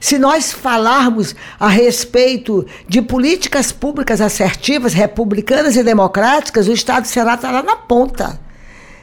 Se 0.00 0.18
nós 0.18 0.52
falarmos 0.52 1.34
a 1.58 1.68
respeito 1.68 2.66
de 2.88 3.00
políticas 3.00 3.72
públicas 3.72 4.20
assertivas, 4.20 4.92
republicanas 4.92 5.76
e 5.76 5.82
democráticas, 5.82 6.68
o 6.68 6.72
Estado 6.72 7.06
será 7.06 7.34
estar 7.34 7.50
lá 7.50 7.62
na 7.62 7.76
ponta. 7.76 8.40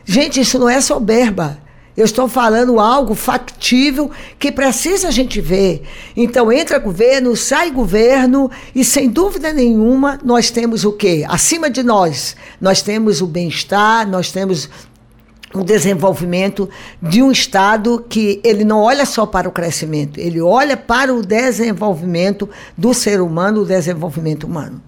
Gente, 0.05 0.41
isso 0.41 0.57
não 0.57 0.69
é 0.69 0.81
soberba. 0.81 1.59
Eu 1.99 2.05
estou 2.05 2.29
falando 2.29 2.79
algo 2.79 3.13
factível 3.13 4.09
que 4.39 4.53
precisa 4.53 5.09
a 5.09 5.11
gente 5.11 5.41
ver. 5.41 5.83
Então, 6.15 6.49
entra 6.49 6.79
governo, 6.79 7.35
sai 7.35 7.71
governo, 7.71 8.49
e 8.73 8.85
sem 8.85 9.09
dúvida 9.09 9.51
nenhuma, 9.51 10.17
nós 10.23 10.49
temos 10.49 10.85
o 10.85 10.93
quê? 10.93 11.25
Acima 11.27 11.69
de 11.69 11.83
nós, 11.83 12.37
nós 12.61 12.81
temos 12.81 13.21
o 13.21 13.27
bem-estar, 13.27 14.07
nós 14.07 14.31
temos 14.31 14.69
o 15.53 15.63
desenvolvimento 15.63 16.69
de 17.01 17.21
um 17.21 17.31
Estado 17.31 18.05
que 18.07 18.39
ele 18.43 18.63
não 18.63 18.81
olha 18.81 19.05
só 19.05 19.25
para 19.25 19.49
o 19.49 19.51
crescimento, 19.51 20.19
ele 20.19 20.39
olha 20.41 20.77
para 20.77 21.13
o 21.13 21.25
desenvolvimento 21.25 22.49
do 22.77 22.93
ser 22.93 23.21
humano, 23.21 23.61
o 23.61 23.65
desenvolvimento 23.65 24.45
humano. 24.45 24.81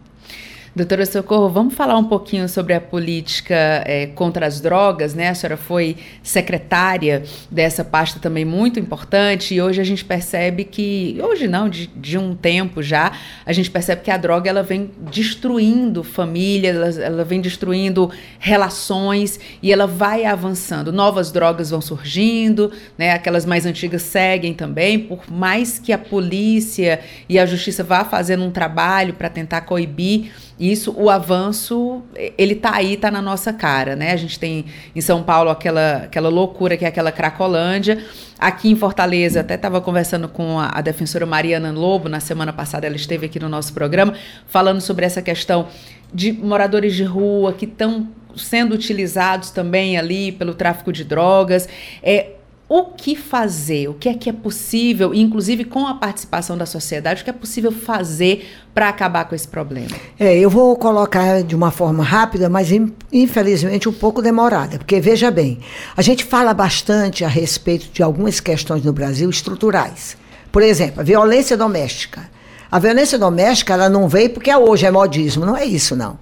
Doutora 0.73 1.05
Socorro, 1.05 1.49
vamos 1.49 1.73
falar 1.73 1.97
um 1.97 2.05
pouquinho 2.05 2.47
sobre 2.47 2.73
a 2.73 2.79
política 2.79 3.83
é, 3.85 4.07
contra 4.07 4.47
as 4.47 4.61
drogas, 4.61 5.13
né? 5.13 5.27
A 5.27 5.35
senhora 5.35 5.57
foi 5.57 5.97
secretária 6.23 7.23
dessa 7.51 7.83
pasta 7.83 8.21
também 8.21 8.45
muito 8.45 8.79
importante 8.79 9.53
e 9.53 9.61
hoje 9.61 9.81
a 9.81 9.83
gente 9.83 10.05
percebe 10.05 10.63
que, 10.63 11.19
hoje 11.21 11.45
não, 11.45 11.67
de, 11.67 11.87
de 11.87 12.17
um 12.17 12.33
tempo 12.33 12.81
já, 12.81 13.11
a 13.45 13.51
gente 13.51 13.69
percebe 13.69 14.01
que 14.01 14.09
a 14.09 14.15
droga 14.15 14.49
ela 14.49 14.63
vem 14.63 14.91
destruindo 15.11 16.05
famílias, 16.05 16.97
ela, 16.97 17.05
ela 17.05 17.23
vem 17.25 17.41
destruindo 17.41 18.09
relações 18.39 19.41
e 19.61 19.73
ela 19.73 19.85
vai 19.85 20.23
avançando. 20.23 20.93
Novas 20.93 21.33
drogas 21.33 21.69
vão 21.69 21.81
surgindo, 21.81 22.71
né? 22.97 23.11
Aquelas 23.11 23.45
mais 23.45 23.65
antigas 23.65 24.03
seguem 24.03 24.53
também, 24.53 24.99
por 24.99 25.29
mais 25.29 25.79
que 25.79 25.91
a 25.91 25.97
polícia 25.97 27.01
e 27.27 27.37
a 27.37 27.45
justiça 27.45 27.83
vá 27.83 28.05
fazendo 28.05 28.45
um 28.45 28.51
trabalho 28.51 29.15
para 29.15 29.29
tentar 29.29 29.59
coibir 29.61 30.31
isso, 30.61 30.93
o 30.95 31.09
avanço, 31.09 32.03
ele 32.37 32.53
tá 32.53 32.75
aí, 32.75 32.95
tá 32.95 33.09
na 33.09 33.19
nossa 33.19 33.51
cara, 33.51 33.95
né? 33.95 34.11
A 34.11 34.15
gente 34.15 34.37
tem 34.37 34.65
em 34.95 35.01
São 35.01 35.23
Paulo 35.23 35.49
aquela, 35.49 36.03
aquela 36.03 36.29
loucura 36.29 36.77
que 36.77 36.85
é 36.85 36.87
aquela 36.87 37.11
Cracolândia. 37.11 38.05
Aqui 38.37 38.69
em 38.69 38.75
Fortaleza, 38.75 39.39
até 39.39 39.55
estava 39.55 39.81
conversando 39.81 40.27
com 40.27 40.59
a, 40.59 40.69
a, 40.71 40.81
defensora 40.81 41.25
Mariana 41.25 41.71
Lobo, 41.71 42.07
na 42.07 42.19
semana 42.19 42.53
passada 42.53 42.85
ela 42.85 42.95
esteve 42.95 43.25
aqui 43.25 43.39
no 43.39 43.49
nosso 43.49 43.73
programa, 43.73 44.13
falando 44.45 44.81
sobre 44.81 45.03
essa 45.03 45.19
questão 45.19 45.67
de 46.13 46.31
moradores 46.31 46.93
de 46.93 47.03
rua 47.03 47.53
que 47.53 47.65
estão 47.65 48.07
sendo 48.35 48.75
utilizados 48.75 49.49
também 49.49 49.97
ali 49.97 50.31
pelo 50.31 50.53
tráfico 50.53 50.93
de 50.93 51.03
drogas. 51.03 51.67
É, 52.03 52.33
o 52.73 52.85
que 52.85 53.17
fazer, 53.17 53.89
o 53.89 53.93
que 53.93 54.07
é 54.07 54.13
que 54.13 54.29
é 54.29 54.33
possível, 54.33 55.13
inclusive 55.13 55.65
com 55.65 55.85
a 55.85 55.95
participação 55.95 56.57
da 56.57 56.65
sociedade, 56.65 57.21
o 57.21 57.25
que 57.25 57.29
é 57.29 57.33
possível 57.33 57.69
fazer 57.69 58.49
para 58.73 58.87
acabar 58.87 59.25
com 59.25 59.35
esse 59.35 59.45
problema? 59.45 59.89
É, 60.17 60.37
eu 60.39 60.49
vou 60.49 60.73
colocar 60.77 61.43
de 61.43 61.53
uma 61.53 61.69
forma 61.69 62.01
rápida, 62.01 62.47
mas 62.47 62.69
infelizmente 63.11 63.89
um 63.89 63.91
pouco 63.91 64.21
demorada, 64.21 64.77
porque 64.77 65.01
veja 65.01 65.29
bem, 65.29 65.59
a 65.97 66.01
gente 66.01 66.23
fala 66.23 66.53
bastante 66.53 67.25
a 67.25 67.27
respeito 67.27 67.91
de 67.91 68.01
algumas 68.01 68.39
questões 68.39 68.85
no 68.85 68.93
Brasil 68.93 69.29
estruturais. 69.29 70.15
Por 70.49 70.61
exemplo, 70.61 71.01
a 71.01 71.03
violência 71.03 71.57
doméstica. 71.57 72.29
A 72.71 72.79
violência 72.79 73.19
doméstica 73.19 73.73
ela 73.73 73.89
não 73.89 74.07
veio 74.07 74.29
porque 74.29 74.55
hoje 74.55 74.85
é 74.85 74.91
modismo, 74.91 75.45
não 75.45 75.57
é 75.57 75.65
isso 75.65 75.93
não. 75.93 76.17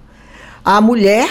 A 0.64 0.80
mulher 0.80 1.30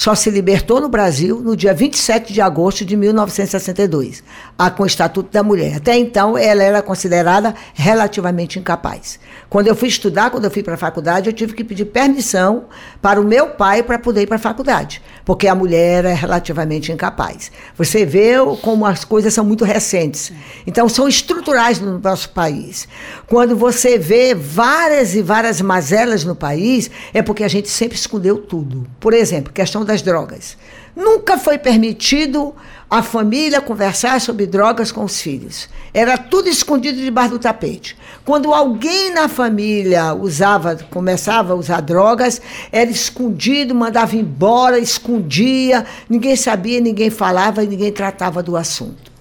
só 0.00 0.14
se 0.14 0.30
libertou 0.30 0.80
no 0.80 0.88
Brasil 0.88 1.42
no 1.42 1.54
dia 1.54 1.74
27 1.74 2.32
de 2.32 2.40
agosto 2.40 2.86
de 2.86 2.96
1962, 2.96 4.24
a, 4.58 4.70
com 4.70 4.84
o 4.84 4.86
Estatuto 4.86 5.30
da 5.30 5.42
Mulher. 5.42 5.76
Até 5.76 5.94
então, 5.94 6.38
ela 6.38 6.62
era 6.62 6.80
considerada 6.80 7.54
relativamente 7.74 8.58
incapaz. 8.58 9.20
Quando 9.50 9.66
eu 9.66 9.76
fui 9.76 9.88
estudar, 9.88 10.30
quando 10.30 10.46
eu 10.46 10.50
fui 10.50 10.62
para 10.62 10.72
a 10.72 10.78
faculdade, 10.78 11.28
eu 11.28 11.34
tive 11.34 11.52
que 11.52 11.62
pedir 11.62 11.84
permissão 11.84 12.64
para 13.02 13.20
o 13.20 13.24
meu 13.24 13.48
pai 13.48 13.82
para 13.82 13.98
poder 13.98 14.22
ir 14.22 14.26
para 14.26 14.36
a 14.36 14.38
faculdade, 14.38 15.02
porque 15.30 15.46
a 15.46 15.54
mulher 15.54 16.04
é 16.04 16.12
relativamente 16.12 16.90
incapaz. 16.90 17.52
Você 17.78 18.04
vê 18.04 18.32
como 18.62 18.84
as 18.84 19.04
coisas 19.04 19.32
são 19.32 19.44
muito 19.44 19.64
recentes. 19.64 20.32
Então, 20.66 20.88
são 20.88 21.06
estruturais 21.06 21.78
no 21.78 22.00
nosso 22.00 22.30
país. 22.30 22.88
Quando 23.28 23.54
você 23.54 23.96
vê 23.96 24.34
várias 24.34 25.14
e 25.14 25.22
várias 25.22 25.60
mazelas 25.60 26.24
no 26.24 26.34
país, 26.34 26.90
é 27.14 27.22
porque 27.22 27.44
a 27.44 27.48
gente 27.48 27.68
sempre 27.68 27.96
escondeu 27.96 28.38
tudo. 28.38 28.84
Por 28.98 29.14
exemplo, 29.14 29.52
questão 29.52 29.70
questão 29.80 29.84
das 29.84 30.02
drogas. 30.02 30.56
Nunca 30.96 31.38
foi 31.38 31.58
permitido 31.58 32.52
a 32.90 33.04
família 33.04 33.60
conversar 33.60 34.20
sobre 34.20 34.46
drogas 34.46 34.90
com 34.90 35.04
os 35.04 35.20
filhos. 35.20 35.68
Era 35.94 36.18
tudo 36.18 36.48
escondido 36.48 37.00
debaixo 37.00 37.30
do 37.30 37.38
tapete. 37.38 37.96
Quando 38.24 38.52
alguém 38.52 39.14
na 39.14 39.28
família 39.28 40.12
usava, 40.12 40.76
começava 40.90 41.52
a 41.52 41.56
usar 41.56 41.82
drogas, 41.82 42.42
era 42.72 42.90
escondido, 42.90 43.76
mandava 43.76 44.16
embora, 44.16 44.76
escondia, 44.76 45.86
ninguém 46.08 46.34
sabia, 46.34 46.80
ninguém 46.80 47.10
falava 47.10 47.62
e 47.62 47.68
ninguém 47.68 47.92
tratava 47.92 48.42
do 48.42 48.56
assunto. 48.56 49.12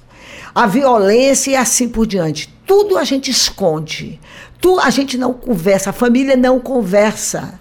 A 0.55 0.65
violência 0.65 1.51
e 1.51 1.55
assim 1.55 1.87
por 1.87 2.07
diante. 2.07 2.51
Tudo 2.65 2.97
a 2.97 3.03
gente 3.03 3.29
esconde. 3.29 4.19
Tu, 4.59 4.79
a 4.79 4.89
gente 4.89 5.15
não 5.15 5.31
conversa, 5.31 5.91
a 5.91 5.93
família 5.93 6.35
não 6.35 6.59
conversa. 6.59 7.59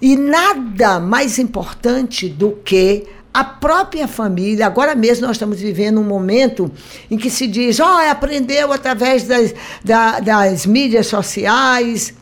E 0.00 0.16
nada 0.16 1.00
mais 1.00 1.36
importante 1.36 2.28
do 2.28 2.52
que 2.52 3.08
a 3.38 3.44
própria 3.44 4.08
família. 4.08 4.66
Agora 4.66 4.96
mesmo 4.96 5.24
nós 5.24 5.36
estamos 5.36 5.60
vivendo 5.60 6.00
um 6.00 6.04
momento 6.04 6.68
em 7.08 7.16
que 7.16 7.30
se 7.30 7.46
diz: 7.46 7.78
ó, 7.78 7.84
oh, 7.84 8.10
aprendeu 8.10 8.72
através 8.72 9.22
das, 9.22 9.54
da, 9.84 10.18
das 10.18 10.66
mídias 10.66 11.06
sociais. 11.06 12.14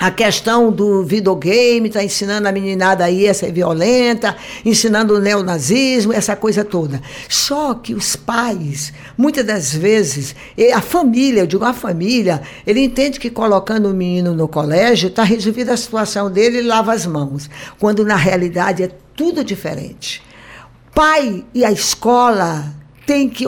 a 0.00 0.10
questão 0.12 0.70
do 0.70 1.04
videogame, 1.04 1.88
está 1.88 2.02
ensinando 2.02 2.46
a 2.48 2.52
meninada 2.52 3.04
aí 3.04 3.28
a 3.28 3.34
ser 3.34 3.52
violenta, 3.52 4.36
ensinando 4.64 5.16
o 5.16 5.18
neonazismo, 5.18 6.12
essa 6.12 6.36
coisa 6.36 6.64
toda. 6.64 7.02
Só 7.28 7.74
que 7.74 7.92
os 7.94 8.14
pais, 8.14 8.92
muitas 9.18 9.44
das 9.44 9.74
vezes, 9.74 10.36
a 10.72 10.80
família, 10.80 11.40
eu 11.40 11.46
digo 11.46 11.64
a 11.64 11.74
família, 11.74 12.40
ele 12.64 12.80
entende 12.80 13.20
que 13.20 13.28
colocando 13.28 13.90
o 13.90 13.92
menino 13.92 14.32
no 14.32 14.46
colégio 14.46 15.08
está 15.08 15.24
resolvida 15.24 15.74
a 15.74 15.76
situação 15.76 16.30
dele 16.30 16.60
e 16.60 16.62
lava 16.62 16.92
as 16.94 17.04
mãos, 17.04 17.50
quando 17.78 18.02
na 18.02 18.16
realidade 18.16 18.84
é 18.84 18.90
tudo 19.14 19.42
diferente. 19.44 20.27
Pai 20.98 21.44
e 21.54 21.64
a 21.64 21.70
escola 21.70 22.74
tem 23.06 23.28
que 23.30 23.44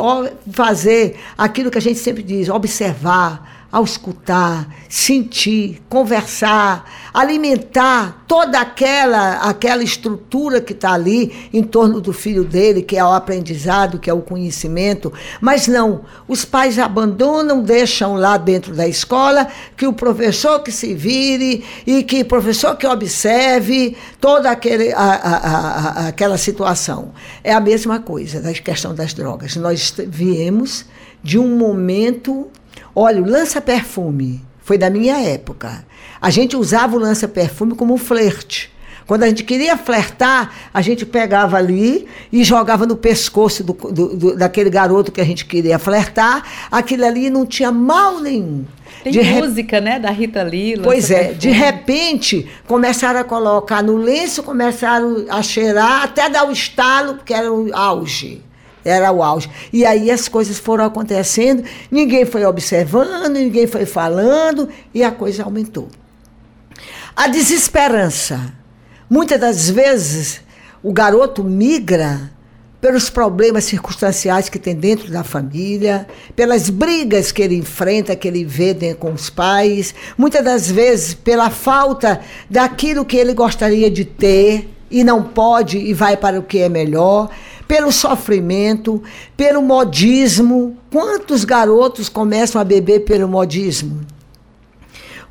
fazer 0.52 1.18
aquilo 1.36 1.68
que 1.68 1.78
a 1.78 1.80
gente 1.80 1.98
sempre 1.98 2.22
diz, 2.22 2.48
observar, 2.48 3.59
ao 3.70 3.84
escutar, 3.84 4.68
sentir, 4.88 5.80
conversar, 5.88 7.10
alimentar 7.14 8.24
toda 8.26 8.60
aquela 8.60 9.38
aquela 9.38 9.82
estrutura 9.82 10.60
que 10.60 10.72
está 10.72 10.92
ali 10.92 11.48
em 11.52 11.62
torno 11.62 12.00
do 12.00 12.12
filho 12.12 12.44
dele, 12.44 12.82
que 12.82 12.96
é 12.96 13.04
o 13.04 13.12
aprendizado, 13.12 13.98
que 13.98 14.10
é 14.10 14.12
o 14.12 14.20
conhecimento. 14.20 15.12
Mas 15.40 15.68
não, 15.68 16.02
os 16.26 16.44
pais 16.44 16.78
abandonam, 16.78 17.62
deixam 17.62 18.16
lá 18.16 18.36
dentro 18.36 18.74
da 18.74 18.88
escola 18.88 19.46
que 19.76 19.86
o 19.86 19.92
professor 19.92 20.60
que 20.60 20.72
se 20.72 20.94
vire 20.94 21.64
e 21.86 22.02
que 22.02 22.22
o 22.22 22.26
professor 22.26 22.76
que 22.76 22.86
observe 22.86 23.96
toda 24.20 24.50
aquele, 24.50 24.92
a, 24.92 24.98
a, 24.98 25.36
a, 25.36 26.08
aquela 26.08 26.36
situação. 26.36 27.12
É 27.44 27.52
a 27.52 27.60
mesma 27.60 28.00
coisa 28.00 28.40
da 28.40 28.52
questão 28.52 28.94
das 28.94 29.14
drogas. 29.14 29.54
Nós 29.56 29.94
viemos 30.08 30.84
de 31.22 31.38
um 31.38 31.56
momento 31.56 32.48
Olha, 32.94 33.22
o 33.22 33.28
lança-perfume 33.28 34.44
foi 34.62 34.78
da 34.78 34.90
minha 34.90 35.18
época. 35.18 35.84
A 36.20 36.30
gente 36.30 36.56
usava 36.56 36.96
o 36.96 36.98
lança-perfume 36.98 37.74
como 37.74 37.94
um 37.94 37.98
flerte. 37.98 38.70
Quando 39.10 39.24
a 39.24 39.28
gente 39.28 39.42
queria 39.42 39.76
flertar, 39.76 40.54
a 40.72 40.80
gente 40.80 41.04
pegava 41.04 41.56
ali 41.56 42.06
e 42.32 42.44
jogava 42.44 42.86
no 42.86 42.94
pescoço 42.94 43.64
do, 43.64 43.72
do, 43.72 44.16
do, 44.16 44.36
daquele 44.36 44.70
garoto 44.70 45.10
que 45.10 45.20
a 45.20 45.24
gente 45.24 45.46
queria 45.46 45.80
flertar. 45.80 46.44
Aquilo 46.70 47.04
ali 47.04 47.28
não 47.28 47.44
tinha 47.44 47.72
mal 47.72 48.20
nenhum. 48.20 48.64
Tem 49.02 49.12
de 49.12 49.20
música, 49.20 49.78
re... 49.78 49.84
né, 49.84 49.98
da 49.98 50.10
Rita 50.10 50.44
Lee. 50.44 50.78
Pois 50.80 51.10
é, 51.10 51.32
de 51.32 51.50
repente 51.50 52.48
começaram 52.68 53.18
a 53.18 53.24
colocar 53.24 53.82
no 53.82 53.96
lenço, 53.96 54.44
começaram 54.44 55.26
a 55.28 55.42
cheirar, 55.42 56.04
até 56.04 56.30
dar 56.30 56.46
o 56.48 56.52
estalo, 56.52 57.14
porque 57.14 57.34
era 57.34 57.52
o 57.52 57.74
auge. 57.74 58.40
Era 58.84 59.12
o 59.12 59.22
auge. 59.22 59.50
E 59.72 59.84
aí 59.84 60.10
as 60.10 60.28
coisas 60.28 60.58
foram 60.58 60.84
acontecendo, 60.84 61.64
ninguém 61.90 62.24
foi 62.24 62.44
observando, 62.44 63.34
ninguém 63.34 63.66
foi 63.66 63.84
falando, 63.84 64.68
e 64.94 65.02
a 65.02 65.10
coisa 65.10 65.44
aumentou. 65.44 65.88
A 67.14 67.26
desesperança. 67.26 68.54
Muitas 69.08 69.40
das 69.40 69.68
vezes, 69.68 70.40
o 70.82 70.92
garoto 70.92 71.42
migra 71.42 72.30
pelos 72.80 73.10
problemas 73.10 73.64
circunstanciais 73.64 74.48
que 74.48 74.58
tem 74.58 74.74
dentro 74.74 75.10
da 75.10 75.22
família, 75.22 76.06
pelas 76.34 76.70
brigas 76.70 77.30
que 77.30 77.42
ele 77.42 77.56
enfrenta, 77.56 78.16
que 78.16 78.26
ele 78.26 78.44
vê 78.44 78.74
com 78.98 79.12
os 79.12 79.28
pais, 79.28 79.94
muitas 80.16 80.42
das 80.42 80.70
vezes 80.70 81.12
pela 81.12 81.50
falta 81.50 82.20
daquilo 82.48 83.04
que 83.04 83.16
ele 83.16 83.34
gostaria 83.34 83.90
de 83.90 84.04
ter 84.04 84.70
e 84.90 85.04
não 85.04 85.22
pode 85.22 85.76
e 85.76 85.92
vai 85.92 86.16
para 86.16 86.38
o 86.38 86.42
que 86.42 86.58
é 86.58 86.68
melhor 86.68 87.28
pelo 87.70 87.92
sofrimento, 87.92 89.00
pelo 89.36 89.62
modismo. 89.62 90.76
Quantos 90.90 91.44
garotos 91.44 92.08
começam 92.08 92.60
a 92.60 92.64
beber 92.64 93.04
pelo 93.04 93.28
modismo? 93.28 94.00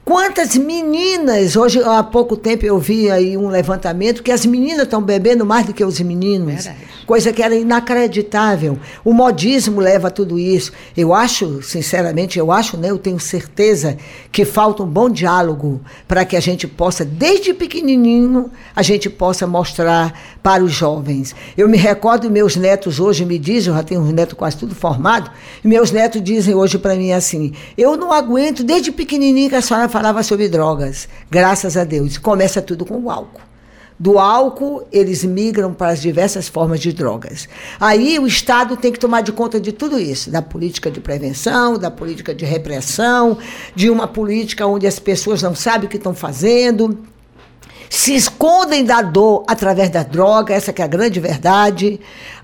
Quantas 0.10 0.56
meninas, 0.58 1.56
hoje 1.56 1.84
há 1.84 2.02
pouco 2.02 2.36
tempo 2.36 2.66
eu 2.66 2.80
vi 2.80 3.12
aí 3.12 3.38
um 3.38 3.48
levantamento 3.48 4.24
que 4.24 4.32
as 4.32 4.44
meninas 4.44 4.86
estão 4.86 5.04
bebendo 5.04 5.46
mais 5.46 5.68
do 5.68 5.72
que 5.72 5.86
os 5.86 6.00
meninos. 6.00 6.66
Verdade. 6.66 6.90
Coisa 7.06 7.32
que 7.32 7.44
era 7.44 7.54
inacreditável. 7.54 8.80
O 9.06 9.14
modismo 9.14 9.80
leva 9.80 10.08
a 10.08 10.12
tudo 10.12 10.40
isso. 10.40 10.72
Eu 10.98 11.14
acho, 11.14 11.62
sinceramente, 11.62 12.40
eu 12.40 12.52
acho, 12.52 12.76
né, 12.76 12.90
eu 12.90 12.98
tenho 12.98 13.20
certeza 13.20 13.98
que 14.32 14.46
falta 14.46 14.82
um 14.82 14.88
bom 14.88 15.12
diálogo 15.12 15.80
para 16.08 16.26
que 16.26 16.36
a 16.36 16.40
gente 16.40 16.68
possa, 16.68 17.06
desde 17.06 17.54
pequenininho, 17.54 18.50
a 18.76 18.82
gente 18.82 19.12
possa 19.12 19.46
mostrar 19.46 20.14
para 20.42 20.64
os 20.64 20.72
jovens. 20.72 21.36
Eu 21.56 21.70
me 21.70 21.78
recordo, 21.78 22.32
meus 22.32 22.56
netos 22.56 23.00
hoje 23.00 23.26
me 23.26 23.38
dizem, 23.38 23.72
eu 23.72 23.78
já 23.78 23.84
tenho 23.84 24.02
um 24.02 24.12
neto 24.12 24.36
quase 24.36 24.58
tudo 24.58 24.74
formado, 24.74 25.30
meus 25.64 25.92
netos 25.92 26.24
dizem 26.24 26.56
hoje 26.56 26.80
para 26.80 26.96
mim 26.96 27.12
assim: 27.12 27.54
eu 27.78 27.98
não 27.98 28.12
aguento, 28.12 28.64
desde 28.64 28.92
pequenininho 28.92 29.50
que 29.50 29.56
a 29.56 29.62
senhora 29.62 29.90
falava 30.00 30.24
sobre 30.24 30.48
drogas, 30.48 31.10
graças 31.30 31.76
a 31.76 31.84
Deus. 31.84 32.18
Começa 32.18 32.62
tudo 32.62 32.86
com 32.86 32.98
o 33.00 33.12
álcool. 33.12 33.42
Do 34.00 34.18
álcool, 34.18 34.88
eles 34.94 35.26
migram 35.26 35.74
para 35.74 35.92
as 35.92 36.02
diversas 36.02 36.48
formas 36.48 36.80
de 36.80 36.94
drogas. 36.94 37.50
Aí 37.78 38.18
o 38.18 38.26
Estado 38.26 38.78
tem 38.78 38.94
que 38.94 38.98
tomar 38.98 39.20
de 39.20 39.34
conta 39.34 39.60
de 39.60 39.74
tudo 39.74 40.00
isso, 40.00 40.32
da 40.32 40.42
política 40.42 40.90
de 40.90 41.02
prevenção, 41.02 41.78
da 41.78 41.92
política 41.92 42.34
de 42.34 42.46
repressão, 42.46 43.38
de 43.76 43.90
uma 43.90 44.08
política 44.08 44.66
onde 44.66 44.88
as 44.88 45.00
pessoas 45.00 45.42
não 45.42 45.54
sabem 45.54 45.88
o 45.88 45.90
que 45.90 45.98
estão 45.98 46.16
fazendo 46.16 46.98
se 47.90 48.16
escondem 48.16 48.86
da 48.86 49.02
dor 49.02 49.44
através 49.48 49.90
da 49.90 50.04
droga, 50.04 50.54
essa 50.54 50.72
que 50.72 50.82
é 50.82 50.86
a 50.86 50.88
grande 50.88 51.20
verdade. 51.20 52.00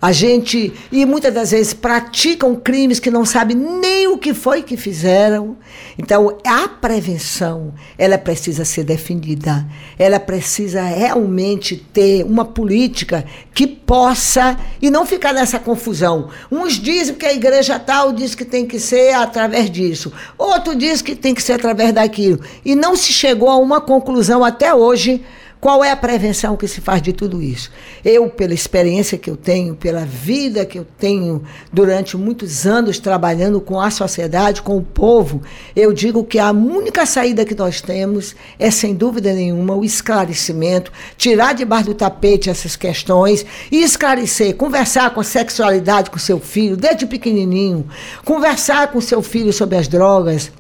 A 0.05 0.11
gente, 0.11 0.71
e 0.91 1.03
muitas 1.03 1.33
das 1.33 1.49
vezes 1.49 1.73
praticam 1.73 2.55
crimes 2.55 2.99
que 2.99 3.09
não 3.09 3.25
sabem 3.25 3.57
nem 3.57 4.05
o 4.07 4.19
que 4.19 4.35
foi 4.35 4.61
que 4.61 4.77
fizeram. 4.77 5.57
Então, 5.97 6.37
a 6.45 6.67
prevenção, 6.67 7.73
ela 7.97 8.15
precisa 8.15 8.63
ser 8.63 8.83
definida. 8.83 9.65
Ela 9.97 10.19
precisa 10.19 10.83
realmente 10.83 11.75
ter 11.91 12.23
uma 12.23 12.45
política 12.45 13.25
que 13.51 13.65
possa 13.65 14.55
e 14.79 14.91
não 14.91 15.07
ficar 15.07 15.33
nessa 15.33 15.57
confusão. 15.57 16.29
Uns 16.51 16.73
dizem 16.73 17.15
que 17.15 17.25
a 17.25 17.33
igreja 17.33 17.79
tal 17.79 18.13
diz 18.13 18.35
que 18.35 18.45
tem 18.45 18.63
que 18.63 18.79
ser 18.79 19.15
através 19.15 19.71
disso. 19.71 20.13
Outro 20.37 20.75
diz 20.75 21.01
que 21.01 21.15
tem 21.15 21.33
que 21.33 21.41
ser 21.41 21.53
através 21.53 21.91
daquilo. 21.91 22.41
E 22.63 22.75
não 22.75 22.95
se 22.95 23.11
chegou 23.11 23.49
a 23.49 23.57
uma 23.57 23.81
conclusão 23.81 24.43
até 24.43 24.71
hoje 24.71 25.25
qual 25.65 25.83
é 25.83 25.89
a 25.89 25.97
prevenção 25.97 26.55
que 26.55 26.67
se 26.67 26.79
faz 26.79 27.01
de 27.01 27.11
tudo 27.11 27.41
isso? 27.41 27.71
Eu, 28.03 28.29
pela 28.29 28.53
experiência 28.53 29.17
que 29.17 29.27
eu 29.27 29.35
tenho, 29.35 29.73
pela 29.73 30.05
vida 30.05 30.63
que 30.63 30.77
eu 30.77 30.85
tenho 30.85 31.41
durante 31.73 32.15
muitos 32.15 32.67
anos 32.67 32.99
trabalhando 32.99 33.59
com 33.59 33.81
a 33.81 33.89
sociedade, 33.89 34.61
com 34.61 34.77
o 34.77 34.83
povo, 34.83 35.41
eu 35.75 35.91
digo 35.91 36.23
que 36.23 36.37
a 36.37 36.51
única 36.51 37.03
saída 37.07 37.43
que 37.43 37.55
nós 37.55 37.81
temos 37.81 38.35
é, 38.59 38.69
sem 38.69 38.93
dúvida 38.93 39.33
nenhuma, 39.33 39.73
o 39.73 39.83
esclarecimento, 39.83 40.91
tirar 41.17 41.55
debaixo 41.55 41.85
do 41.85 41.95
tapete 41.95 42.47
essas 42.47 42.75
questões 42.75 43.43
e 43.71 43.81
esclarecer, 43.81 44.55
conversar 44.55 45.15
com 45.15 45.21
a 45.21 45.23
sexualidade 45.23 46.11
com 46.11 46.19
seu 46.19 46.39
filho, 46.39 46.77
desde 46.77 47.07
pequenininho, 47.07 47.87
conversar 48.23 48.91
com 48.91 49.01
seu 49.01 49.23
filho 49.23 49.51
sobre 49.51 49.77
as 49.77 49.87
drogas 49.87 50.51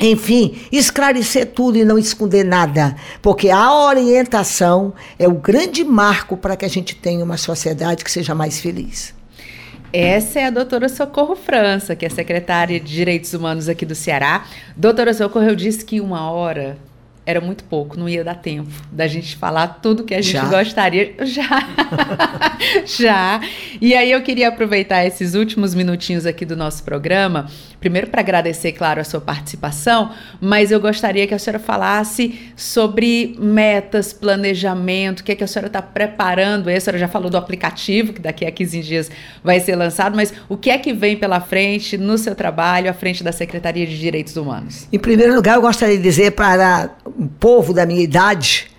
enfim, 0.00 0.56
esclarecer 0.70 1.46
tudo 1.46 1.76
e 1.76 1.84
não 1.84 1.98
esconder 1.98 2.44
nada, 2.44 2.94
porque 3.20 3.50
a 3.50 3.74
orientação 3.74 4.92
é 5.18 5.26
o 5.26 5.34
grande 5.34 5.82
marco 5.82 6.36
para 6.36 6.56
que 6.56 6.64
a 6.64 6.68
gente 6.68 6.94
tenha 6.94 7.24
uma 7.24 7.36
sociedade 7.36 8.04
que 8.04 8.10
seja 8.10 8.34
mais 8.34 8.60
feliz. 8.60 9.12
Essa 9.92 10.40
é 10.40 10.44
a 10.46 10.50
doutora 10.50 10.88
Socorro 10.88 11.34
França, 11.34 11.96
que 11.96 12.04
é 12.04 12.08
secretária 12.08 12.78
de 12.78 12.94
Direitos 12.94 13.32
Humanos 13.32 13.68
aqui 13.68 13.86
do 13.86 13.94
Ceará. 13.94 14.44
Doutora 14.76 15.14
Socorro, 15.14 15.46
eu 15.46 15.56
disse 15.56 15.84
que 15.84 16.00
uma 16.00 16.30
hora 16.30 16.76
era 17.28 17.42
muito 17.42 17.62
pouco, 17.64 17.98
não 17.98 18.08
ia 18.08 18.24
dar 18.24 18.36
tempo 18.36 18.70
da 18.90 19.06
gente 19.06 19.36
falar 19.36 19.80
tudo 19.82 20.02
que 20.02 20.14
a 20.14 20.22
gente 20.22 20.32
Já? 20.32 20.46
gostaria. 20.46 21.14
Já. 21.26 21.68
Já. 22.86 23.40
E 23.82 23.94
aí 23.94 24.10
eu 24.10 24.22
queria 24.22 24.48
aproveitar 24.48 25.04
esses 25.04 25.34
últimos 25.34 25.74
minutinhos 25.74 26.24
aqui 26.24 26.46
do 26.46 26.56
nosso 26.56 26.82
programa, 26.82 27.46
primeiro 27.78 28.06
para 28.06 28.22
agradecer, 28.22 28.72
claro, 28.72 29.02
a 29.02 29.04
sua 29.04 29.20
participação, 29.20 30.10
mas 30.40 30.70
eu 30.70 30.80
gostaria 30.80 31.26
que 31.26 31.34
a 31.34 31.38
senhora 31.38 31.58
falasse 31.58 32.50
sobre 32.56 33.36
metas, 33.38 34.10
planejamento, 34.14 35.20
o 35.20 35.24
que, 35.24 35.32
é 35.32 35.34
que 35.34 35.44
a 35.44 35.46
senhora 35.46 35.66
está 35.66 35.82
preparando. 35.82 36.70
A 36.70 36.80
senhora 36.80 36.98
já 36.98 37.08
falou 37.08 37.28
do 37.28 37.36
aplicativo, 37.36 38.14
que 38.14 38.22
daqui 38.22 38.46
a 38.46 38.50
15 38.50 38.80
dias 38.80 39.10
vai 39.44 39.60
ser 39.60 39.76
lançado, 39.76 40.16
mas 40.16 40.32
o 40.48 40.56
que 40.56 40.70
é 40.70 40.78
que 40.78 40.94
vem 40.94 41.14
pela 41.14 41.42
frente 41.42 41.98
no 41.98 42.16
seu 42.16 42.34
trabalho, 42.34 42.88
à 42.88 42.94
frente 42.94 43.22
da 43.22 43.32
Secretaria 43.32 43.86
de 43.86 43.98
Direitos 43.98 44.34
Humanos? 44.34 44.88
Em 44.90 44.98
primeiro 44.98 45.34
lugar, 45.34 45.56
eu 45.56 45.60
gostaria 45.60 45.98
de 45.98 46.02
dizer 46.02 46.30
para 46.30 46.96
o 47.18 47.28
povo 47.28 47.74
da 47.74 47.84
minha 47.84 48.00
idade, 48.00 48.70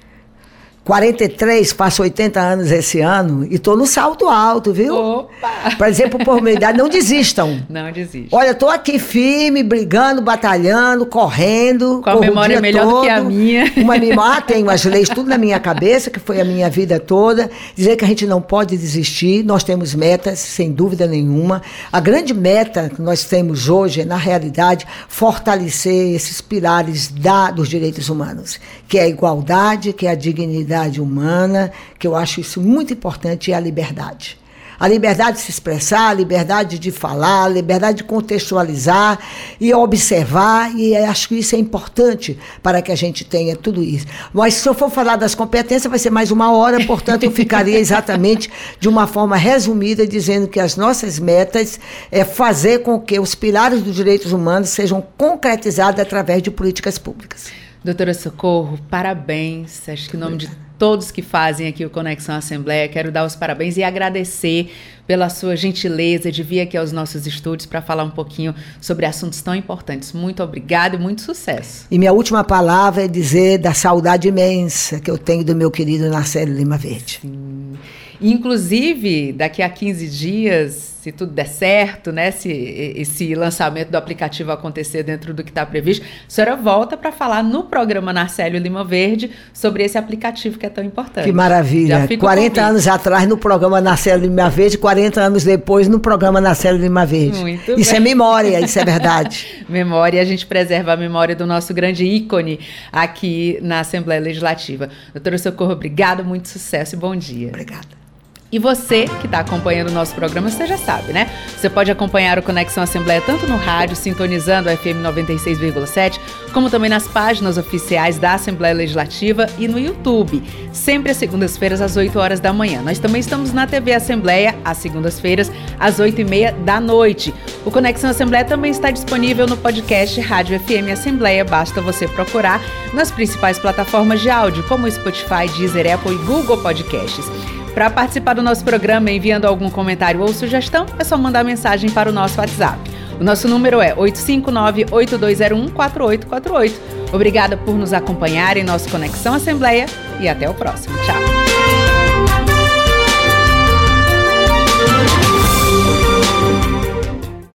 43, 0.90 1.72
faço 1.72 2.02
80 2.02 2.40
anos 2.40 2.72
esse 2.72 3.00
ano 3.00 3.46
e 3.48 3.60
tô 3.60 3.76
no 3.76 3.86
salto 3.86 4.28
alto, 4.28 4.74
viu? 4.74 4.96
Opa! 4.96 5.76
Por 5.78 5.88
exemplo, 5.88 6.18
por 6.26 6.42
minha 6.42 6.56
idade, 6.56 6.80
não 6.80 6.90
desistam. 6.90 7.62
Não 7.70 7.92
desiste. 7.92 8.30
Olha, 8.32 8.56
tô 8.56 8.68
aqui 8.68 8.98
firme, 8.98 9.62
brigando, 9.62 10.20
batalhando, 10.20 11.06
correndo. 11.06 12.02
Com 12.04 12.10
a 12.10 12.20
memória 12.20 12.60
melhor 12.60 12.86
todo. 12.86 12.96
do 12.96 13.02
que 13.04 13.10
a 13.10 13.22
minha. 13.22 13.72
Uma 13.78 13.98
memória, 14.02 14.42
tenho 14.42 14.68
as 14.68 14.84
leis 14.84 15.08
tudo 15.10 15.30
na 15.30 15.38
minha 15.38 15.60
cabeça, 15.60 16.10
que 16.10 16.20
foi 16.20 16.42
a 16.42 16.44
minha 16.44 16.68
vida 16.72 17.00
toda. 17.00 17.52
Dizer 17.76 17.96
que 17.96 18.04
a 18.04 18.08
gente 18.08 18.26
não 18.26 18.42
pode 18.42 18.76
desistir, 18.76 19.46
nós 19.46 19.64
temos 19.64 19.94
metas, 19.94 20.40
sem 20.40 20.72
dúvida 20.72 21.06
nenhuma. 21.06 21.62
A 21.92 22.00
grande 22.00 22.34
meta 22.34 22.90
que 22.90 23.00
nós 23.00 23.24
temos 23.26 23.70
hoje 23.70 24.02
é, 24.02 24.06
na 24.06 24.18
realidade, 24.18 24.88
fortalecer 25.08 26.16
esses 26.16 26.42
pilares 26.42 27.10
da, 27.10 27.52
dos 27.52 27.70
direitos 27.70 28.10
humanos, 28.10 28.60
que 28.88 28.98
é 28.98 29.04
a 29.04 29.08
igualdade, 29.08 29.94
que 29.94 30.08
é 30.08 30.10
a 30.10 30.16
dignidade 30.16 30.79
dignidade 30.80 31.02
humana, 31.02 31.72
que 31.98 32.08
eu 32.08 32.16
acho 32.16 32.40
isso 32.40 32.62
muito 32.62 32.94
importante, 32.94 33.52
é 33.52 33.56
a 33.56 33.60
liberdade. 33.60 34.38
A 34.80 34.88
liberdade 34.88 35.36
de 35.36 35.44
se 35.44 35.52
expressar, 35.52 36.08
a 36.08 36.14
liberdade 36.14 36.80
de 36.80 36.90
falar, 36.90 37.44
a 37.44 37.50
liberdade 37.50 37.98
de 37.98 38.04
contextualizar 38.06 39.20
e 39.60 39.74
observar, 39.74 40.74
e 40.74 40.96
acho 40.96 41.28
que 41.28 41.36
isso 41.36 41.54
é 41.54 41.60
importante 41.60 42.40
para 42.64 42.82
que 42.82 42.90
a 42.90 42.96
gente 42.96 43.26
tenha 43.26 43.58
tudo 43.58 43.84
isso. 43.84 44.06
Mas 44.32 44.54
se 44.54 44.70
eu 44.70 44.74
for 44.74 44.90
falar 44.90 45.18
das 45.18 45.36
competências, 45.36 45.90
vai 45.90 46.00
ser 46.00 46.12
mais 46.12 46.32
uma 46.32 46.54
hora, 46.54 46.82
portanto, 46.86 47.26
eu 47.26 47.32
ficaria 47.32 47.76
exatamente 47.78 48.50
de 48.80 48.88
uma 48.88 49.06
forma 49.06 49.36
resumida, 49.36 50.08
dizendo 50.08 50.48
que 50.48 50.62
as 50.62 50.78
nossas 50.78 51.20
metas 51.20 51.78
é 52.10 52.24
fazer 52.24 52.80
com 52.80 53.02
que 53.02 53.20
os 53.20 53.36
pilares 53.36 53.82
dos 53.82 53.98
direitos 53.98 54.32
humanos 54.32 54.70
sejam 54.70 55.06
concretizados 55.18 56.00
através 56.00 56.42
de 56.42 56.50
políticas 56.50 56.98
públicas. 56.98 57.48
Doutora 57.84 58.14
Socorro, 58.14 58.78
parabéns. 58.90 59.88
Acho 59.88 60.10
que 60.10 60.18
em 60.18 60.20
nome 60.20 60.38
de 60.38 60.69
todos 60.80 61.12
que 61.12 61.22
fazem 61.22 61.68
aqui 61.68 61.86
o 61.86 61.90
Conexão 61.90 62.36
Assembleia, 62.36 62.88
quero 62.88 63.12
dar 63.12 63.26
os 63.26 63.36
parabéns 63.36 63.76
e 63.76 63.84
agradecer 63.84 64.72
pela 65.06 65.28
sua 65.28 65.56
gentileza 65.56 66.32
de 66.32 66.42
vir 66.42 66.62
aqui 66.62 66.78
aos 66.78 66.92
nossos 66.92 67.28
estúdios 67.28 67.66
para 67.66 67.82
falar 67.82 68.04
um 68.04 68.10
pouquinho 68.10 68.56
sobre 68.80 69.06
assuntos 69.06 69.42
tão 69.42 69.54
importantes. 69.54 70.14
Muito 70.14 70.42
obrigada 70.42 70.96
e 70.96 71.00
muito 71.00 71.22
sucesso. 71.22 71.86
E 71.92 72.00
minha 72.00 72.14
última 72.14 72.44
palavra 72.44 73.04
é 73.04 73.08
dizer 73.08 73.58
da 73.58 73.74
saudade 73.74 74.28
imensa 74.28 75.00
que 75.00 75.12
eu 75.12 75.18
tenho 75.18 75.44
do 75.44 75.56
meu 75.56 75.70
querido 75.70 76.10
Narcélio 76.10 76.56
Lima 76.56 76.78
Verde. 76.78 77.20
Sim. 77.22 77.74
Inclusive, 78.22 79.34
daqui 79.34 79.62
a 79.62 79.70
15 79.70 80.08
dias, 80.08 80.96
se 81.02 81.14
tudo 81.14 81.32
der 81.32 81.48
certo, 81.48 82.12
né, 82.12 82.30
se 82.30 82.52
esse 82.52 83.34
lançamento 83.34 83.90
do 83.90 83.96
aplicativo 83.96 84.52
acontecer 84.52 85.02
dentro 85.02 85.34
do 85.34 85.46
que 85.46 85.50
está 85.50 85.66
previsto, 85.66 86.06
a 86.06 86.30
senhora 86.30 86.58
volta 86.58 86.98
para 86.98 87.10
falar 87.10 87.42
no 87.42 87.64
programa 87.64 88.12
Narcélio 88.12 88.60
Lima 88.60 88.84
Verde 88.84 89.32
sobre 89.54 89.84
esse 89.86 89.98
aplicativo 89.98 90.60
que 90.60 90.66
é 90.66 90.70
tão 90.70 90.84
importante. 90.84 91.24
Que 91.24 91.32
maravilha. 91.32 92.06
40 92.20 92.62
anos 92.62 92.86
atrás 92.86 93.26
no 93.26 93.38
programa 93.38 93.80
Narcélio 93.80 94.28
Lima 94.28 94.50
Verde, 94.50 94.78
40 94.78 95.22
anos 95.22 95.46
depois 95.46 95.88
no 95.88 96.02
programa 96.02 96.42
Narcélio 96.42 96.82
Lima 96.82 97.06
Verde. 97.06 97.40
Muito 97.40 97.80
isso 97.80 97.92
é 97.92 97.94
bem. 97.94 98.02
é 98.02 98.16
memória, 98.16 98.60
isso 98.66 98.78
é 98.78 98.84
verdade. 98.84 99.66
memória, 99.70 100.22
a 100.22 100.26
gente 100.26 100.46
preserva 100.46 100.92
a 100.92 100.98
memória 100.98 101.34
do 101.34 101.48
nosso 101.48 101.74
grande 101.74 102.04
ícone 102.04 102.60
aqui 102.92 103.58
na 103.62 103.80
Assembleia 103.80 104.20
Legislativa. 104.20 104.90
Doutora 105.14 105.38
Socorro, 105.38 105.72
obrigada, 105.72 106.24
muito 106.24 106.50
sucesso 106.50 106.96
e 106.96 106.98
bom 106.98 107.16
dia. 107.16 107.48
Obrigada. 107.48 108.09
E 108.52 108.58
você 108.58 109.06
que 109.20 109.28
está 109.28 109.40
acompanhando 109.40 109.90
o 109.90 109.94
nosso 109.94 110.16
programa, 110.16 110.50
você 110.50 110.66
já 110.66 110.78
sabe, 110.78 111.14
né? 111.14 111.30
Você 111.56 111.70
pode 111.70 111.92
acompanhar 111.92 112.40
o 112.40 112.42
Conexão 112.42 112.82
Assembleia 112.82 113.22
tanto 113.24 113.46
no 113.46 113.58
rádio, 113.58 113.96
sintonizando 113.96 114.70
a 114.70 114.76
FM 114.76 115.04
96,7, 115.04 116.20
como 116.52 116.68
também 116.68 116.90
nas 116.90 117.08
páginas 117.08 117.60
oficiais 117.60 118.18
da 118.18 118.34
Assembleia 118.34 118.74
Legislativa 118.74 119.46
e 119.60 119.68
no 119.68 119.78
YouTube, 119.78 120.42
sempre 120.74 121.12
às 121.12 121.18
segundas-feiras 121.18 121.80
às 121.80 121.96
8 121.96 122.18
horas 122.18 122.40
da 122.40 122.52
manhã. 122.52 122.82
Nós 122.82 122.98
também 122.98 123.20
estamos 123.20 123.54
na 123.54 123.68
TV 123.68 123.94
Assembleia 123.94 124.56
às 124.66 124.78
segundas-feiras 124.78 125.52
às 125.80 126.00
8 126.00 126.22
e 126.22 126.24
meia 126.24 126.52
da 126.52 126.80
noite. 126.80 127.32
O 127.64 127.70
Conexão 127.70 128.10
Assembleia 128.10 128.46
também 128.46 128.72
está 128.72 128.90
disponível 128.90 129.46
no 129.46 129.58
podcast 129.58 130.20
Rádio 130.22 130.60
FM 130.60 130.92
Assembleia, 130.92 131.46
basta 131.46 131.82
você 131.82 132.08
procurar 132.08 132.60
nas 132.96 133.12
principais 133.12 133.60
plataformas 133.60 134.22
de 134.22 134.30
áudio, 134.32 134.64
como 134.64 134.90
Spotify, 134.90 135.48
Deezer, 135.56 135.94
Apple 135.94 136.16
e 136.16 136.18
Google 136.26 136.58
Podcasts. 136.58 137.59
Para 137.80 137.90
participar 137.90 138.34
do 138.34 138.42
nosso 138.42 138.66
programa 138.66 139.10
enviando 139.10 139.46
algum 139.46 139.70
comentário 139.70 140.20
ou 140.20 140.34
sugestão, 140.34 140.86
é 141.00 141.04
só 141.06 141.18
mandar 141.18 141.46
mensagem 141.46 141.90
para 141.90 142.10
o 142.10 142.12
nosso 142.12 142.38
WhatsApp. 142.38 142.78
O 143.18 143.24
nosso 143.24 143.48
número 143.48 143.80
é 143.80 143.96
859-8201-4848. 143.96 146.74
Obrigada 147.14 147.56
por 147.56 147.76
nos 147.76 147.94
acompanhar 147.94 148.58
em 148.58 148.66
nosso 148.66 148.90
Conexão 148.90 149.34
Assembleia 149.34 149.86
e 150.20 150.28
até 150.28 150.50
o 150.50 150.54
próximo. 150.54 150.94
Tchau! 151.06 151.49